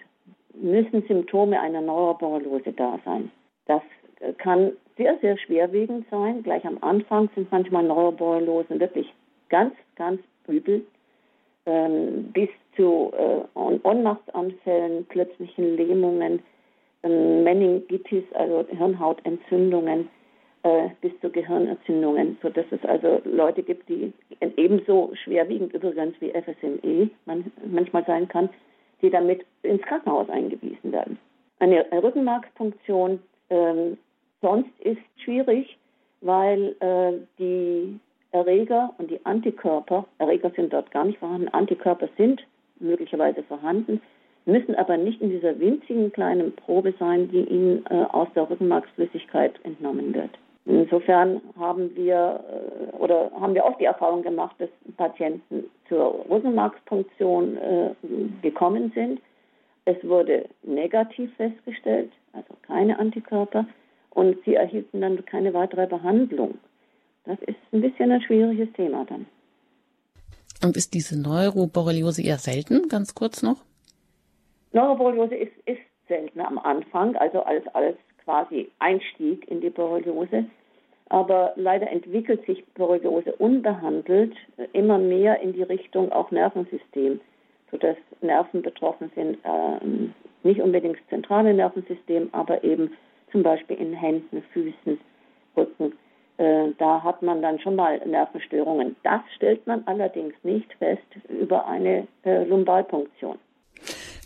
müssen 0.53 1.03
Symptome 1.07 1.59
einer 1.59 1.81
Neuroborreliose 1.81 2.71
da 2.73 2.99
sein. 3.05 3.31
Das 3.65 3.81
äh, 4.19 4.34
kann 4.34 4.71
sehr, 4.97 5.17
sehr 5.19 5.38
schwerwiegend 5.38 6.05
sein. 6.09 6.43
Gleich 6.43 6.65
am 6.65 6.77
Anfang 6.81 7.29
sind 7.36 7.51
manchmal 7.51 7.84
Neuroborreliosen 7.84 8.79
wirklich 8.79 9.13
ganz, 9.49 9.73
ganz 9.95 10.21
übel, 10.47 10.86
ähm, 11.66 12.32
bis 12.34 12.49
zu 12.76 13.11
äh, 13.18 13.59
Ohnmachtsanfällen, 13.84 15.05
plötzlichen 15.05 15.78
Lähmungen, 15.78 16.41
ähm, 17.03 17.43
Meningitis, 17.43 18.24
also 18.34 18.66
Hirnhautentzündungen, 18.70 20.09
äh, 20.64 20.89
bis 21.01 21.11
zu 21.22 21.30
Gehirnerzündungen, 21.30 22.38
sodass 22.41 22.66
es 22.72 22.84
also 22.86 23.22
Leute 23.26 23.64
gibt, 23.64 23.89
die 23.89 24.14
ebenso 24.57 25.11
schwerwiegend 25.24 25.74
übrigens 25.74 26.16
wie 26.20 26.32
FSME 26.32 27.09
man, 27.26 27.51
manchmal 27.66 28.05
sein 28.05 28.28
kann, 28.28 28.49
die 29.01 29.09
damit 29.09 29.45
ins 29.64 29.82
Krankenhaus 29.84 30.30
eingewiesen 30.30 30.91
werden. 30.91 31.20
Eine 31.59 31.86
Rückenmarkspunktion 31.91 33.20
ähm, 33.49 33.97
sonst 34.41 34.70
ist 34.80 35.01
schwierig, 35.24 35.78
weil 36.22 36.76
äh, 36.80 37.14
die 37.39 37.99
Erreger 38.34 38.93
und 38.97 39.11
die 39.11 39.23
Antikörper, 39.25 40.05
Erreger 40.17 40.49
sind 40.55 40.73
dort 40.73 40.91
gar 40.91 41.05
nicht 41.05 41.19
vorhanden, 41.19 41.49
Antikörper 41.49 42.09
sind 42.17 42.41
möglicherweise 42.79 43.43
vorhanden, 43.43 44.01
müssen 44.45 44.75
aber 44.75 44.97
nicht 44.97 45.21
in 45.21 45.29
dieser 45.29 45.57
winzigen 45.59 46.11
kleinen 46.11 46.53
Probe 46.55 46.93
sein, 46.99 47.29
die 47.29 47.43
ihnen 47.43 47.86
äh, 47.89 48.05
aus 48.11 48.27
der 48.36 48.49
Rückenmarksflüssigkeit 48.49 49.53
entnommen 49.63 50.13
wird. 50.13 50.31
Insofern 50.65 51.41
haben 51.59 51.95
wir 51.95 52.43
äh, 52.49 52.95
oder 52.97 53.31
haben 53.39 53.53
wir 53.53 53.65
oft 53.65 53.79
die 53.79 53.86
Erfahrung 53.86 54.23
gemacht, 54.23 54.55
dass 54.59 54.69
Patienten 54.97 55.65
zur 55.88 56.25
Rückenmarkspunktion 56.29 57.57
äh, 57.57 57.91
gekommen 58.41 58.91
sind. 58.95 59.21
Es 59.86 59.97
wurde 60.03 60.45
negativ 60.63 61.34
festgestellt, 61.36 62.11
also 62.34 62.53
keine 62.65 62.97
Antikörper, 62.97 63.65
und 64.11 64.38
sie 64.45 64.55
erhielten 64.55 65.01
dann 65.01 65.23
keine 65.25 65.53
weitere 65.53 65.88
Behandlung. 65.88 66.57
Das 67.26 67.39
ist 67.41 67.57
ein 67.71 67.82
bisschen 67.82 68.11
ein 68.11 68.21
schwieriges 68.21 68.71
Thema 68.74 69.05
dann. 69.05 69.26
Und 70.63 70.78
ist 70.78 70.93
diese 70.93 71.19
Neuroborreliose 71.19 72.21
eher 72.21 72.38
selten, 72.38 72.88
ganz 72.88 73.15
kurz 73.15 73.43
noch? 73.43 73.63
Neuroborreliose 74.71 75.36
ist, 75.36 75.51
ist 75.65 75.82
seltener 76.07 76.47
am 76.47 76.57
Anfang, 76.57 77.15
also 77.15 77.43
als, 77.43 77.65
als 77.76 77.97
quasi 78.24 78.69
Einstieg 78.80 79.47
in 79.49 79.61
die 79.61 79.69
Borreliose. 79.69 80.45
Aber 81.09 81.53
leider 81.55 81.89
entwickelt 81.91 82.45
sich 82.45 82.65
Borreliose 82.74 83.34
unbehandelt 83.36 84.34
immer 84.71 84.97
mehr 84.97 85.41
in 85.41 85.53
die 85.53 85.63
Richtung 85.63 86.11
auch 86.11 86.32
Nervensystem, 86.32 87.19
sodass 87.69 87.97
Nerven 88.21 88.61
betroffen 88.61 89.11
sind, 89.15 89.38
äh, 89.43 90.47
nicht 90.47 90.61
unbedingt 90.61 90.97
das 90.97 91.07
zentrale 91.09 91.53
Nervensystem, 91.53 92.30
aber 92.32 92.63
eben 92.63 92.91
zum 93.32 93.43
Beispiel 93.43 93.78
in 93.78 93.93
Händen, 93.93 94.43
Füßen, 94.53 94.99
Rücken. 95.55 95.93
Äh, 96.38 96.69
da 96.77 97.03
hat 97.03 97.21
man 97.21 97.41
dann 97.41 97.59
schon 97.59 97.75
mal 97.75 97.99
Nervenstörungen. 98.05 98.95
Das 99.03 99.21
stellt 99.36 99.65
man 99.67 99.84
allerdings 99.86 100.34
nicht 100.43 100.71
fest 100.73 101.01
über 101.29 101.67
eine 101.67 102.07
äh, 102.23 102.43
Lumbalpunktion. 102.43 103.38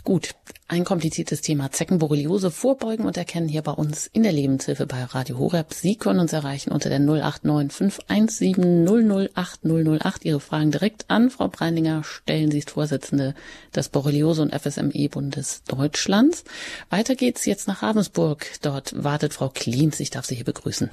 Gut, 0.03 0.33
Ein 0.69 0.83
kompliziertes 0.83 1.39
Thema 1.39 1.71
Zeckenborreliose 1.71 2.51
vorbeugen 2.51 3.05
und 3.05 3.15
erkennen 3.15 3.47
hier 3.47 3.61
bei 3.61 3.71
uns 3.71 4.07
in 4.07 4.23
der 4.23 4.33
Lebenshilfe 4.33 4.85
bei 4.85 5.01
Radio 5.01 5.37
Horeb. 5.37 5.73
Sie 5.73 5.95
können 5.95 6.19
uns 6.19 6.33
erreichen 6.33 6.73
unter 6.73 6.89
der 6.89 6.99
089 6.99 7.71
517 7.71 8.85
008 9.33 9.61
008. 9.63 10.25
Ihre 10.25 10.41
Fragen 10.41 10.71
direkt 10.71 11.05
an 11.07 11.29
Frau 11.29 11.47
Breinlinger 11.47 12.03
stellen. 12.03 12.51
Sie 12.51 12.57
ist 12.57 12.71
Vorsitzende 12.71 13.33
des 13.73 13.87
Borreliose- 13.87 14.41
und 14.41 14.53
FSME-Bundes 14.53 15.63
Deutschlands. 15.63 16.43
Weiter 16.89 17.15
geht's 17.15 17.45
jetzt 17.45 17.69
nach 17.69 17.81
Ravensburg. 17.81 18.45
Dort 18.61 19.01
wartet 19.01 19.33
Frau 19.33 19.47
Kliens. 19.47 20.01
Ich 20.01 20.09
darf 20.09 20.25
Sie 20.25 20.35
hier 20.35 20.43
begrüßen. 20.43 20.91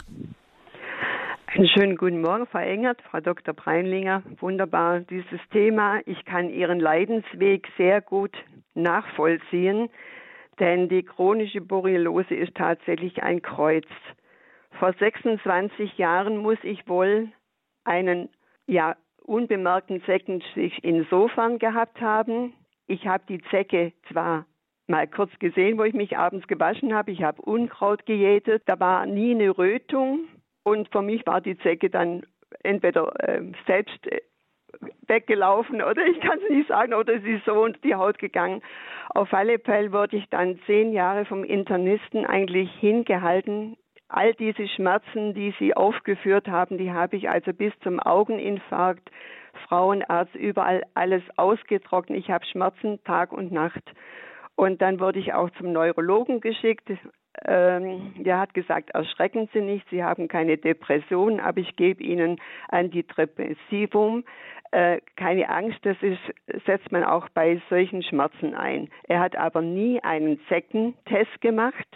Einen 1.56 1.68
schönen 1.68 1.96
guten 1.96 2.20
Morgen, 2.20 2.48
Frau 2.48 2.58
Engert, 2.58 3.00
Frau 3.02 3.20
Dr. 3.20 3.54
Breinlinger. 3.54 4.24
Wunderbar, 4.40 5.02
dieses 5.02 5.38
Thema. 5.52 6.00
Ich 6.04 6.24
kann 6.24 6.50
Ihren 6.50 6.80
Leidensweg 6.80 7.68
sehr 7.76 8.00
gut 8.00 8.36
nachvollziehen, 8.74 9.88
denn 10.58 10.88
die 10.88 11.04
chronische 11.04 11.60
Borreliose 11.60 12.34
ist 12.34 12.56
tatsächlich 12.56 13.22
ein 13.22 13.40
Kreuz. 13.40 13.86
Vor 14.80 14.94
26 14.94 15.96
Jahren 15.96 16.38
muss 16.38 16.58
ich 16.64 16.88
wohl 16.88 17.28
einen 17.84 18.30
ja 18.66 18.96
unbemerkten 19.22 20.02
Zeckenstich 20.02 20.82
insofern 20.82 21.60
gehabt 21.60 22.00
haben. 22.00 22.52
Ich 22.88 23.06
habe 23.06 23.22
die 23.28 23.40
Zecke 23.52 23.92
zwar 24.08 24.46
mal 24.88 25.06
kurz 25.06 25.30
gesehen, 25.38 25.78
wo 25.78 25.84
ich 25.84 25.94
mich 25.94 26.18
abends 26.18 26.48
gewaschen 26.48 26.92
habe. 26.92 27.12
Ich 27.12 27.22
habe 27.22 27.40
Unkraut 27.42 28.06
gejätet. 28.06 28.64
Da 28.66 28.80
war 28.80 29.06
nie 29.06 29.36
eine 29.36 29.56
Rötung. 29.56 30.26
Und 30.64 30.88
für 30.90 31.02
mich 31.02 31.24
war 31.26 31.40
die 31.40 31.58
Zecke 31.58 31.90
dann 31.90 32.26
entweder 32.62 33.12
äh, 33.20 33.42
selbst 33.66 34.06
äh, 34.06 34.20
weggelaufen 35.06 35.82
oder 35.82 36.04
ich 36.06 36.20
kann 36.20 36.38
es 36.42 36.50
nicht 36.50 36.68
sagen 36.68 36.94
oder 36.94 37.20
sie 37.20 37.34
ist 37.34 37.44
so 37.44 37.52
unter 37.52 37.78
die 37.80 37.94
Haut 37.94 38.18
gegangen. 38.18 38.62
Auf 39.10 39.32
alle 39.32 39.58
Fälle 39.58 39.92
wurde 39.92 40.16
ich 40.16 40.28
dann 40.30 40.58
zehn 40.66 40.92
Jahre 40.92 41.24
vom 41.24 41.44
Internisten 41.44 42.26
eigentlich 42.26 42.70
hingehalten. 42.80 43.76
All 44.08 44.34
diese 44.34 44.68
Schmerzen, 44.68 45.34
die 45.34 45.54
Sie 45.58 45.74
aufgeführt 45.74 46.48
haben, 46.48 46.78
die 46.78 46.92
habe 46.92 47.16
ich 47.16 47.28
also 47.28 47.52
bis 47.52 47.72
zum 47.82 48.00
Augeninfarkt, 48.00 49.10
Frauenarzt, 49.68 50.34
überall 50.34 50.82
alles 50.94 51.22
ausgetrocknet. 51.36 52.18
Ich 52.18 52.30
habe 52.30 52.44
Schmerzen 52.46 53.02
Tag 53.04 53.32
und 53.32 53.52
Nacht. 53.52 53.82
Und 54.56 54.82
dann 54.82 55.00
wurde 55.00 55.18
ich 55.18 55.32
auch 55.32 55.50
zum 55.50 55.72
Neurologen 55.72 56.40
geschickt. 56.40 56.88
Ähm, 57.46 58.14
der 58.18 58.38
hat 58.38 58.54
gesagt, 58.54 58.90
erschrecken 58.90 59.48
Sie 59.52 59.60
nicht, 59.60 59.86
Sie 59.90 60.04
haben 60.04 60.28
keine 60.28 60.56
Depression, 60.56 61.40
aber 61.40 61.60
ich 61.60 61.76
gebe 61.76 62.02
Ihnen 62.02 62.40
Antidepressivum. 62.68 64.24
Äh, 64.70 65.00
keine 65.16 65.48
Angst, 65.48 65.78
das 65.82 65.96
ist, 66.00 66.20
setzt 66.66 66.90
man 66.90 67.04
auch 67.04 67.28
bei 67.28 67.60
solchen 67.68 68.02
Schmerzen 68.02 68.54
ein. 68.54 68.88
Er 69.04 69.20
hat 69.20 69.36
aber 69.36 69.62
nie 69.62 70.00
einen 70.02 70.40
Zeckentest 70.48 71.40
gemacht. 71.40 71.86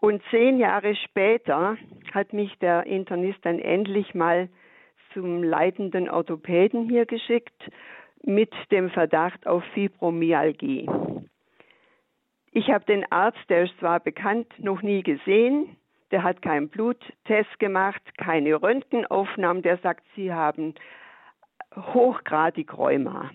Und 0.00 0.22
zehn 0.30 0.58
Jahre 0.58 0.94
später 0.96 1.76
hat 2.12 2.32
mich 2.32 2.56
der 2.58 2.86
Internist 2.86 3.38
dann 3.42 3.58
endlich 3.58 4.14
mal 4.14 4.48
zum 5.14 5.42
leitenden 5.42 6.10
Orthopäden 6.10 6.88
hier 6.88 7.06
geschickt 7.06 7.70
mit 8.22 8.52
dem 8.70 8.90
Verdacht 8.90 9.46
auf 9.46 9.64
Fibromyalgie. 9.72 10.88
Ich 12.56 12.70
habe 12.70 12.84
den 12.84 13.04
Arzt, 13.10 13.40
der 13.48 13.64
ist 13.64 13.76
zwar 13.80 13.98
bekannt, 13.98 14.46
noch 14.58 14.80
nie 14.80 15.02
gesehen. 15.02 15.76
Der 16.12 16.22
hat 16.22 16.40
keinen 16.40 16.68
Bluttest 16.68 17.58
gemacht, 17.58 18.00
keine 18.16 18.62
Röntgenaufnahmen. 18.62 19.64
Der 19.64 19.76
sagt, 19.78 20.04
Sie 20.14 20.32
haben 20.32 20.74
hochgradig 21.74 22.72
Rheuma. 22.78 23.32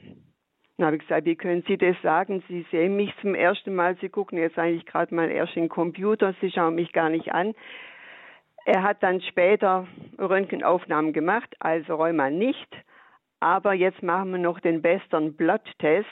Dann 0.78 0.86
habe 0.86 0.96
ich 0.96 1.02
gesagt, 1.02 1.26
wie 1.26 1.36
können 1.36 1.66
Sie 1.68 1.78
das 1.78 2.02
sagen? 2.02 2.42
Sie 2.48 2.66
sehen 2.72 2.96
mich 2.96 3.14
zum 3.20 3.36
ersten 3.36 3.76
Mal, 3.76 3.98
Sie 4.00 4.08
gucken 4.08 4.38
jetzt 4.38 4.58
eigentlich 4.58 4.86
gerade 4.86 5.14
mal 5.14 5.30
erst 5.30 5.58
in 5.58 5.64
den 5.64 5.70
Computer, 5.70 6.34
Sie 6.40 6.50
schauen 6.50 6.76
mich 6.76 6.94
gar 6.94 7.10
nicht 7.10 7.34
an. 7.34 7.54
Er 8.64 8.84
hat 8.84 9.04
dann 9.04 9.20
später 9.20 9.86
Röntgenaufnahmen 10.18 11.12
gemacht, 11.12 11.54
also 11.60 11.96
Rheuma 11.96 12.30
nicht. 12.30 12.74
Aber 13.42 13.74
jetzt 13.74 14.02
machen 14.02 14.32
wir 14.32 14.40
noch 14.40 14.62
den 14.62 14.82
Western 14.82 15.34
Blot 15.34 15.70
Test. 15.80 16.08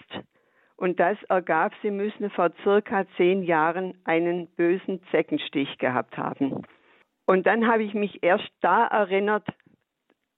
Und 0.78 1.00
das 1.00 1.22
ergab, 1.24 1.74
sie 1.82 1.92
müssen 1.92 2.30
vor 2.30 2.52
circa 2.64 3.06
zehn 3.18 3.42
Jahren 3.42 3.98
einen 4.06 4.48
bösen 4.48 5.02
Zeckenstich 5.10 5.78
gehabt 5.80 6.18
haben. 6.18 6.64
Und 7.26 7.48
dann 7.48 7.68
habe 7.68 7.84
ich 7.84 7.94
mich 7.94 8.24
erst 8.24 8.50
da 8.62 8.86
erinnert, 8.86 9.46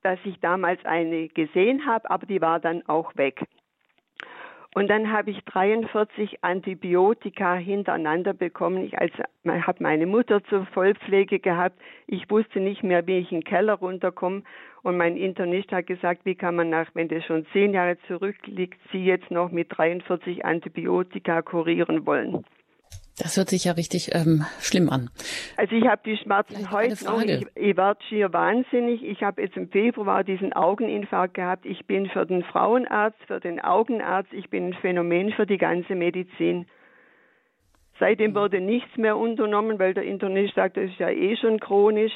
dass 0.02 0.18
ich 0.24 0.40
damals 0.40 0.84
eine 0.86 1.28
gesehen 1.28 1.86
habe, 1.86 2.10
aber 2.10 2.26
die 2.26 2.42
war 2.42 2.60
dann 2.62 2.88
auch 2.88 3.16
weg. 3.18 3.44
Und 4.76 4.88
dann 4.88 5.12
habe 5.12 5.32
ich 5.32 5.44
43 5.46 6.44
Antibiotika 6.44 7.56
hintereinander 7.56 8.34
bekommen. 8.34 8.84
Ich 8.84 9.00
also, 9.00 9.24
habe 9.46 9.84
meine 9.84 10.06
Mutter 10.06 10.44
zur 10.44 10.66
Vollpflege 10.68 11.40
gehabt. 11.40 11.80
Ich 12.06 12.30
wusste 12.30 12.60
nicht 12.60 12.84
mehr, 12.84 13.08
wie 13.08 13.18
ich 13.18 13.32
in 13.32 13.40
den 13.40 13.46
Keller 13.46 13.74
runterkomme. 13.74 14.44
Und 14.84 14.96
mein 14.96 15.18
Internist 15.18 15.72
hat 15.72 15.88
gesagt, 15.88 16.22
wie 16.24 16.36
kann 16.36 16.56
man 16.56 16.70
nach, 16.70 16.88
wenn 16.94 17.08
das 17.08 17.26
schon 17.26 17.48
zehn 17.52 17.74
Jahre 17.74 17.98
zurückliegt, 18.08 18.80
Sie 18.92 19.04
jetzt 19.04 19.32
noch 19.32 19.52
mit 19.52 19.76
43 19.76 20.46
Antibiotika 20.46 21.42
kurieren 21.42 22.06
wollen. 22.06 22.46
Das 23.20 23.36
hört 23.36 23.50
sich 23.50 23.66
ja 23.66 23.74
richtig 23.74 24.16
ähm, 24.16 24.46
schlimm 24.62 24.90
an. 24.90 25.10
Also 25.58 25.76
ich 25.76 25.86
habe 25.86 26.02
die 26.06 26.18
Schmerzen 26.18 26.72
heute 26.72 27.04
noch. 27.04 27.22
Ich, 27.22 27.46
ich 27.54 27.78
werde 27.78 28.00
schier 28.08 28.32
wahnsinnig. 28.32 29.04
Ich 29.04 29.22
habe 29.22 29.42
jetzt 29.42 29.58
im 29.58 29.70
Februar 29.70 30.24
diesen 30.24 30.54
Augeninfarkt 30.54 31.34
gehabt. 31.34 31.66
Ich 31.66 31.86
bin 31.86 32.10
für 32.10 32.26
den 32.26 32.44
Frauenarzt, 32.44 33.18
für 33.28 33.42
den 33.42 33.60
Augenarzt, 33.60 34.32
ich 34.32 34.50
bin 34.50 34.68
ein 34.68 34.74
Phänomen 34.74 35.34
für 35.34 35.46
die 35.46 35.58
ganze 35.58 35.96
Medizin. 35.96 36.66
Seitdem 38.00 38.34
wurde 38.34 38.62
nichts 38.62 38.96
mehr 38.96 39.18
unternommen, 39.18 39.78
weil 39.78 39.94
der 39.94 40.04
Internist 40.04 40.56
sagt, 40.56 40.78
das 40.78 40.86
ist 40.86 41.00
ja 41.00 41.10
eh 41.10 41.36
schon 41.36 41.60
chronisch. 41.60 42.14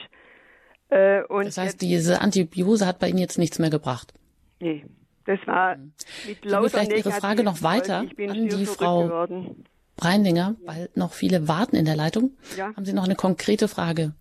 Äh, 0.88 1.24
und 1.24 1.46
das 1.46 1.58
heißt, 1.58 1.82
diese 1.82 2.22
Antibiose 2.22 2.88
hat 2.88 3.00
bei 3.00 3.10
Ihnen 3.10 3.18
jetzt 3.18 3.38
nichts 3.38 3.60
mehr 3.60 3.70
gebracht? 3.70 4.14
Nee, 4.62 4.86
das 5.26 5.40
war 5.46 5.76
hm. 5.76 5.92
mit 6.28 6.46
lauter 6.46 6.70
vielleicht 6.70 6.94
Ihre 6.94 7.12
Frage 7.12 7.44
noch 7.44 7.62
weiter 7.62 8.00
an 8.00 8.48
die 8.48 8.66
Frau 8.66 9.04
geworden. 9.04 9.66
Breinlinger, 9.96 10.56
weil 10.66 10.90
noch 10.96 11.14
viele 11.14 11.48
warten 11.48 11.76
in 11.76 11.86
der 11.86 11.96
Leitung. 11.96 12.32
Ja. 12.58 12.76
Haben 12.76 12.86
Sie 12.86 12.94
noch 12.94 13.06
eine 13.06 13.16
konkrete 13.16 13.68
Frage, 13.68 14.14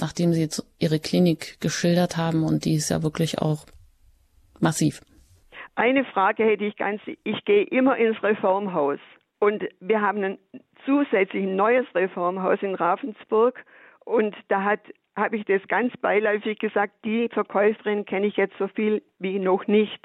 nachdem 0.00 0.32
Sie 0.32 0.40
jetzt 0.40 0.64
Ihre 0.78 0.98
Klinik 0.98 1.60
geschildert 1.60 2.16
haben 2.16 2.44
und 2.44 2.64
die 2.64 2.74
ist 2.74 2.90
ja 2.90 3.02
wirklich 3.02 3.38
auch 3.38 3.66
massiv? 4.60 5.00
Eine 5.76 6.04
Frage 6.04 6.44
hätte 6.44 6.64
ich 6.64 6.76
ganz, 6.76 7.00
ich 7.06 7.44
gehe 7.44 7.64
immer 7.64 7.96
ins 7.96 8.22
Reformhaus 8.22 8.98
und 9.38 9.62
wir 9.80 10.00
haben 10.00 10.22
ein 10.22 10.38
zusätzlich 10.84 11.46
neues 11.46 11.86
Reformhaus 11.94 12.58
in 12.62 12.74
Ravensburg 12.74 13.64
und 14.04 14.34
da 14.48 14.64
hat 14.64 14.80
habe 15.16 15.36
ich 15.36 15.44
das 15.44 15.60
ganz 15.68 15.92
beiläufig 15.98 16.58
gesagt, 16.58 16.94
die 17.04 17.28
Verkäuferin 17.28 18.04
kenne 18.04 18.26
ich 18.26 18.36
jetzt 18.36 18.56
so 18.58 18.68
viel 18.68 19.02
wie 19.18 19.38
noch 19.38 19.66
nicht. 19.66 20.00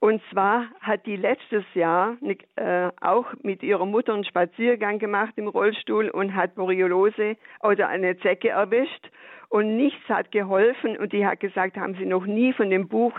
Und 0.00 0.22
zwar 0.30 0.66
hat 0.80 1.06
die 1.06 1.16
letztes 1.16 1.64
Jahr 1.74 2.16
äh, 2.54 2.90
auch 3.00 3.26
mit 3.42 3.64
ihrer 3.64 3.84
Mutter 3.84 4.14
einen 4.14 4.24
Spaziergang 4.24 5.00
gemacht 5.00 5.32
im 5.36 5.48
Rollstuhl 5.48 6.08
und 6.08 6.36
hat 6.36 6.54
Borreliose 6.54 7.36
oder 7.62 7.88
eine 7.88 8.16
Zecke 8.18 8.50
erwischt 8.50 9.10
und 9.48 9.76
nichts 9.76 10.08
hat 10.08 10.30
geholfen 10.30 10.96
und 10.96 11.12
die 11.12 11.26
hat 11.26 11.40
gesagt, 11.40 11.76
haben 11.76 11.94
Sie 11.94 12.06
noch 12.06 12.26
nie 12.26 12.52
von 12.52 12.70
dem 12.70 12.86
Buch 12.86 13.18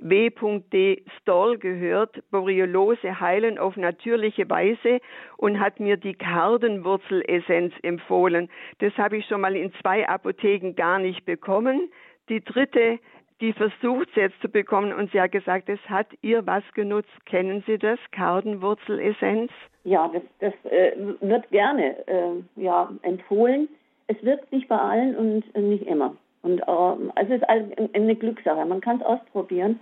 W.D. 0.00 1.02
Stoll 1.20 1.58
gehört, 1.58 2.22
Borreliose 2.30 3.18
heilen 3.18 3.58
auf 3.58 3.76
natürliche 3.76 4.48
Weise 4.48 5.00
und 5.38 5.58
hat 5.58 5.80
mir 5.80 5.96
die 5.96 6.14
Kardenwurzelessenz 6.14 7.74
empfohlen. 7.82 8.48
Das 8.78 8.96
habe 8.96 9.16
ich 9.16 9.26
schon 9.26 9.40
mal 9.40 9.56
in 9.56 9.72
zwei 9.80 10.08
Apotheken 10.08 10.74
gar 10.76 10.98
nicht 10.98 11.24
bekommen. 11.24 11.90
Die 12.28 12.44
dritte 12.44 13.00
die 13.40 13.52
versucht 13.52 14.08
jetzt 14.16 14.40
zu 14.40 14.48
bekommen 14.48 14.92
und 14.92 15.12
sie 15.12 15.20
hat 15.20 15.32
gesagt, 15.32 15.68
es 15.68 15.80
hat 15.88 16.06
ihr 16.22 16.46
was 16.46 16.64
genutzt. 16.74 17.10
Kennen 17.26 17.62
Sie 17.66 17.78
das, 17.78 17.98
Kardenwurzelessenz? 18.10 19.50
Ja, 19.84 20.08
das, 20.12 20.22
das 20.40 20.72
äh, 20.72 20.92
wird 21.20 21.48
gerne 21.50 22.06
äh, 22.08 22.42
ja, 22.56 22.90
empfohlen. 23.02 23.68
Es 24.08 24.22
wirkt 24.22 24.50
nicht 24.52 24.68
bei 24.68 24.78
allen 24.78 25.16
und 25.16 25.44
äh, 25.54 25.60
nicht 25.60 25.86
immer. 25.86 26.16
Und 26.42 26.60
äh, 26.60 27.22
es 27.22 27.30
ist 27.30 27.44
eine 27.48 28.16
Glückssache. 28.16 28.64
Man 28.64 28.80
kann 28.80 29.00
es 29.00 29.06
ausprobieren. 29.06 29.80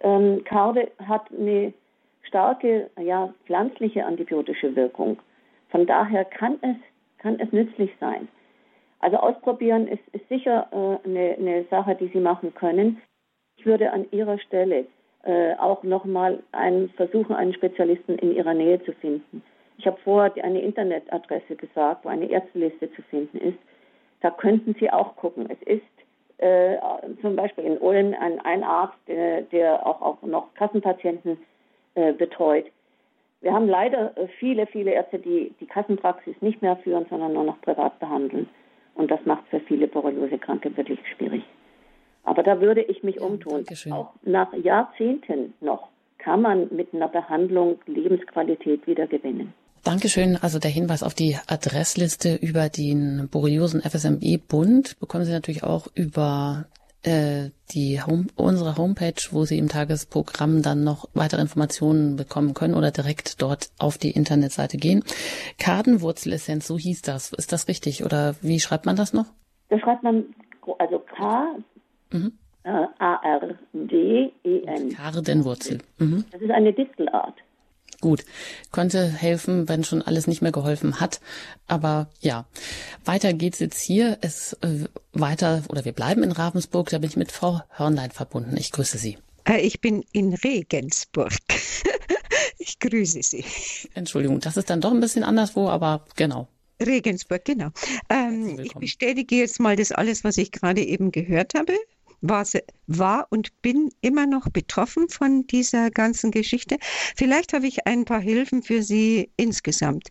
Ähm, 0.00 0.42
Karde 0.44 0.90
hat 1.06 1.26
eine 1.32 1.72
starke, 2.22 2.90
ja, 3.00 3.32
pflanzliche 3.46 4.04
antibiotische 4.04 4.74
Wirkung. 4.76 5.18
Von 5.70 5.86
daher 5.86 6.24
kann 6.24 6.58
es, 6.62 6.76
kann 7.18 7.38
es 7.40 7.52
nützlich 7.52 7.90
sein. 8.00 8.28
Also 9.04 9.18
ausprobieren 9.18 9.86
ist, 9.86 10.00
ist 10.12 10.26
sicher 10.30 10.66
äh, 10.72 11.06
eine, 11.06 11.36
eine, 11.38 11.64
Sache, 11.64 11.94
die 11.94 12.08
Sie 12.08 12.20
machen 12.20 12.54
können. 12.54 13.02
Ich 13.58 13.66
würde 13.66 13.92
an 13.92 14.06
Ihrer 14.12 14.38
Stelle 14.38 14.86
äh, 15.24 15.54
auch 15.56 15.82
nochmal 15.82 16.42
einen, 16.52 16.88
versuchen, 16.88 17.36
einen 17.36 17.52
Spezialisten 17.52 18.18
in 18.18 18.34
Ihrer 18.34 18.54
Nähe 18.54 18.82
zu 18.82 18.92
finden. 18.92 19.42
Ich 19.76 19.86
habe 19.86 19.98
vorher 20.02 20.42
eine 20.42 20.62
Internetadresse 20.62 21.54
gesagt, 21.54 22.06
wo 22.06 22.08
eine 22.08 22.30
Ärzteliste 22.30 22.90
zu 22.92 23.02
finden 23.02 23.36
ist. 23.36 23.58
Da 24.22 24.30
könnten 24.30 24.74
Sie 24.80 24.90
auch 24.90 25.16
gucken. 25.16 25.50
Es 25.50 25.60
ist 25.66 25.82
äh, 26.38 26.78
zum 27.20 27.36
Beispiel 27.36 27.64
in 27.64 27.76
Ulm 27.76 28.14
ein, 28.18 28.40
ein 28.40 28.64
Arzt, 28.64 28.96
der, 29.06 29.42
der 29.42 29.86
auch, 29.86 30.00
auch 30.00 30.22
noch 30.22 30.54
Kassenpatienten 30.54 31.36
äh, 31.94 32.14
betreut. 32.14 32.64
Wir 33.42 33.52
haben 33.52 33.68
leider 33.68 34.16
äh, 34.16 34.28
viele, 34.38 34.66
viele 34.66 34.92
Ärzte, 34.92 35.18
die 35.18 35.52
die 35.60 35.66
Kassenpraxis 35.66 36.36
nicht 36.40 36.62
mehr 36.62 36.76
führen, 36.76 37.04
sondern 37.10 37.34
nur 37.34 37.44
noch 37.44 37.60
privat 37.60 37.98
behandeln. 37.98 38.48
Und 38.94 39.10
das 39.10 39.20
macht 39.24 39.46
für 39.48 39.60
viele 39.60 39.88
Borreliose-Kranke 39.88 40.76
wirklich 40.76 41.00
schwierig. 41.16 41.42
Aber 42.22 42.42
da 42.42 42.60
würde 42.60 42.82
ich 42.82 43.02
mich 43.02 43.20
umtun. 43.20 43.64
Dankeschön. 43.64 43.92
Auch 43.92 44.14
nach 44.22 44.52
Jahrzehnten 44.54 45.54
noch 45.60 45.88
kann 46.18 46.40
man 46.40 46.68
mit 46.74 46.94
einer 46.94 47.08
Behandlung 47.08 47.78
Lebensqualität 47.86 48.86
wieder 48.86 49.06
gewinnen. 49.06 49.52
Dankeschön. 49.82 50.38
Also 50.40 50.58
der 50.58 50.70
Hinweis 50.70 51.02
auf 51.02 51.12
die 51.12 51.36
Adressliste 51.46 52.36
über 52.36 52.70
den 52.70 53.28
Borreliosen 53.30 53.82
FSME 53.82 54.38
Bund 54.38 54.98
bekommen 54.98 55.24
Sie 55.24 55.32
natürlich 55.32 55.62
auch 55.62 55.88
über 55.94 56.64
äh, 57.04 57.50
die 57.72 58.00
Home, 58.02 58.26
unsere 58.36 58.76
Homepage, 58.76 59.14
wo 59.30 59.44
Sie 59.44 59.58
im 59.58 59.68
Tagesprogramm 59.68 60.62
dann 60.62 60.84
noch 60.84 61.08
weitere 61.14 61.40
Informationen 61.40 62.16
bekommen 62.16 62.54
können 62.54 62.74
oder 62.74 62.90
direkt 62.90 63.40
dort 63.42 63.70
auf 63.78 63.98
die 63.98 64.10
Internetseite 64.10 64.76
gehen. 64.76 65.04
Kardenwurzelessenz, 65.58 66.66
so 66.66 66.78
hieß 66.78 67.02
das. 67.02 67.32
Ist 67.32 67.52
das 67.52 67.68
richtig 67.68 68.04
oder 68.04 68.34
wie 68.42 68.60
schreibt 68.60 68.86
man 68.86 68.96
das 68.96 69.12
noch? 69.12 69.26
Da 69.68 69.78
schreibt 69.78 70.02
man 70.02 70.24
also 70.78 70.98
K 70.98 71.56
Mhm. 72.12 72.32
äh, 72.62 72.68
A 72.98 73.14
R 73.22 73.54
D 73.72 74.32
E 74.44 74.60
N. 74.66 74.90
Kardenwurzel. 74.90 75.78
Mhm. 75.98 76.24
Das 76.30 76.40
ist 76.40 76.50
eine 76.50 76.72
Distelart. 76.72 77.34
Gut, 78.04 78.26
könnte 78.70 79.08
helfen, 79.08 79.66
wenn 79.66 79.82
schon 79.82 80.02
alles 80.02 80.26
nicht 80.26 80.42
mehr 80.42 80.52
geholfen 80.52 81.00
hat. 81.00 81.22
Aber 81.68 82.10
ja, 82.20 82.44
weiter 83.06 83.32
geht's 83.32 83.60
jetzt 83.60 83.80
hier. 83.80 84.18
Es 84.20 84.52
äh, 84.60 84.84
weiter 85.14 85.62
oder 85.70 85.86
wir 85.86 85.92
bleiben 85.92 86.22
in 86.22 86.30
Ravensburg. 86.30 86.90
Da 86.90 86.98
bin 86.98 87.08
ich 87.08 87.16
mit 87.16 87.32
Frau 87.32 87.62
Hörnlein 87.70 88.10
verbunden. 88.10 88.58
Ich 88.58 88.72
grüße 88.72 88.98
Sie. 88.98 89.16
Äh, 89.48 89.62
Ich 89.62 89.80
bin 89.80 90.04
in 90.12 90.34
Regensburg. 90.34 91.32
Ich 92.58 92.78
grüße 92.78 93.22
Sie. 93.22 93.44
Entschuldigung, 93.94 94.40
das 94.40 94.58
ist 94.58 94.68
dann 94.68 94.82
doch 94.82 94.90
ein 94.90 95.00
bisschen 95.00 95.24
anderswo, 95.24 95.70
aber 95.70 96.04
genau. 96.14 96.48
Regensburg, 96.84 97.42
genau. 97.44 97.70
Ähm, 98.10 98.58
ich 98.58 98.74
bestätige 98.74 99.36
jetzt 99.36 99.60
mal 99.60 99.76
das 99.76 99.92
alles, 99.92 100.24
was 100.24 100.36
ich 100.36 100.52
gerade 100.52 100.82
eben 100.82 101.10
gehört 101.10 101.54
habe. 101.54 101.72
War, 102.26 102.46
war 102.86 103.26
und 103.30 103.50
bin 103.60 103.90
immer 104.00 104.26
noch 104.26 104.48
betroffen 104.48 105.10
von 105.10 105.46
dieser 105.46 105.90
ganzen 105.90 106.30
Geschichte. 106.30 106.78
Vielleicht 107.16 107.52
habe 107.52 107.66
ich 107.66 107.86
ein 107.86 108.06
paar 108.06 108.20
Hilfen 108.20 108.62
für 108.62 108.82
Sie 108.82 109.30
insgesamt. 109.36 110.08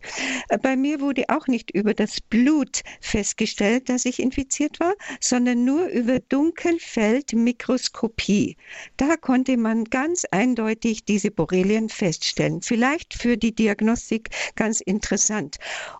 Äh, 0.48 0.58
Bei 0.58 0.76
mir 0.76 1.00
wurde 1.00 1.24
auch 1.28 1.48
nicht 1.48 1.72
über 1.72 1.92
das 1.92 2.20
Blut 2.20 2.82
festgestellt, 3.00 3.88
dass 3.88 4.04
ich 4.04 4.20
infiziert 4.20 4.78
war, 4.78 4.94
sondern 5.20 5.64
nur 5.64 5.88
über 5.88 6.20
Dunkelfeldmikroskopie. 6.20 8.56
Da 8.96 9.16
konnte 9.16 9.56
man 9.56 9.82
ganz 9.84 10.24
eindeutig 10.30 11.04
diese 11.04 11.32
Borrelien 11.32 11.88
feststellen. 11.88 12.62
Vielleicht 12.62 13.14
für 13.14 13.36
die 13.36 13.52
Diagnostik 13.54 14.30
ganz 14.54 14.80
interessant. 14.80 15.56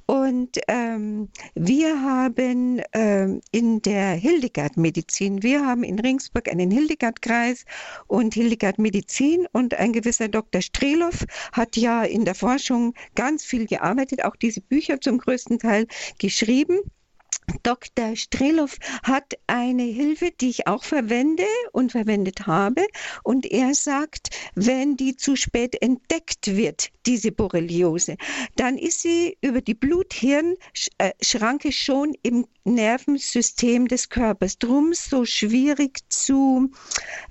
Und 0.07 0.59
ähm, 0.69 1.29
wir 1.55 2.01
haben 2.01 2.81
ähm, 2.93 3.41
in 3.51 3.83
der 3.83 4.13
Hildegard-Medizin, 4.15 5.43
wir 5.43 5.67
haben 5.67 5.83
in 5.83 6.04
Ringsburg 6.05 6.49
einen 6.49 6.71
Hildegard-Kreis 6.71 7.65
und 8.07 8.35
Hildegard-Medizin 8.35 9.47
und 9.53 9.75
ein 9.75 9.93
gewisser 9.93 10.29
Dr. 10.29 10.63
Strelow 10.63 11.15
hat 11.53 11.77
ja 11.77 12.05
in 12.05 12.25
der 12.25 12.35
Forschung 12.35 12.95
ganz 13.15 13.45
viel 13.45 13.67
gearbeitet, 13.67 14.25
auch 14.25 14.37
diese 14.37 14.61
Bücher 14.61 15.01
zum 15.01 15.19
größten 15.19 15.59
Teil 15.59 15.87
geschrieben. 16.19 16.79
Dr. 17.63 18.17
Strelow 18.17 18.71
hat 19.03 19.35
eine 19.47 19.83
Hilfe, 19.83 20.31
die 20.41 20.51
ich 20.51 20.67
auch 20.67 20.83
verwende 20.85 21.45
und 21.73 21.93
verwendet 21.93 22.47
habe. 22.47 22.87
Und 23.23 23.47
er 23.47 23.75
sagt, 23.75 24.31
wenn 24.55 24.97
die 24.97 25.17
zu 25.17 25.37
spät 25.37 25.81
entdeckt 25.83 26.57
wird, 26.57 26.91
diese 27.07 27.33
Borreliose, 27.33 28.17
dann 28.57 28.79
ist 28.79 29.03
sie 29.03 29.37
über 29.41 29.61
die 29.61 29.75
Blut-Hirn-Schranke 29.75 31.73
schon 31.73 32.15
im 32.23 32.47
Nervensystem 32.65 33.89
des 33.89 34.09
Körpers. 34.09 34.59
Drum 34.59 34.93
so 34.95 35.25
schwierig 35.25 36.01
zu 36.09 36.71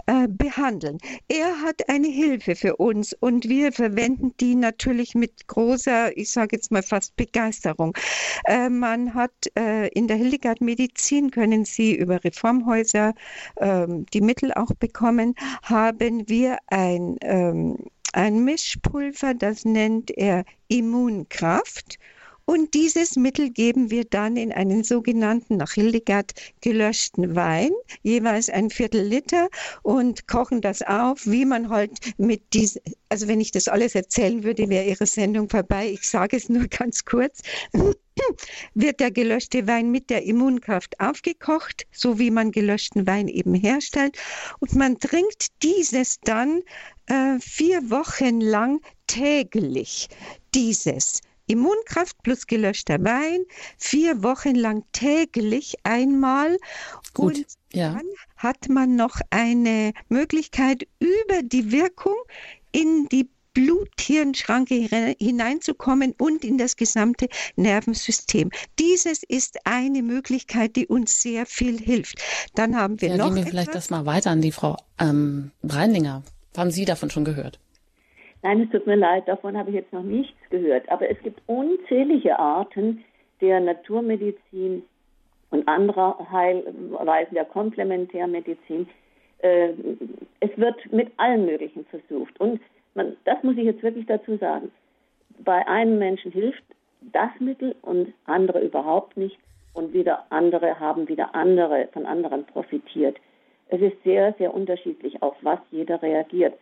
äh, 0.06 0.28
behandeln. 0.28 1.00
Er 1.28 1.62
hat 1.62 1.90
eine 1.90 2.08
Hilfe 2.08 2.56
für 2.56 2.78
uns 2.78 3.14
und 3.20 3.50
wir 3.50 3.72
verwenden 3.72 4.34
die 4.40 4.56
natürlich 4.56 5.16
mit 5.16 5.48
großer, 5.48 6.16
ich 6.18 6.32
sage 6.32 6.56
jetzt 6.56 6.72
mal 6.72 6.84
fast 6.84 7.16
Begeisterung. 7.16 7.98
Äh, 8.46 8.70
man 8.70 9.14
hat 9.14 9.32
äh, 9.58 9.88
in 9.90 10.08
der 10.08 10.18
Hildegard 10.18 10.62
Medizin 10.62 11.32
können 11.32 11.66
Sie 11.66 11.96
über 11.96 12.24
Reformhäuser 12.24 13.14
ähm, 13.58 14.06
die 14.14 14.22
Mittel 14.22 14.54
auch 14.54 14.74
bekommen, 14.76 15.36
haben 15.64 16.28
wir 16.28 16.58
ein, 16.68 17.18
ähm, 17.22 17.78
ein 18.14 18.44
Mischpulver, 18.44 19.34
das 19.34 19.66
nennt 19.66 20.12
er 20.12 20.46
Immunkraft. 20.68 21.98
Und 22.46 22.74
dieses 22.74 23.16
Mittel 23.16 23.50
geben 23.52 23.89
wir 23.89 24.04
dann 24.04 24.36
in 24.36 24.52
einen 24.52 24.84
sogenannten 24.84 25.58
nach 25.58 25.72
Hildegard 25.72 26.34
gelöschten 26.60 27.36
Wein, 27.36 27.72
jeweils 28.02 28.50
ein 28.50 28.70
Viertel 28.70 29.02
Liter 29.02 29.48
und 29.82 30.28
kochen 30.28 30.60
das 30.60 30.82
auf, 30.82 31.26
wie 31.26 31.46
man 31.46 31.70
halt 31.70 31.91
mit 32.18 32.54
diesem, 32.54 32.82
also 33.08 33.30
wenn 33.30 33.39
ich 33.39 33.52
das 33.52 33.70
alles 33.70 33.96
erzählen 33.96 34.44
würde, 34.44 34.68
wäre 34.68 34.86
Ihre 34.86 35.06
Sendung 35.06 35.48
vorbei. 35.48 35.89
Ich 35.89 36.10
sage 36.10 36.36
es 36.36 36.50
nur 36.50 36.68
ganz 36.68 37.06
kurz. 37.06 37.41
Wird 38.74 39.00
der 39.00 39.12
gelöschte 39.12 39.66
Wein 39.66 39.89
mit 39.89 40.10
der 40.10 40.24
Immunkraft 40.24 41.00
aufgekocht, 41.00 41.88
so 41.91 42.20
wie 42.20 42.30
man 42.30 42.52
gelöschten 42.52 43.08
Wein 43.08 43.28
eben 43.28 43.54
herstellt. 43.54 44.18
Und 44.60 44.76
man 44.76 45.00
trinkt 45.00 45.48
dieses 45.64 46.20
dann 46.22 46.62
äh, 47.08 47.39
vier 47.39 47.89
Wochen 47.89 48.41
lang 48.41 48.82
täglich. 49.08 50.10
Dieses. 50.54 51.22
Immunkraft 51.48 52.22
plus 52.24 52.48
gelöschter 52.48 53.04
Wein, 53.04 53.44
vier 53.78 54.24
Wochen 54.24 54.56
lang 54.56 54.84
täglich 54.91 55.76
einmal. 55.84 56.58
Gut, 57.14 57.38
Und 57.38 57.46
ja. 57.74 57.94
dann 57.94 58.06
hat 58.38 58.70
man 58.70 58.96
noch 58.96 59.20
eine 59.30 59.94
Möglichkeit, 60.10 60.88
über 61.00 61.44
die 61.44 61.72
Wirkung 61.72 62.16
in 62.72 63.08
die 63.12 63.30
Blut-Hirn-Schranke 63.54 64.74
hine- 64.74 65.16
hineinzukommen 65.20 66.16
und 66.18 66.44
in 66.44 66.58
das 66.58 66.76
gesamte 66.76 67.28
Nervensystem. 67.56 68.50
Dieses 68.80 69.22
ist 69.22 69.60
eine 69.66 70.02
Möglichkeit, 70.02 70.76
die 70.76 70.88
uns 70.88 71.22
sehr 71.22 71.46
viel 71.46 71.80
hilft. 71.80 72.20
Dann 72.56 72.76
haben 72.76 73.00
wir 73.02 73.10
Ja, 73.10 73.18
noch 73.18 73.28
gehen 73.28 73.36
wir 73.36 73.46
vielleicht 73.46 73.70
etwas. 73.70 73.84
das 73.86 73.89
mal 73.91 74.06
weiter 74.08 74.32
an 74.32 74.41
die 74.41 74.52
Frau 74.52 74.78
ähm, 74.98 75.52
Breinlinger. 75.62 76.24
Haben 76.58 76.72
Sie 76.72 76.86
davon 76.86 77.12
schon 77.12 77.26
gehört? 77.26 77.60
Nein, 78.44 78.64
es 78.64 78.70
tut 78.72 78.86
mir 78.86 78.98
leid, 78.98 79.28
davon 79.28 79.58
habe 79.58 79.70
ich 79.70 79.76
jetzt 79.76 79.94
noch 79.94 80.04
nichts 80.04 80.38
gehört. 80.50 80.89
Aber 80.89 81.10
es 81.10 81.18
gibt 81.24 81.41
unzählige 81.48 82.38
Arten 82.38 83.04
der 83.39 83.62
Naturmedizin 83.62 84.84
und 85.50 85.68
anderer 85.68 86.28
Heilweisen 86.30 87.36
der 87.36 87.46
Komplementärmedizin. 87.46 88.88
Äh, 89.39 89.70
Es 90.41 90.50
wird 90.58 90.91
mit 90.91 91.12
allen 91.18 91.46
möglichen 91.46 91.86
versucht. 91.86 92.38
Und 92.41 92.60
man, 92.96 93.16
das 93.24 93.41
muss 93.44 93.56
ich 93.56 93.64
jetzt 93.64 93.82
wirklich 93.82 94.08
dazu 94.08 94.36
sagen. 94.38 94.72
Bei 95.39 95.66
einem 95.68 95.98
Menschen 95.98 96.32
hilft 96.32 96.64
das 97.02 97.32
Mittel 97.39 97.76
und 97.82 98.14
andere 98.26 98.60
überhaupt 98.60 99.16
nicht. 99.16 99.38
Und 99.74 99.94
wieder 99.94 100.26
andere 100.30 100.80
haben 100.80 101.08
wieder 101.08 101.34
andere 101.34 101.88
von 101.94 102.06
anderen 102.06 102.46
profitiert. 102.46 103.18
Es 103.70 103.82
ist 103.82 104.04
sehr, 104.04 104.34
sehr 104.38 104.54
unterschiedlich, 104.54 105.24
auf 105.24 105.36
was 105.41 105.60
jeder 105.72 106.02
reagiert. 106.02 106.54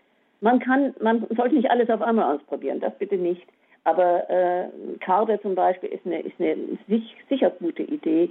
Man 0.41 0.59
kann, 0.59 0.93
man 0.99 1.25
sollte 1.35 1.55
nicht 1.55 1.69
alles 1.69 1.89
auf 1.89 2.01
einmal 2.01 2.35
ausprobieren, 2.35 2.79
das 2.79 2.97
bitte 2.97 3.15
nicht. 3.15 3.45
Aber 3.83 4.29
äh, 4.29 4.69
Karde 4.99 5.39
zum 5.41 5.55
Beispiel 5.55 5.89
ist 5.89 6.05
eine, 6.05 6.19
ist 6.21 6.39
eine 6.39 6.55
sich, 6.87 7.15
sicher 7.29 7.49
gute 7.51 7.83
Idee. 7.83 8.29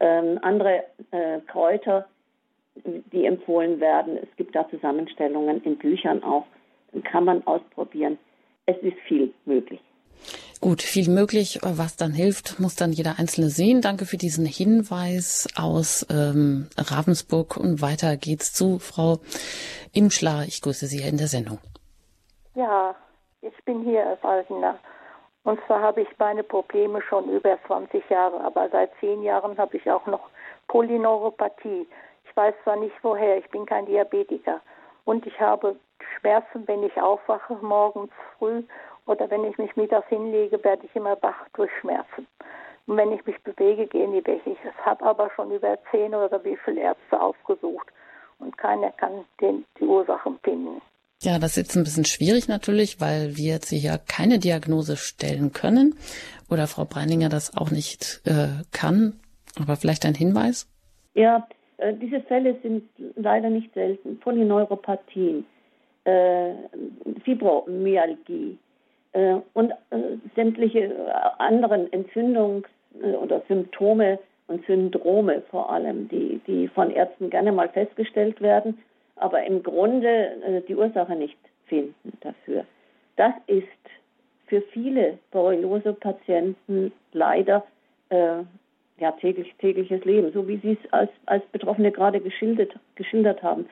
Ähm, 0.00 0.38
andere 0.42 0.84
äh, 1.10 1.40
Kräuter, 1.46 2.06
die 2.84 3.24
empfohlen 3.24 3.80
werden, 3.80 4.18
es 4.22 4.28
gibt 4.36 4.54
da 4.54 4.68
Zusammenstellungen 4.68 5.62
in 5.64 5.76
Büchern 5.76 6.22
auch, 6.22 6.46
kann 7.04 7.24
man 7.24 7.44
ausprobieren. 7.46 8.18
Es 8.66 8.76
ist 8.78 8.98
viel 9.06 9.32
möglich. 9.44 9.80
Gut, 10.60 10.82
viel 10.82 11.08
möglich. 11.08 11.60
Was 11.62 11.96
dann 11.96 12.12
hilft, 12.12 12.58
muss 12.58 12.74
dann 12.74 12.92
jeder 12.92 13.18
Einzelne 13.18 13.48
sehen. 13.48 13.80
Danke 13.80 14.06
für 14.06 14.16
diesen 14.16 14.44
Hinweis 14.44 15.46
aus 15.56 16.04
ähm, 16.10 16.68
Ravensburg. 16.76 17.56
Und 17.56 17.80
weiter 17.80 18.16
geht's 18.16 18.52
zu 18.52 18.80
Frau 18.80 19.18
Imschler. 19.92 20.42
Ich 20.48 20.60
grüße 20.60 20.86
Sie 20.86 21.06
in 21.06 21.16
der 21.16 21.28
Sendung. 21.28 21.58
Ja, 22.54 22.96
ich 23.40 23.64
bin 23.64 23.84
hier 23.84 24.04
als 24.04 24.22
Altener. 24.24 24.78
Und 25.44 25.60
zwar 25.66 25.80
habe 25.80 26.02
ich 26.02 26.08
meine 26.18 26.42
Probleme 26.42 27.00
schon 27.02 27.30
über 27.30 27.56
20 27.66 28.02
Jahre, 28.10 28.40
aber 28.40 28.68
seit 28.70 28.90
10 29.00 29.22
Jahren 29.22 29.56
habe 29.56 29.76
ich 29.76 29.90
auch 29.90 30.06
noch 30.06 30.28
Polyneuropathie. 30.66 31.86
Ich 32.28 32.36
weiß 32.36 32.54
zwar 32.64 32.76
nicht 32.76 32.94
woher, 33.02 33.38
ich 33.38 33.48
bin 33.50 33.64
kein 33.64 33.86
Diabetiker. 33.86 34.60
Und 35.04 35.26
ich 35.26 35.40
habe 35.40 35.76
Schmerzen, 36.18 36.66
wenn 36.66 36.82
ich 36.82 37.00
aufwache 37.00 37.54
morgens 37.62 38.10
früh 38.36 38.62
oder 39.08 39.30
wenn 39.30 39.44
ich 39.44 39.56
mich 39.56 39.74
mittags 39.74 40.08
hinlege, 40.08 40.62
werde 40.62 40.84
ich 40.84 40.94
immer 40.94 41.16
wach 41.22 41.48
durch 41.54 41.70
Schmerzen. 41.80 42.26
Und 42.86 42.96
wenn 42.96 43.12
ich 43.12 43.24
mich 43.26 43.36
bewege, 43.42 43.86
gehen 43.86 44.12
die 44.12 44.24
weg. 44.26 44.40
Ich 44.44 44.58
habe 44.84 45.04
aber 45.04 45.30
schon 45.34 45.50
über 45.50 45.78
zehn 45.90 46.14
oder 46.14 46.42
wie 46.44 46.56
viele 46.64 46.80
Ärzte 46.80 47.20
aufgesucht 47.20 47.88
und 48.38 48.56
keiner 48.56 48.92
kann 48.92 49.24
den, 49.40 49.64
die 49.80 49.84
Ursachen 49.84 50.38
finden. 50.42 50.80
Ja, 51.22 51.38
das 51.38 51.52
ist 51.52 51.56
jetzt 51.56 51.76
ein 51.76 51.84
bisschen 51.84 52.04
schwierig 52.04 52.48
natürlich, 52.48 53.00
weil 53.00 53.36
wir 53.36 53.54
jetzt 53.54 53.70
hier 53.70 53.98
keine 54.08 54.38
Diagnose 54.38 54.96
stellen 54.96 55.52
können 55.52 55.96
oder 56.48 56.66
Frau 56.66 56.84
Breininger 56.84 57.28
das 57.28 57.56
auch 57.56 57.70
nicht 57.70 58.22
äh, 58.24 58.62
kann. 58.72 59.18
Aber 59.60 59.76
vielleicht 59.76 60.04
ein 60.06 60.14
Hinweis? 60.14 60.68
Ja, 61.14 61.48
äh, 61.78 61.94
diese 61.94 62.20
Fälle 62.20 62.56
sind 62.62 62.88
leider 63.16 63.50
nicht 63.50 63.74
selten. 63.74 64.20
Polyneuropathien, 64.20 65.44
äh, 66.04 66.52
Fibromyalgie 67.24 68.58
äh, 69.12 69.36
und 69.54 69.70
äh, 69.90 70.16
sämtliche 70.34 70.84
äh, 70.84 71.10
anderen 71.38 71.88
Entzündungs- 71.88 72.66
äh, 73.02 73.12
oder 73.12 73.42
Symptome 73.48 74.18
und 74.46 74.64
Syndrome 74.66 75.42
vor 75.50 75.70
allem, 75.70 76.08
die, 76.08 76.40
die 76.46 76.68
von 76.68 76.90
Ärzten 76.90 77.30
gerne 77.30 77.52
mal 77.52 77.68
festgestellt 77.68 78.40
werden 78.40 78.78
aber 79.20 79.44
im 79.44 79.62
Grunde 79.62 80.08
äh, 80.42 80.62
die 80.66 80.74
Ursache 80.74 81.14
nicht 81.14 81.38
finden 81.66 82.12
dafür. 82.20 82.64
Das 83.16 83.32
ist 83.46 83.66
für 84.46 84.62
viele 84.72 85.18
Borreliose-Patienten 85.30 86.92
leider 87.12 87.64
äh, 88.08 88.42
ja, 88.98 89.12
täglich, 89.12 89.54
tägliches 89.58 90.04
Leben, 90.04 90.32
so 90.32 90.48
wie 90.48 90.56
Sie 90.58 90.78
es 90.82 90.92
als, 90.92 91.10
als 91.26 91.44
Betroffene 91.46 91.92
gerade 91.92 92.20
geschildert, 92.20 92.72
geschildert 92.94 93.42
haben. 93.42 93.68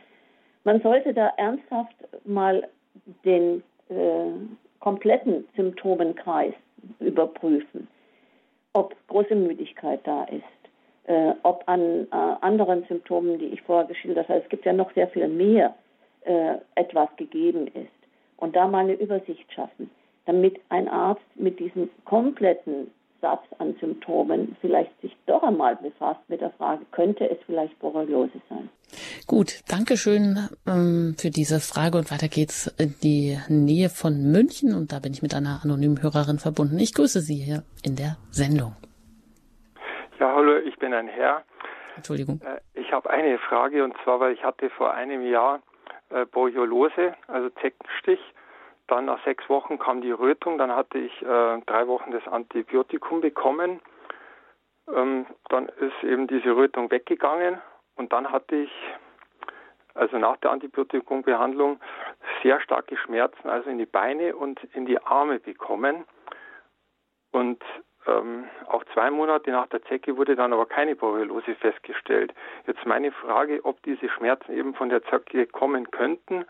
Man 0.64 0.80
sollte 0.82 1.14
da 1.14 1.32
ernsthaft 1.36 1.96
mal 2.24 2.68
den 3.24 3.62
äh, 3.88 4.30
kompletten 4.80 5.46
Symptomenkreis 5.56 6.54
überprüfen, 7.00 7.88
ob 8.72 8.94
große 9.08 9.34
Müdigkeit 9.34 10.00
da 10.04 10.24
ist, 10.24 10.42
äh, 11.04 11.32
ob 11.42 11.62
an 11.66 12.06
äh, 12.10 12.16
anderen 12.40 12.84
Symptomen, 12.88 13.38
die 13.38 13.46
ich 13.46 13.62
vorher 13.62 13.86
geschildert 13.86 14.28
habe, 14.28 14.40
es 14.40 14.48
gibt 14.48 14.64
ja 14.64 14.72
noch 14.72 14.92
sehr 14.94 15.08
viel 15.08 15.28
mehr, 15.28 15.74
äh, 16.22 16.56
etwas 16.74 17.08
gegeben 17.16 17.68
ist. 17.68 17.88
Und 18.36 18.54
da 18.56 18.66
mal 18.66 18.80
eine 18.80 18.94
Übersicht 18.94 19.50
schaffen, 19.52 19.90
damit 20.26 20.60
ein 20.68 20.88
Arzt 20.88 21.24
mit 21.36 21.58
diesem 21.58 21.88
kompletten 22.04 22.90
Satz 23.20 23.42
an 23.58 23.74
Symptomen 23.80 24.56
vielleicht 24.60 25.00
sich 25.00 25.16
doch 25.26 25.42
einmal 25.42 25.76
befasst 25.76 26.20
mit 26.28 26.40
der 26.40 26.50
Frage, 26.50 26.84
könnte 26.92 27.28
es 27.28 27.38
vielleicht 27.46 27.78
Borreliose 27.78 28.40
sein? 28.48 28.68
Gut, 29.26 29.62
danke 29.68 29.96
schön 29.96 30.48
ähm, 30.66 31.14
für 31.18 31.30
diese 31.30 31.60
Frage 31.60 31.98
und 31.98 32.10
weiter 32.10 32.28
geht's 32.28 32.66
in 32.78 32.94
die 33.02 33.38
Nähe 33.48 33.88
von 33.88 34.30
München 34.30 34.74
und 34.74 34.92
da 34.92 35.00
bin 35.00 35.12
ich 35.12 35.22
mit 35.22 35.34
einer 35.34 35.60
anonymen 35.64 36.02
Hörerin 36.02 36.38
verbunden. 36.38 36.78
Ich 36.78 36.94
grüße 36.94 37.20
Sie 37.20 37.36
hier 37.36 37.64
in 37.84 37.96
der 37.96 38.16
Sendung. 38.30 38.76
Ja, 40.20 40.34
hallo, 40.34 40.58
ich 40.58 40.76
bin 40.78 40.94
ein 40.94 41.08
Herr. 41.08 41.42
Entschuldigung. 41.96 42.40
Äh, 42.42 42.60
ich 42.78 42.92
habe 42.92 43.10
eine 43.10 43.38
Frage 43.38 43.82
und 43.82 43.94
zwar, 44.04 44.20
weil 44.20 44.32
ich 44.32 44.44
hatte 44.44 44.70
vor 44.70 44.94
einem 44.94 45.22
Jahr 45.22 45.60
äh, 46.10 46.24
Borreliose, 46.26 47.14
also 47.26 47.50
Zeckenstich. 47.60 48.20
Dann 48.88 49.06
nach 49.06 49.22
sechs 49.24 49.48
Wochen 49.48 49.78
kam 49.78 50.00
die 50.00 50.12
Rötung, 50.12 50.58
dann 50.58 50.74
hatte 50.74 50.98
ich 50.98 51.22
äh, 51.22 51.60
drei 51.66 51.86
Wochen 51.88 52.12
das 52.12 52.26
Antibiotikum 52.28 53.20
bekommen. 53.20 53.80
Ähm, 54.94 55.26
dann 55.48 55.68
ist 55.68 56.04
eben 56.04 56.28
diese 56.28 56.54
Rötung 56.54 56.90
weggegangen 56.90 57.60
und 57.96 58.12
dann 58.12 58.30
hatte 58.30 58.54
ich, 58.54 58.72
also 59.94 60.18
nach 60.18 60.36
der 60.36 60.52
Antibiotikumbehandlung, 60.52 61.80
sehr 62.42 62.60
starke 62.60 62.96
Schmerzen, 62.96 63.48
also 63.48 63.68
in 63.70 63.78
die 63.78 63.86
Beine 63.86 64.36
und 64.36 64.62
in 64.74 64.86
die 64.86 65.02
Arme 65.02 65.40
bekommen. 65.40 66.04
Und 67.32 67.62
ähm, 68.06 68.44
auch 68.68 68.84
zwei 68.94 69.10
Monate 69.10 69.50
nach 69.50 69.66
der 69.66 69.82
Zecke 69.82 70.16
wurde 70.16 70.36
dann 70.36 70.52
aber 70.52 70.66
keine 70.66 70.94
Borreliose 70.94 71.56
festgestellt. 71.56 72.32
Jetzt 72.66 72.86
meine 72.86 73.10
Frage, 73.10 73.64
ob 73.64 73.82
diese 73.82 74.08
Schmerzen 74.08 74.52
eben 74.52 74.74
von 74.74 74.90
der 74.90 75.02
Zecke 75.04 75.46
kommen 75.46 75.90
könnten. 75.90 76.44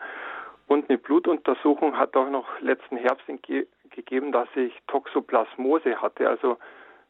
Und 0.67 0.89
eine 0.89 0.97
Blutuntersuchung 0.97 1.97
hat 1.97 2.15
auch 2.15 2.29
noch 2.29 2.59
letzten 2.59 2.97
Herbst 2.97 3.25
gegeben, 3.89 4.31
dass 4.31 4.49
ich 4.55 4.73
Toxoplasmose 4.87 6.01
hatte. 6.01 6.27
Also 6.27 6.57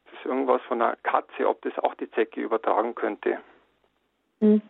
das 0.05 0.19
ist 0.19 0.25
irgendwas 0.25 0.61
von 0.63 0.81
einer 0.81 0.95
Katze, 1.03 1.47
ob 1.47 1.61
das 1.63 1.77
auch 1.79 1.95
die 1.95 2.09
Zecke 2.11 2.41
übertragen 2.41 2.95
könnte. 2.95 3.37
Hm. 4.39 4.61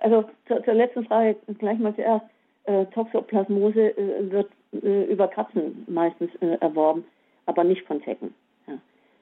Also 0.00 0.28
zur, 0.48 0.62
zur 0.64 0.74
letzten 0.74 1.06
Frage 1.06 1.36
gleich 1.58 1.78
mal 1.78 1.94
zuerst. 1.94 2.26
Äh, 2.64 2.86
Toxoplasmose 2.86 3.96
äh, 3.96 4.30
wird 4.30 4.50
äh, 4.72 5.04
über 5.04 5.28
Katzen 5.28 5.84
meistens 5.88 6.30
äh, 6.40 6.58
erworben, 6.60 7.04
aber 7.46 7.64
nicht 7.64 7.86
von 7.86 8.02
Zecken. 8.02 8.34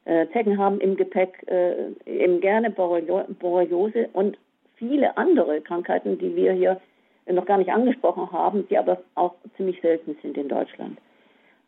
Äh, 0.05 0.27
Zecken 0.33 0.59
haben 0.59 0.81
im 0.81 0.97
Gepäck 0.97 1.45
äh, 1.47 1.91
eben 2.07 2.41
gerne 2.41 2.71
Borreliose 2.71 4.09
und 4.13 4.39
viele 4.77 5.17
andere 5.17 5.61
Krankheiten, 5.61 6.19
die 6.19 6.35
wir 6.35 6.53
hier 6.53 6.81
noch 7.33 7.47
gar 7.47 7.59
nicht 7.59 7.71
angesprochen 7.71 8.31
haben, 8.33 8.67
die 8.69 8.79
aber 8.79 9.01
auch 9.15 9.35
ziemlich 9.57 9.81
selten 9.81 10.17
sind 10.23 10.37
in 10.37 10.49
Deutschland. 10.49 10.99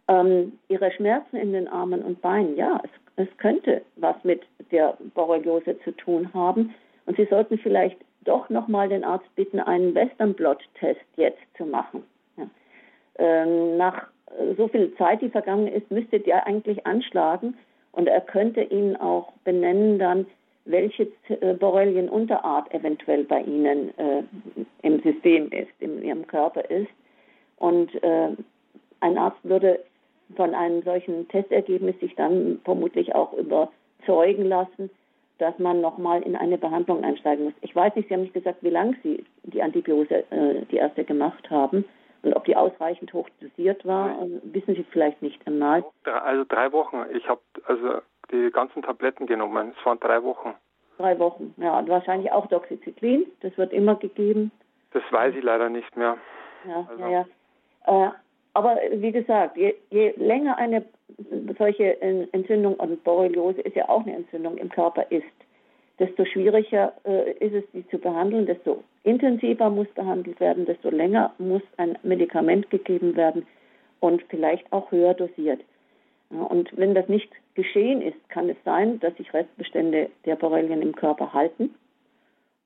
Ähm, 0.09 0.59
ihre 0.69 0.91
Schmerzen 0.93 1.37
in 1.37 1.53
den 1.53 1.69
Armen 1.69 2.03
und 2.03 2.21
Beinen, 2.21 2.57
ja, 2.57 2.81
es, 2.85 3.25
es 3.25 3.39
könnte 3.39 3.83
was 3.97 4.17
mit 4.25 4.43
der 4.71 4.97
Borreliose 5.15 5.79
zu 5.85 5.93
tun 5.93 6.33
haben. 6.35 6.75
Und 7.07 7.17
Sie 7.17 7.27
sollten 7.27 7.59
vielleicht 7.59 7.99
doch 8.25 8.49
nochmal 8.49 8.89
den 8.89 9.05
Arzt 9.05 9.35
bitten, 9.35 9.61
einen 9.61 9.95
Western 9.95 10.35
Blot-Test 10.35 11.01
jetzt 11.17 11.41
zu 11.57 11.65
machen. 11.65 12.03
Ja. 12.37 12.47
Ähm, 13.19 13.77
nach 13.77 14.07
so 14.57 14.69
viel 14.69 14.95
Zeit, 14.97 15.23
die 15.23 15.29
vergangen 15.29 15.67
ist, 15.67 15.91
müsste 15.91 16.21
der 16.21 16.47
eigentlich 16.47 16.87
anschlagen, 16.87 17.55
und 17.93 18.09
er 18.09 18.23
könnte 18.23 18.63
Ihnen 18.63 18.97
auch 18.97 19.33
benennen 19.45 19.99
dann, 19.99 20.27
welche 20.65 21.09
äh, 21.29 21.55
Borrelienunterart 21.55 22.73
eventuell 22.73 23.25
bei 23.25 23.43
Ihnen 23.43 23.97
äh, 23.99 24.23
im 24.83 25.01
System 25.03 25.51
ist, 25.51 25.73
in 25.81 26.03
Ihrem 26.03 26.27
Körper 26.27 26.69
ist. 26.71 26.91
Und 27.57 27.95
äh, 28.03 28.29
ein 29.01 29.19
Arzt 29.19 29.43
würde 29.43 29.81
von 30.37 30.55
einem 30.55 30.83
solchen 30.83 31.29
Testergebnis 31.29 31.99
sich 32.01 32.15
dann 32.15 32.61
vermutlich 32.65 33.15
auch 33.15 33.33
überzeugen 33.35 34.47
lassen, 34.47 34.91
dass 35.39 35.59
man 35.59 35.81
nochmal 35.81 36.23
in 36.23 36.37
eine 36.37 36.59
Behandlung 36.59 37.05
einsteigen 37.05 37.47
muss. 37.47 37.55
Ich 37.61 37.75
weiß 37.75 37.95
nicht, 37.97 38.09
Sie 38.09 38.15
haben 38.15 38.23
nicht 38.23 38.35
gesagt, 38.35 38.63
wie 38.63 38.71
lange 38.71 38.97
Sie 39.03 39.25
die 39.43 39.63
Antibiose, 39.63 40.25
äh, 40.31 40.65
die 40.71 40.77
erste 40.77 41.05
gemacht 41.05 41.51
haben. 41.51 41.85
Und 42.23 42.35
ob 42.35 42.45
die 42.45 42.55
ausreichend 42.55 43.13
hoch 43.13 43.29
dosiert 43.41 43.85
war, 43.85 44.17
also 44.21 44.41
wissen 44.45 44.77
Sie 44.77 44.87
vielleicht 44.93 45.21
nicht 45.23 45.45
einmal. 45.47 45.85
Also 46.05 46.45
drei 46.49 46.71
Wochen. 46.71 46.99
Ich 47.17 47.29
habe 47.29 47.41
also 47.65 48.01
die 48.33 48.51
ganzen 48.51 48.83
Tabletten 48.83 49.27
genommen. 49.27 49.75
Es 49.79 49.87
waren 49.87 50.01
drei 50.01 50.23
Wochen. 50.23 50.55
Drei 50.99 51.19
Wochen, 51.19 51.55
ja. 51.57 51.79
Und 51.79 51.89
wahrscheinlich 51.89 52.33
auch 52.33 52.47
Doxycyclin. 52.47 53.27
Das 53.41 53.57
wird 53.59 53.73
immer 53.73 53.97
gegeben. 53.97 54.51
Das 54.93 55.03
weiß 55.11 55.35
ich 55.35 55.43
leider 55.43 55.69
nicht 55.69 55.97
mehr. 55.97 56.17
Ja, 56.69 56.87
also. 56.89 57.03
ja, 57.03 57.27
ja. 57.87 58.07
Äh, 58.07 58.11
aber 58.55 58.79
wie 58.93 59.13
gesagt, 59.13 59.57
je, 59.57 59.75
je 59.91 60.13
länger 60.17 60.57
eine 60.59 60.85
solche 61.59 62.01
Entzündung 62.01 62.75
und 62.75 63.03
Borreliose 63.05 63.61
ist 63.63 63.77
ja 63.77 63.89
auch 63.89 64.03
eine 64.03 64.17
Entzündung 64.17 64.59
im 64.59 64.69
Körper 64.69 65.11
ist, 65.11 65.25
desto 65.99 66.25
schwieriger 66.25 66.93
äh, 67.05 67.33
ist 67.33 67.55
es, 67.55 67.65
sie 67.73 67.87
zu 67.89 67.99
behandeln, 67.99 68.47
desto 68.47 68.83
intensiver 69.05 69.71
muss 69.71 69.89
behandelt 69.89 70.41
werden, 70.41 70.67
desto 70.67 70.91
länger 70.91 71.33
muss 71.39 71.63
ein 71.77 71.99
Medikament 72.03 72.71
gegeben 72.71 73.17
werden 73.17 73.47
und 74.01 74.23
vielleicht 74.29 74.71
auch 74.73 74.91
höher 74.91 75.15
dosiert. 75.15 75.61
Und 76.31 76.77
wenn 76.77 76.95
das 76.95 77.09
nicht 77.09 77.31
geschehen 77.55 78.03
ist, 78.03 78.29
kann 78.29 78.49
es 78.49 78.57
sein, 78.65 79.01
dass 79.01 79.17
sich 79.17 79.33
Restbestände 79.33 80.11
der 80.25 80.37
Borrelien 80.37 80.83
im 80.83 80.95
Körper 80.95 81.33
halten 81.33 81.75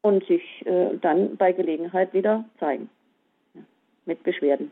und 0.03 0.25
sich 0.27 0.43
äh, 0.65 0.97
dann 1.01 1.37
bei 1.37 1.53
Gelegenheit 1.53 2.15
wieder 2.15 2.45
zeigen 2.61 2.89
ja, 3.55 3.63
mit 4.05 4.23
Beschwerden. 4.23 4.71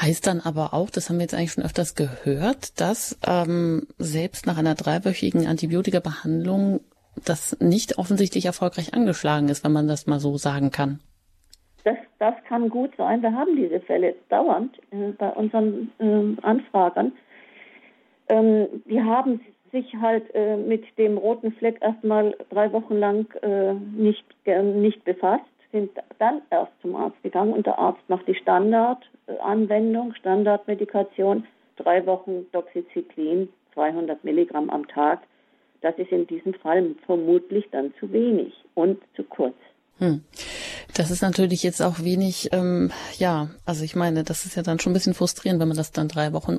Heißt 0.00 0.26
dann 0.26 0.40
aber 0.40 0.74
auch, 0.74 0.90
das 0.90 1.08
haben 1.08 1.16
wir 1.16 1.22
jetzt 1.22 1.34
eigentlich 1.34 1.52
schon 1.52 1.64
öfters 1.64 1.94
gehört, 1.94 2.80
dass 2.80 3.18
ähm, 3.26 3.86
selbst 3.96 4.46
nach 4.46 4.58
einer 4.58 4.74
dreiwöchigen 4.74 5.46
Antibiotikabehandlung 5.46 6.80
das 7.24 7.58
nicht 7.60 7.98
offensichtlich 7.98 8.44
erfolgreich 8.44 8.92
angeschlagen 8.92 9.48
ist, 9.48 9.64
wenn 9.64 9.72
man 9.72 9.88
das 9.88 10.06
mal 10.06 10.20
so 10.20 10.36
sagen 10.36 10.70
kann. 10.70 11.00
Das, 11.84 11.96
das 12.18 12.34
kann 12.48 12.68
gut 12.68 12.90
sein. 12.98 13.22
Wir 13.22 13.32
haben 13.32 13.56
diese 13.56 13.80
Fälle 13.80 14.14
dauernd 14.28 14.76
äh, 14.90 15.12
bei 15.12 15.30
unseren 15.30 15.90
äh, 15.98 16.42
Anfragern. 16.42 17.12
Ähm, 18.28 18.82
die 18.86 19.02
haben 19.02 19.40
sich 19.72 19.94
halt 20.00 20.24
äh, 20.34 20.56
mit 20.56 20.84
dem 20.98 21.18
roten 21.18 21.52
Fleck 21.52 21.78
erstmal 21.80 22.36
drei 22.50 22.72
Wochen 22.72 22.96
lang 22.96 23.26
äh, 23.42 23.74
nicht, 23.74 24.24
nicht 24.46 25.04
befasst, 25.04 25.44
sind 25.72 25.90
dann 26.18 26.42
erst 26.50 26.72
zum 26.80 26.96
Arzt 26.96 27.20
gegangen 27.22 27.52
und 27.52 27.66
der 27.66 27.78
Arzt 27.78 28.00
macht 28.08 28.26
die 28.26 28.34
Standardanwendung, 28.34 30.14
Standardmedikation, 30.14 31.44
drei 31.76 32.06
Wochen 32.06 32.46
Doxycyclin, 32.52 33.48
200 33.74 34.24
Milligramm 34.24 34.70
am 34.70 34.86
Tag 34.88 35.20
das 35.86 35.96
ist 35.98 36.10
in 36.10 36.26
diesem 36.26 36.54
Fall 36.54 36.94
vermutlich 37.04 37.64
dann 37.70 37.92
zu 38.00 38.12
wenig 38.12 38.52
und 38.74 38.98
zu 39.14 39.22
kurz. 39.22 39.54
Hm. 39.98 40.22
Das 40.94 41.10
ist 41.10 41.22
natürlich 41.22 41.62
jetzt 41.62 41.80
auch 41.80 42.00
wenig, 42.00 42.50
ähm, 42.52 42.90
ja, 43.18 43.50
also 43.64 43.84
ich 43.84 43.94
meine, 43.96 44.24
das 44.24 44.44
ist 44.44 44.56
ja 44.56 44.62
dann 44.62 44.78
schon 44.78 44.92
ein 44.92 44.94
bisschen 44.94 45.14
frustrierend, 45.14 45.60
wenn 45.60 45.68
man 45.68 45.76
das 45.76 45.92
dann 45.92 46.08
drei 46.08 46.32
Wochen, 46.32 46.58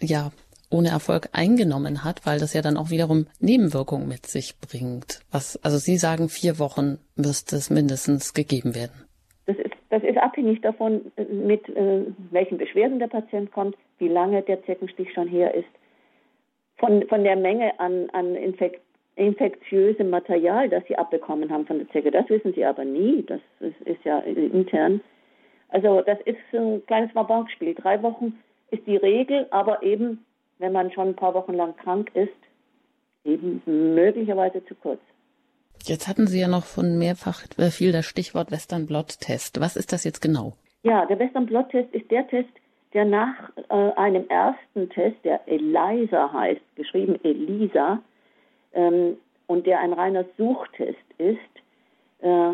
ja, 0.00 0.30
ohne 0.70 0.88
Erfolg 0.88 1.28
eingenommen 1.32 2.04
hat, 2.04 2.26
weil 2.26 2.38
das 2.38 2.54
ja 2.54 2.62
dann 2.62 2.76
auch 2.76 2.90
wiederum 2.90 3.26
Nebenwirkungen 3.40 4.08
mit 4.08 4.26
sich 4.26 4.58
bringt. 4.60 5.20
Was, 5.30 5.58
also 5.62 5.78
Sie 5.78 5.96
sagen, 5.96 6.28
vier 6.28 6.58
Wochen 6.58 6.98
müsste 7.16 7.56
es 7.56 7.70
mindestens 7.70 8.34
gegeben 8.34 8.74
werden. 8.74 9.04
Das 9.46 9.56
ist 9.56 9.78
Das 9.90 10.02
ist 10.02 10.18
abhängig 10.18 10.60
davon, 10.60 11.10
mit 11.30 11.66
äh, 11.70 12.04
welchen 12.30 12.58
Beschwerden 12.58 12.98
der 12.98 13.06
Patient 13.08 13.50
kommt, 13.52 13.76
wie 13.98 14.08
lange 14.08 14.42
der 14.42 14.62
Zeckenstich 14.64 15.12
schon 15.14 15.28
her 15.28 15.54
ist, 15.54 15.68
von, 16.76 17.06
von 17.08 17.24
der 17.24 17.36
Menge 17.36 17.78
an, 17.80 18.10
an 18.10 18.36
Infekt, 18.36 18.80
infektiösem 19.16 20.10
Material, 20.10 20.68
das 20.68 20.84
sie 20.86 20.96
abbekommen 20.96 21.50
haben 21.50 21.66
von 21.66 21.78
der 21.78 21.88
Zecke. 21.88 22.10
Das 22.10 22.28
wissen 22.28 22.52
sie 22.54 22.64
aber 22.64 22.84
nie. 22.84 23.24
Das 23.26 23.40
ist, 23.60 23.80
ist 23.80 24.04
ja 24.04 24.18
intern. 24.20 25.00
Also 25.70 26.02
das 26.02 26.20
ist 26.24 26.38
ein 26.52 26.84
kleines 26.86 27.12
Mabank-Spiel. 27.14 27.74
Drei 27.74 28.02
Wochen 28.02 28.38
ist 28.70 28.86
die 28.86 28.96
Regel, 28.96 29.46
aber 29.50 29.82
eben, 29.82 30.24
wenn 30.58 30.72
man 30.72 30.90
schon 30.92 31.08
ein 31.08 31.16
paar 31.16 31.34
Wochen 31.34 31.54
lang 31.54 31.76
krank 31.76 32.10
ist, 32.14 32.30
eben 33.24 33.62
möglicherweise 33.66 34.64
zu 34.64 34.74
kurz. 34.74 35.00
Jetzt 35.84 36.08
hatten 36.08 36.26
Sie 36.26 36.40
ja 36.40 36.48
noch 36.48 36.64
von 36.64 36.98
mehrfach 36.98 37.44
äh, 37.56 37.70
viel 37.70 37.92
das 37.92 38.04
Stichwort 38.04 38.50
Western 38.50 38.86
Blot 38.86 39.20
Test. 39.20 39.60
Was 39.60 39.76
ist 39.76 39.92
das 39.92 40.04
jetzt 40.04 40.20
genau? 40.20 40.54
Ja, 40.82 41.06
der 41.06 41.18
Western 41.18 41.46
Blot 41.46 41.70
Test 41.70 41.92
ist 41.94 42.10
der 42.10 42.26
Test, 42.28 42.50
der 42.94 43.04
nach 43.04 43.50
äh, 43.68 43.74
einem 43.74 44.28
ersten 44.28 44.88
Test, 44.90 45.16
der 45.24 45.40
ELISA 45.46 46.32
heißt, 46.32 46.60
geschrieben 46.76 47.18
ELISA, 47.22 48.00
ähm, 48.72 49.16
und 49.46 49.66
der 49.66 49.80
ein 49.80 49.92
reiner 49.92 50.24
Suchtest 50.36 50.98
ist, 51.16 51.38
äh, 52.20 52.52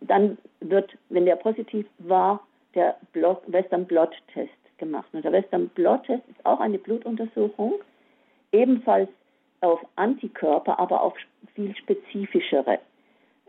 dann 0.00 0.38
wird, 0.60 0.96
wenn 1.08 1.24
der 1.24 1.36
positiv 1.36 1.86
war, 1.98 2.40
der 2.74 2.96
Western 3.46 3.86
Blot 3.86 4.14
Test 4.32 4.50
gemacht. 4.78 5.08
Und 5.12 5.24
der 5.24 5.32
Western 5.32 5.68
Blot 5.68 6.04
Test 6.04 6.22
ist 6.28 6.44
auch 6.44 6.60
eine 6.60 6.78
Blutuntersuchung, 6.78 7.74
ebenfalls 8.52 9.08
auf 9.60 9.80
Antikörper, 9.96 10.78
aber 10.78 11.02
auf 11.02 11.14
viel 11.54 11.74
spezifischere. 11.76 12.78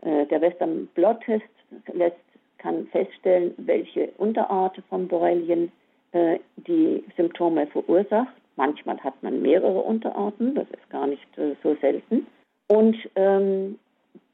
Äh, 0.02 0.26
der 0.26 0.40
Western 0.40 0.86
Blot 0.94 1.20
Test 1.22 1.44
lässt, 1.92 2.16
kann 2.58 2.86
feststellen, 2.88 3.54
welche 3.56 4.08
Unterart 4.18 4.80
von 4.88 5.06
Borrelien 5.06 5.70
äh, 6.12 6.38
die 6.56 7.04
Symptome 7.16 7.66
verursacht. 7.68 8.32
Manchmal 8.56 8.98
hat 8.98 9.22
man 9.22 9.40
mehrere 9.40 9.80
Unterarten, 9.80 10.54
das 10.54 10.68
ist 10.70 10.90
gar 10.90 11.06
nicht 11.06 11.38
äh, 11.38 11.54
so 11.62 11.76
selten. 11.80 12.26
Und 12.66 12.96
ähm, 13.14 13.78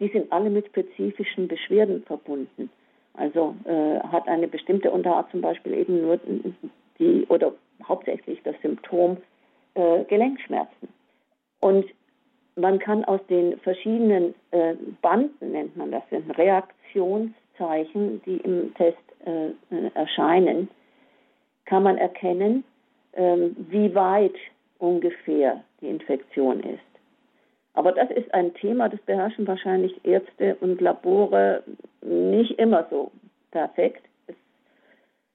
die 0.00 0.08
sind 0.08 0.32
alle 0.32 0.50
mit 0.50 0.66
spezifischen 0.66 1.48
Beschwerden 1.48 2.02
verbunden. 2.04 2.70
Also 3.14 3.54
äh, 3.64 4.00
hat 4.00 4.26
eine 4.26 4.48
bestimmte 4.48 4.90
Unterart 4.90 5.30
zum 5.30 5.40
Beispiel 5.40 5.74
eben 5.74 6.02
nur 6.02 6.18
die 6.98 7.26
oder 7.28 7.52
hauptsächlich 7.82 8.40
das 8.44 8.54
Symptom 8.62 9.18
äh, 9.74 10.04
Gelenkschmerzen. 10.04 10.88
Und 11.60 11.86
man 12.56 12.78
kann 12.78 13.04
aus 13.04 13.20
den 13.28 13.58
verschiedenen 13.60 14.34
äh, 14.52 14.74
Banden, 15.02 15.52
nennt 15.52 15.76
man 15.76 15.90
das, 15.90 16.02
sind 16.10 16.30
Reaktionszeichen, 16.36 18.22
die 18.24 18.36
im 18.36 18.72
Test 18.74 18.98
äh, 19.26 19.48
äh, 19.48 19.90
erscheinen, 19.94 20.68
kann 21.64 21.82
man 21.82 21.98
erkennen, 21.98 22.64
ähm, 23.14 23.56
wie 23.70 23.94
weit 23.94 24.36
ungefähr 24.78 25.64
die 25.80 25.88
Infektion 25.88 26.60
ist. 26.60 26.80
Aber 27.72 27.90
das 27.90 28.10
ist 28.10 28.32
ein 28.32 28.54
Thema, 28.54 28.88
das 28.88 29.00
beherrschen 29.00 29.46
wahrscheinlich 29.46 30.04
Ärzte 30.04 30.56
und 30.60 30.80
Labore 30.80 31.64
nicht 32.02 32.52
immer 32.58 32.86
so 32.88 33.10
perfekt. 33.50 34.04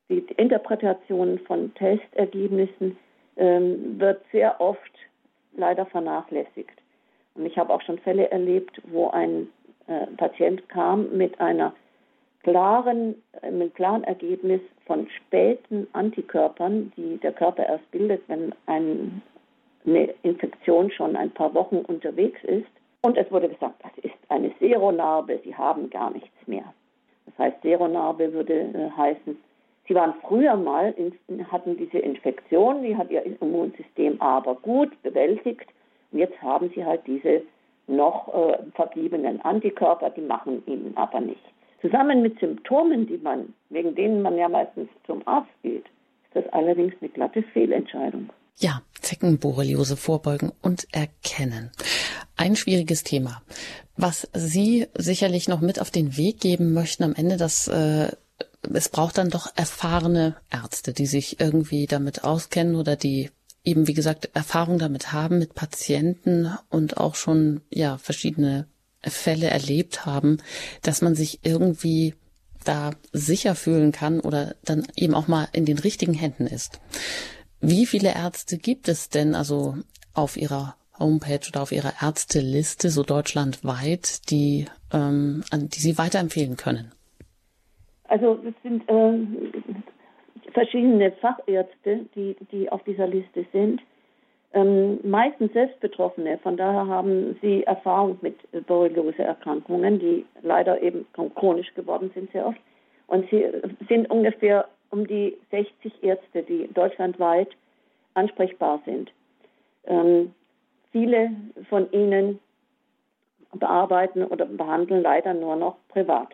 Die 0.09 0.25
Interpretation 0.37 1.39
von 1.39 1.73
Testergebnissen 1.75 2.97
ähm, 3.37 3.99
wird 3.99 4.21
sehr 4.31 4.59
oft 4.59 4.79
leider 5.55 5.85
vernachlässigt. 5.85 6.81
Und 7.35 7.45
ich 7.45 7.57
habe 7.57 7.73
auch 7.73 7.81
schon 7.81 7.99
Fälle 7.99 8.29
erlebt, 8.31 8.81
wo 8.87 9.09
ein 9.09 9.47
äh, 9.87 10.07
Patient 10.17 10.67
kam 10.69 11.15
mit 11.15 11.39
einer 11.39 11.73
klaren, 12.43 13.15
äh, 13.41 13.51
mit 13.51 13.75
klaren 13.75 14.03
Ergebnis 14.03 14.61
von 14.85 15.07
späten 15.09 15.87
Antikörpern, 15.93 16.91
die 16.97 17.17
der 17.17 17.31
Körper 17.31 17.65
erst 17.65 17.89
bildet, 17.91 18.23
wenn 18.27 18.53
ein, 18.65 19.21
eine 19.85 20.13
Infektion 20.23 20.91
schon 20.91 21.15
ein 21.15 21.31
paar 21.31 21.53
Wochen 21.53 21.77
unterwegs 21.77 22.43
ist. 22.43 22.67
Und 23.01 23.17
es 23.17 23.31
wurde 23.31 23.47
gesagt, 23.47 23.81
das 23.83 24.03
ist 24.03 24.17
eine 24.29 24.51
Seronarbe, 24.59 25.39
Sie 25.43 25.55
haben 25.55 25.89
gar 25.89 26.11
nichts 26.11 26.47
mehr. 26.47 26.73
Das 27.27 27.37
heißt, 27.37 27.61
Seronarbe 27.61 28.33
würde 28.33 28.53
äh, 28.53 28.89
heißen, 28.97 29.37
Sie 29.89 29.95
waren 29.95 30.13
früher 30.21 30.55
mal, 30.55 30.93
in, 30.97 31.51
hatten 31.51 31.75
diese 31.75 31.97
Infektion, 31.97 32.83
die 32.83 32.95
hat 32.95 33.09
Ihr 33.09 33.25
Immunsystem 33.41 34.21
aber 34.21 34.53
gut 34.53 34.89
bewältigt. 35.01 35.65
Und 36.11 36.19
jetzt 36.19 36.39
haben 36.43 36.71
Sie 36.75 36.85
halt 36.85 37.01
diese 37.07 37.41
noch 37.87 38.31
äh, 38.31 38.59
verbliebenen 38.75 39.41
Antikörper, 39.41 40.11
die 40.11 40.21
machen 40.21 40.61
Ihnen 40.67 40.95
aber 40.95 41.19
nichts. 41.21 41.41
Zusammen 41.81 42.21
mit 42.21 42.39
Symptomen, 42.39 43.07
die 43.07 43.17
man, 43.17 43.53
wegen 43.69 43.95
denen 43.95 44.21
man 44.21 44.37
ja 44.37 44.47
meistens 44.47 44.89
zum 45.07 45.27
Arzt 45.27 45.49
geht, 45.63 45.85
ist 45.85 46.35
das 46.35 46.47
allerdings 46.53 46.93
eine 47.01 47.09
glatte 47.09 47.41
Fehlentscheidung. 47.41 48.29
Ja, 48.57 48.81
Zeckenborreliose 49.01 49.97
vorbeugen 49.97 50.51
und 50.61 50.85
erkennen. 50.91 51.71
Ein 52.37 52.55
schwieriges 52.55 53.03
Thema. 53.03 53.41
Was 53.97 54.29
Sie 54.33 54.85
sicherlich 54.93 55.47
noch 55.47 55.61
mit 55.61 55.81
auf 55.81 55.89
den 55.89 56.15
Weg 56.15 56.41
geben 56.41 56.73
möchten 56.73 57.03
am 57.03 57.15
Ende, 57.15 57.37
das 57.37 57.67
äh, 57.69 58.11
es 58.61 58.89
braucht 58.89 59.17
dann 59.17 59.29
doch 59.29 59.51
erfahrene 59.55 60.35
Ärzte, 60.49 60.93
die 60.93 61.05
sich 61.05 61.39
irgendwie 61.39 61.85
damit 61.87 62.23
auskennen 62.23 62.75
oder 62.75 62.95
die 62.95 63.31
eben, 63.63 63.87
wie 63.87 63.93
gesagt, 63.93 64.29
Erfahrung 64.33 64.79
damit 64.79 65.11
haben 65.11 65.39
mit 65.39 65.53
Patienten 65.53 66.53
und 66.69 66.97
auch 66.97 67.15
schon, 67.15 67.61
ja, 67.69 67.97
verschiedene 67.97 68.67
Fälle 69.01 69.49
erlebt 69.49 70.05
haben, 70.05 70.37
dass 70.81 71.01
man 71.01 71.15
sich 71.15 71.39
irgendwie 71.43 72.15
da 72.63 72.91
sicher 73.13 73.55
fühlen 73.55 73.91
kann 73.91 74.19
oder 74.19 74.55
dann 74.63 74.85
eben 74.95 75.13
auch 75.13 75.27
mal 75.27 75.47
in 75.53 75.65
den 75.65 75.79
richtigen 75.79 76.13
Händen 76.13 76.47
ist. 76.47 76.79
Wie 77.61 77.85
viele 77.85 78.13
Ärzte 78.13 78.57
gibt 78.57 78.87
es 78.89 79.09
denn 79.09 79.35
also 79.35 79.77
auf 80.13 80.35
ihrer 80.35 80.75
Homepage 80.97 81.47
oder 81.47 81.61
auf 81.61 81.71
ihrer 81.71 82.01
Ärzteliste, 82.01 82.89
so 82.89 83.03
deutschlandweit, 83.03 84.29
die, 84.29 84.65
ähm, 84.91 85.43
an 85.49 85.69
die 85.69 85.79
Sie 85.79 85.97
weiterempfehlen 85.97 86.57
können? 86.57 86.91
Also 88.09 88.39
es 88.43 88.55
sind 88.63 88.89
äh, 88.89 90.51
verschiedene 90.51 91.11
Fachärzte, 91.13 92.05
die, 92.15 92.35
die 92.51 92.69
auf 92.71 92.83
dieser 92.83 93.07
Liste 93.07 93.45
sind. 93.53 93.81
Ähm, 94.51 94.99
meistens 95.03 95.53
selbst 95.53 95.79
Betroffene, 95.79 96.39
von 96.39 96.57
daher 96.57 96.87
haben 96.87 97.37
sie 97.39 97.63
Erfahrung 97.63 98.17
mit 98.21 98.35
Borreliose-Erkrankungen, 98.65 99.99
die 99.99 100.25
leider 100.41 100.81
eben 100.81 101.05
chronisch 101.35 101.71
geworden 101.75 102.09
sind 102.15 102.31
sehr 102.31 102.47
oft. 102.47 102.59
Und 103.05 103.29
sie 103.29 103.45
sind 103.87 104.09
ungefähr 104.09 104.67
um 104.89 105.05
die 105.05 105.37
60 105.51 106.03
Ärzte, 106.03 106.41
die 106.41 106.67
deutschlandweit 106.73 107.49
ansprechbar 108.15 108.81
sind. 108.85 109.11
Ähm, 109.85 110.33
viele 110.91 111.29
von 111.69 111.91
ihnen 111.91 112.39
bearbeiten 113.53 114.23
oder 114.23 114.45
behandeln 114.45 115.03
leider 115.03 115.35
nur 115.35 115.55
noch 115.55 115.77
privat. 115.89 116.29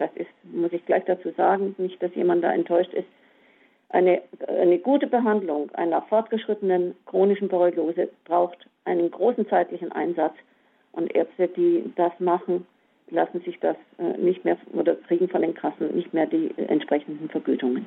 Das 0.00 0.08
ist, 0.14 0.30
muss 0.44 0.72
ich 0.72 0.84
gleich 0.86 1.04
dazu 1.04 1.30
sagen, 1.36 1.74
nicht, 1.76 2.02
dass 2.02 2.14
jemand 2.14 2.42
da 2.42 2.52
enttäuscht 2.52 2.94
ist. 2.94 3.06
Eine, 3.90 4.22
eine 4.48 4.78
gute 4.78 5.06
Behandlung 5.06 5.70
einer 5.74 6.00
fortgeschrittenen 6.02 6.94
chronischen 7.04 7.48
Borreliose 7.48 8.08
braucht 8.24 8.56
einen 8.86 9.10
großen 9.10 9.46
zeitlichen 9.48 9.92
Einsatz. 9.92 10.32
Und 10.92 11.14
Ärzte, 11.14 11.48
die 11.48 11.92
das 11.96 12.12
machen, 12.18 12.66
lassen 13.10 13.42
sich 13.42 13.60
das 13.60 13.76
äh, 13.98 14.16
nicht 14.16 14.44
mehr 14.44 14.56
oder 14.72 14.96
kriegen 14.96 15.28
von 15.28 15.42
den 15.42 15.54
Kassen 15.54 15.94
nicht 15.94 16.14
mehr 16.14 16.26
die 16.26 16.50
entsprechenden 16.56 17.28
Vergütungen. 17.28 17.86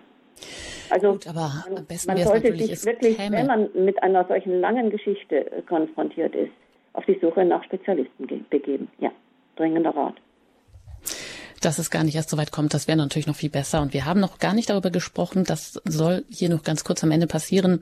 Also 0.92 1.14
Gut, 1.14 1.28
aber 1.28 1.52
man, 1.68 1.86
man 2.08 2.18
sollte 2.18 2.56
sich 2.56 2.86
wirklich, 2.86 3.18
käme. 3.18 3.38
wenn 3.38 3.48
man 3.48 3.70
mit 3.74 4.02
einer 4.04 4.24
solchen 4.26 4.62
langen 4.62 4.92
Geschichte 4.92 5.52
äh, 5.52 5.62
konfrontiert 5.64 6.36
ist, 6.36 6.52
auf 6.94 7.06
die 7.06 7.18
Suche 7.20 7.44
nach 7.44 7.64
Spezialisten 7.64 8.46
begeben. 8.50 8.88
Ja, 9.00 9.12
dringender 9.56 9.96
Rat 9.96 10.16
dass 11.66 11.80
es 11.80 11.92
gar 11.92 12.04
nicht 12.04 12.16
erst 12.16 12.30
so 12.30 12.38
weit 12.38 12.52
kommt. 12.52 12.74
Das 12.74 12.88
wäre 12.88 12.98
natürlich 12.98 13.28
noch 13.28 13.36
viel 13.36 13.50
besser. 13.50 13.82
Und 13.82 13.94
wir 13.94 14.06
haben 14.06 14.20
noch 14.20 14.40
gar 14.40 14.54
nicht 14.54 14.70
darüber 14.70 14.90
gesprochen. 14.90 15.44
Das 15.46 15.82
soll 15.86 16.24
hier 16.30 16.50
noch 16.50 16.64
ganz 16.64 16.84
kurz 16.84 17.04
am 17.04 17.12
Ende 17.12 17.28
passieren. 17.28 17.82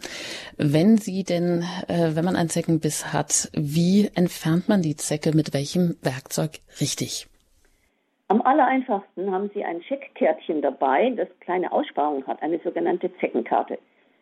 Wenn 0.58 0.98
Sie 0.98 1.24
denn, 1.24 1.64
äh, 1.88 2.16
wenn 2.16 2.26
man 2.26 2.36
einen 2.36 2.50
Zeckenbiss 2.50 3.14
hat, 3.14 3.50
wie 3.54 4.10
entfernt 4.16 4.70
man 4.70 4.82
die 4.82 4.96
Zecke 4.96 5.36
mit 5.36 5.54
welchem 5.54 5.98
Werkzeug 6.02 6.60
richtig? 6.80 7.28
Am 8.28 8.42
allereinfachsten 8.42 9.30
haben 9.32 9.52
Sie 9.54 9.64
ein 9.64 9.84
Scheckkärtchen 9.84 10.62
dabei, 10.62 11.10
das 11.18 11.28
kleine 11.42 11.72
Aussparungen 11.72 12.26
hat, 12.28 12.42
eine 12.42 12.60
sogenannte 12.64 13.12
Zeckenkarte. 13.20 13.78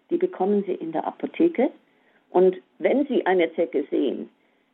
Die 0.09 0.17
bekommen 0.17 0.63
Sie 0.65 0.73
in 0.73 0.91
der 0.91 1.05
Apotheke. 1.05 1.69
Und 2.31 2.57
wenn 2.79 3.05
Sie 3.07 3.25
eine 3.25 3.53
Zecke 3.53 3.85
sehen, 3.91 4.29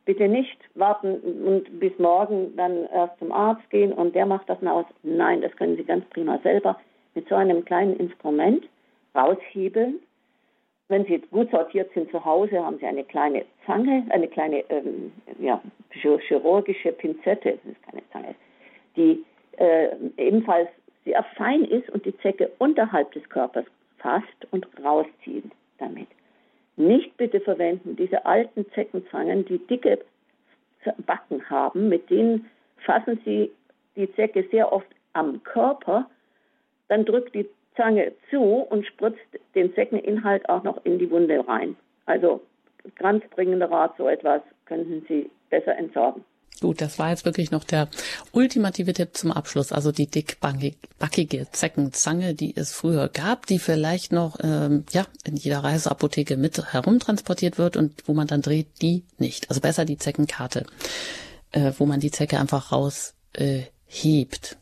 bitte 0.06 0.28
nicht 0.28 0.56
warten 0.74 1.16
und 1.44 1.80
bis 1.80 1.92
morgen 1.98 2.56
dann 2.56 2.86
erst 2.86 3.18
zum 3.18 3.32
Arzt 3.32 3.68
gehen 3.70 3.92
und 3.92 4.14
der 4.14 4.24
macht 4.24 4.48
das 4.48 4.62
aus. 4.64 4.86
Nein, 5.02 5.42
das 5.42 5.54
können 5.56 5.76
Sie 5.76 5.84
ganz 5.84 6.04
prima 6.06 6.38
selber 6.38 6.78
mit 7.14 7.28
so 7.28 7.34
einem 7.34 7.64
kleinen 7.64 7.96
Instrument 7.96 8.66
raushebeln. 9.14 9.96
Wenn 10.88 11.04
Sie 11.06 11.18
gut 11.18 11.50
sortiert 11.50 11.92
sind 11.92 12.10
zu 12.12 12.24
Hause, 12.24 12.64
haben 12.64 12.78
Sie 12.78 12.86
eine 12.86 13.02
kleine 13.02 13.44
Zange, 13.66 14.06
eine 14.10 14.28
kleine 14.28 14.60
ähm, 14.70 15.12
ja, 15.40 15.60
chirurgische 15.90 16.92
Pinzette, 16.92 17.58
das 17.64 17.72
ist 17.72 17.82
keine 17.82 18.02
Zange, 18.12 18.34
die 18.94 19.24
äh, 19.58 19.88
ebenfalls 20.16 20.68
sehr 21.04 21.24
fein 21.36 21.64
ist 21.64 21.90
und 21.90 22.04
die 22.04 22.16
Zecke 22.18 22.50
unterhalb 22.58 23.10
des 23.12 23.28
Körpers 23.28 23.66
fasst 23.98 24.46
und 24.52 24.66
rauszieht 24.84 25.50
damit. 25.78 26.08
Nicht 26.76 27.16
bitte 27.16 27.40
verwenden 27.40 27.96
diese 27.96 28.26
alten 28.26 28.66
Zeckenzangen, 28.72 29.44
die 29.46 29.58
dicke 29.58 29.98
Backen 30.98 31.48
haben, 31.50 31.88
mit 31.88 32.08
denen 32.10 32.48
fassen 32.78 33.20
Sie 33.24 33.50
die 33.96 34.12
Zecke 34.14 34.46
sehr 34.50 34.72
oft 34.72 34.86
am 35.14 35.42
Körper, 35.42 36.08
dann 36.88 37.04
drückt 37.04 37.34
die 37.34 37.48
Zange 37.76 38.12
zu 38.30 38.40
und 38.40 38.86
spritzt 38.86 39.20
den 39.54 39.74
Zeckeninhalt 39.74 40.48
auch 40.48 40.62
noch 40.62 40.84
in 40.84 40.98
die 40.98 41.10
Wunde 41.10 41.46
rein. 41.48 41.76
Also 42.04 42.40
ganz 42.94 43.24
dringender 43.30 43.70
Rat, 43.70 43.94
so 43.98 44.08
etwas 44.08 44.42
könnten 44.66 45.04
Sie 45.08 45.30
besser 45.50 45.76
entsorgen. 45.76 46.24
Gut, 46.60 46.80
das 46.80 46.98
war 46.98 47.10
jetzt 47.10 47.24
wirklich 47.24 47.50
noch 47.50 47.64
der 47.64 47.88
ultimative 48.32 48.94
Tipp 48.94 49.16
zum 49.16 49.30
Abschluss. 49.30 49.72
Also 49.72 49.92
die 49.92 50.06
dickbackige 50.06 51.48
Zeckenzange, 51.52 52.34
die 52.34 52.56
es 52.56 52.72
früher 52.72 53.08
gab, 53.08 53.46
die 53.46 53.58
vielleicht 53.58 54.12
noch 54.12 54.38
ähm, 54.42 54.84
ja 54.90 55.06
in 55.24 55.36
jeder 55.36 55.60
Reiseapotheke 55.60 56.36
mit 56.36 56.72
herumtransportiert 56.72 57.58
wird 57.58 57.76
und 57.76 58.02
wo 58.06 58.14
man 58.14 58.26
dann 58.26 58.42
dreht, 58.42 58.68
die 58.80 59.04
nicht. 59.18 59.50
Also 59.50 59.60
besser 59.60 59.84
die 59.84 59.98
Zeckenkarte, 59.98 60.64
äh, 61.52 61.72
wo 61.78 61.84
man 61.84 62.00
die 62.00 62.10
Zecke 62.10 62.40
einfach 62.40 62.72
raus 62.72 63.14
äh, 63.34 63.62
hebt. 63.86 64.56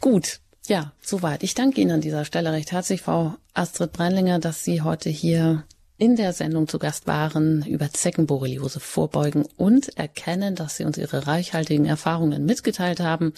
Gut, 0.00 0.40
ja, 0.66 0.92
soweit. 1.00 1.42
Ich 1.42 1.54
danke 1.54 1.80
Ihnen 1.80 1.92
an 1.92 2.00
dieser 2.00 2.24
Stelle 2.24 2.52
recht 2.52 2.72
herzlich, 2.72 3.02
Frau 3.02 3.34
Astrid 3.52 3.92
Breinlinger, 3.92 4.38
dass 4.38 4.64
Sie 4.64 4.82
heute 4.82 5.10
hier 5.10 5.64
in 5.96 6.16
der 6.16 6.32
Sendung 6.32 6.66
zu 6.66 6.78
Gast 6.78 7.06
waren, 7.06 7.64
über 7.66 7.90
Zeckenborreliose 7.90 8.80
vorbeugen 8.80 9.46
und 9.56 9.96
erkennen, 9.96 10.56
dass 10.56 10.76
Sie 10.76 10.84
uns 10.84 10.98
Ihre 10.98 11.26
reichhaltigen 11.26 11.86
Erfahrungen 11.86 12.44
mitgeteilt 12.44 13.00
haben. 13.00 13.32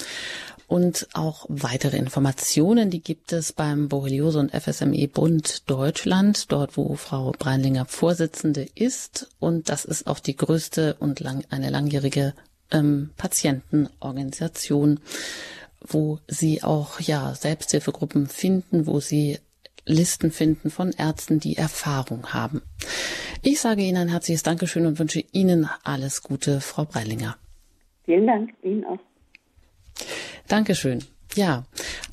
Und 0.68 1.06
auch 1.12 1.46
weitere 1.48 1.96
Informationen, 1.96 2.90
die 2.90 3.00
gibt 3.00 3.32
es 3.32 3.52
beim 3.52 3.88
Borreliose 3.88 4.40
und 4.40 4.50
FSME 4.50 5.06
Bund 5.06 5.70
Deutschland, 5.70 6.50
dort 6.50 6.76
wo 6.76 6.96
Frau 6.96 7.30
Breinlinger 7.38 7.84
Vorsitzende 7.84 8.66
ist. 8.74 9.28
Und 9.38 9.68
das 9.68 9.84
ist 9.84 10.08
auch 10.08 10.18
die 10.18 10.34
größte 10.34 10.96
und 10.98 11.20
lang, 11.20 11.44
eine 11.50 11.70
langjährige 11.70 12.34
ähm, 12.72 13.10
Patientenorganisation, 13.16 14.98
wo 15.80 16.18
sie 16.26 16.64
auch 16.64 16.98
ja 17.00 17.34
Selbsthilfegruppen 17.34 18.26
finden, 18.26 18.86
wo 18.86 18.98
sie 18.98 19.38
Listen 19.86 20.30
finden 20.30 20.70
von 20.70 20.92
Ärzten, 20.92 21.40
die 21.40 21.56
Erfahrung 21.56 22.32
haben. 22.34 22.62
Ich 23.42 23.60
sage 23.60 23.82
Ihnen 23.82 23.96
ein 23.96 24.08
herzliches 24.08 24.42
Dankeschön 24.42 24.84
und 24.84 24.98
wünsche 24.98 25.24
Ihnen 25.32 25.68
alles 25.84 26.22
Gute, 26.22 26.60
Frau 26.60 26.84
Breilinger. 26.84 27.36
Vielen 28.04 28.26
Dank, 28.26 28.50
Ihnen 28.62 28.84
auch. 28.84 28.98
Dankeschön. 30.48 31.04
Ja, 31.34 31.64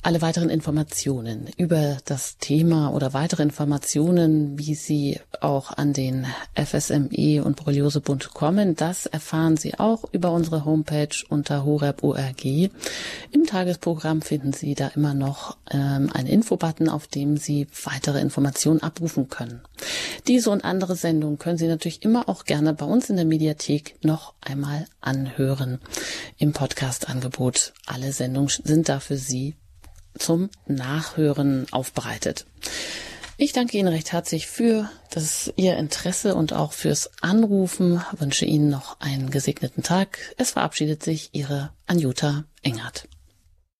alle 0.02 0.20
weiteren 0.20 0.50
Informationen 0.50 1.48
über 1.56 1.96
das 2.04 2.36
Thema 2.36 2.92
oder 2.92 3.14
weitere 3.14 3.42
Informationen, 3.42 4.58
wie 4.58 4.74
Sie 4.74 5.18
auch 5.40 5.72
an 5.72 5.94
den 5.94 6.26
FSME 6.54 7.42
und 7.42 7.56
Borreliosebund 7.56 8.34
kommen, 8.34 8.76
das 8.76 9.06
erfahren 9.06 9.56
Sie 9.56 9.78
auch 9.78 10.04
über 10.12 10.30
unsere 10.30 10.66
Homepage 10.66 11.16
unter 11.30 11.64
horeb.org. 11.64 12.44
Im 12.44 13.46
Tagesprogramm 13.46 14.20
finden 14.20 14.52
Sie 14.52 14.74
da 14.74 14.88
immer 14.88 15.14
noch 15.14 15.56
ähm, 15.70 16.10
einen 16.12 16.28
Infobutton, 16.28 16.90
auf 16.90 17.06
dem 17.06 17.38
Sie 17.38 17.66
weitere 17.84 18.20
Informationen 18.20 18.82
abrufen 18.82 19.30
können. 19.30 19.62
Diese 20.28 20.50
und 20.50 20.64
andere 20.64 20.96
Sendungen 20.96 21.38
können 21.38 21.58
Sie 21.58 21.66
natürlich 21.66 22.02
immer 22.02 22.28
auch 22.28 22.44
gerne 22.44 22.74
bei 22.74 22.84
uns 22.84 23.08
in 23.08 23.16
der 23.16 23.24
Mediathek 23.24 23.96
noch 24.02 24.34
einmal 24.42 24.86
anhören. 25.00 25.80
Im 26.38 26.52
Podcast-Angebot. 26.52 27.72
Alle 27.86 28.12
Sendungen 28.12 28.50
sind 28.64 28.88
dafür 29.04 29.16
Sie 29.18 29.54
zum 30.18 30.48
Nachhören 30.66 31.66
aufbereitet. 31.72 32.46
Ich 33.36 33.52
danke 33.52 33.76
Ihnen 33.76 33.88
recht 33.88 34.12
herzlich 34.12 34.46
für 34.46 34.88
das, 35.10 35.52
Ihr 35.56 35.76
Interesse 35.76 36.34
und 36.36 36.52
auch 36.54 36.72
fürs 36.72 37.10
Anrufen. 37.20 38.00
Ich 38.14 38.20
wünsche 38.20 38.46
Ihnen 38.46 38.70
noch 38.70 39.00
einen 39.00 39.30
gesegneten 39.30 39.82
Tag. 39.82 40.18
Es 40.38 40.52
verabschiedet 40.52 41.02
sich 41.02 41.30
Ihre 41.32 41.70
Anjuta 41.86 42.44
Engert. 42.62 43.08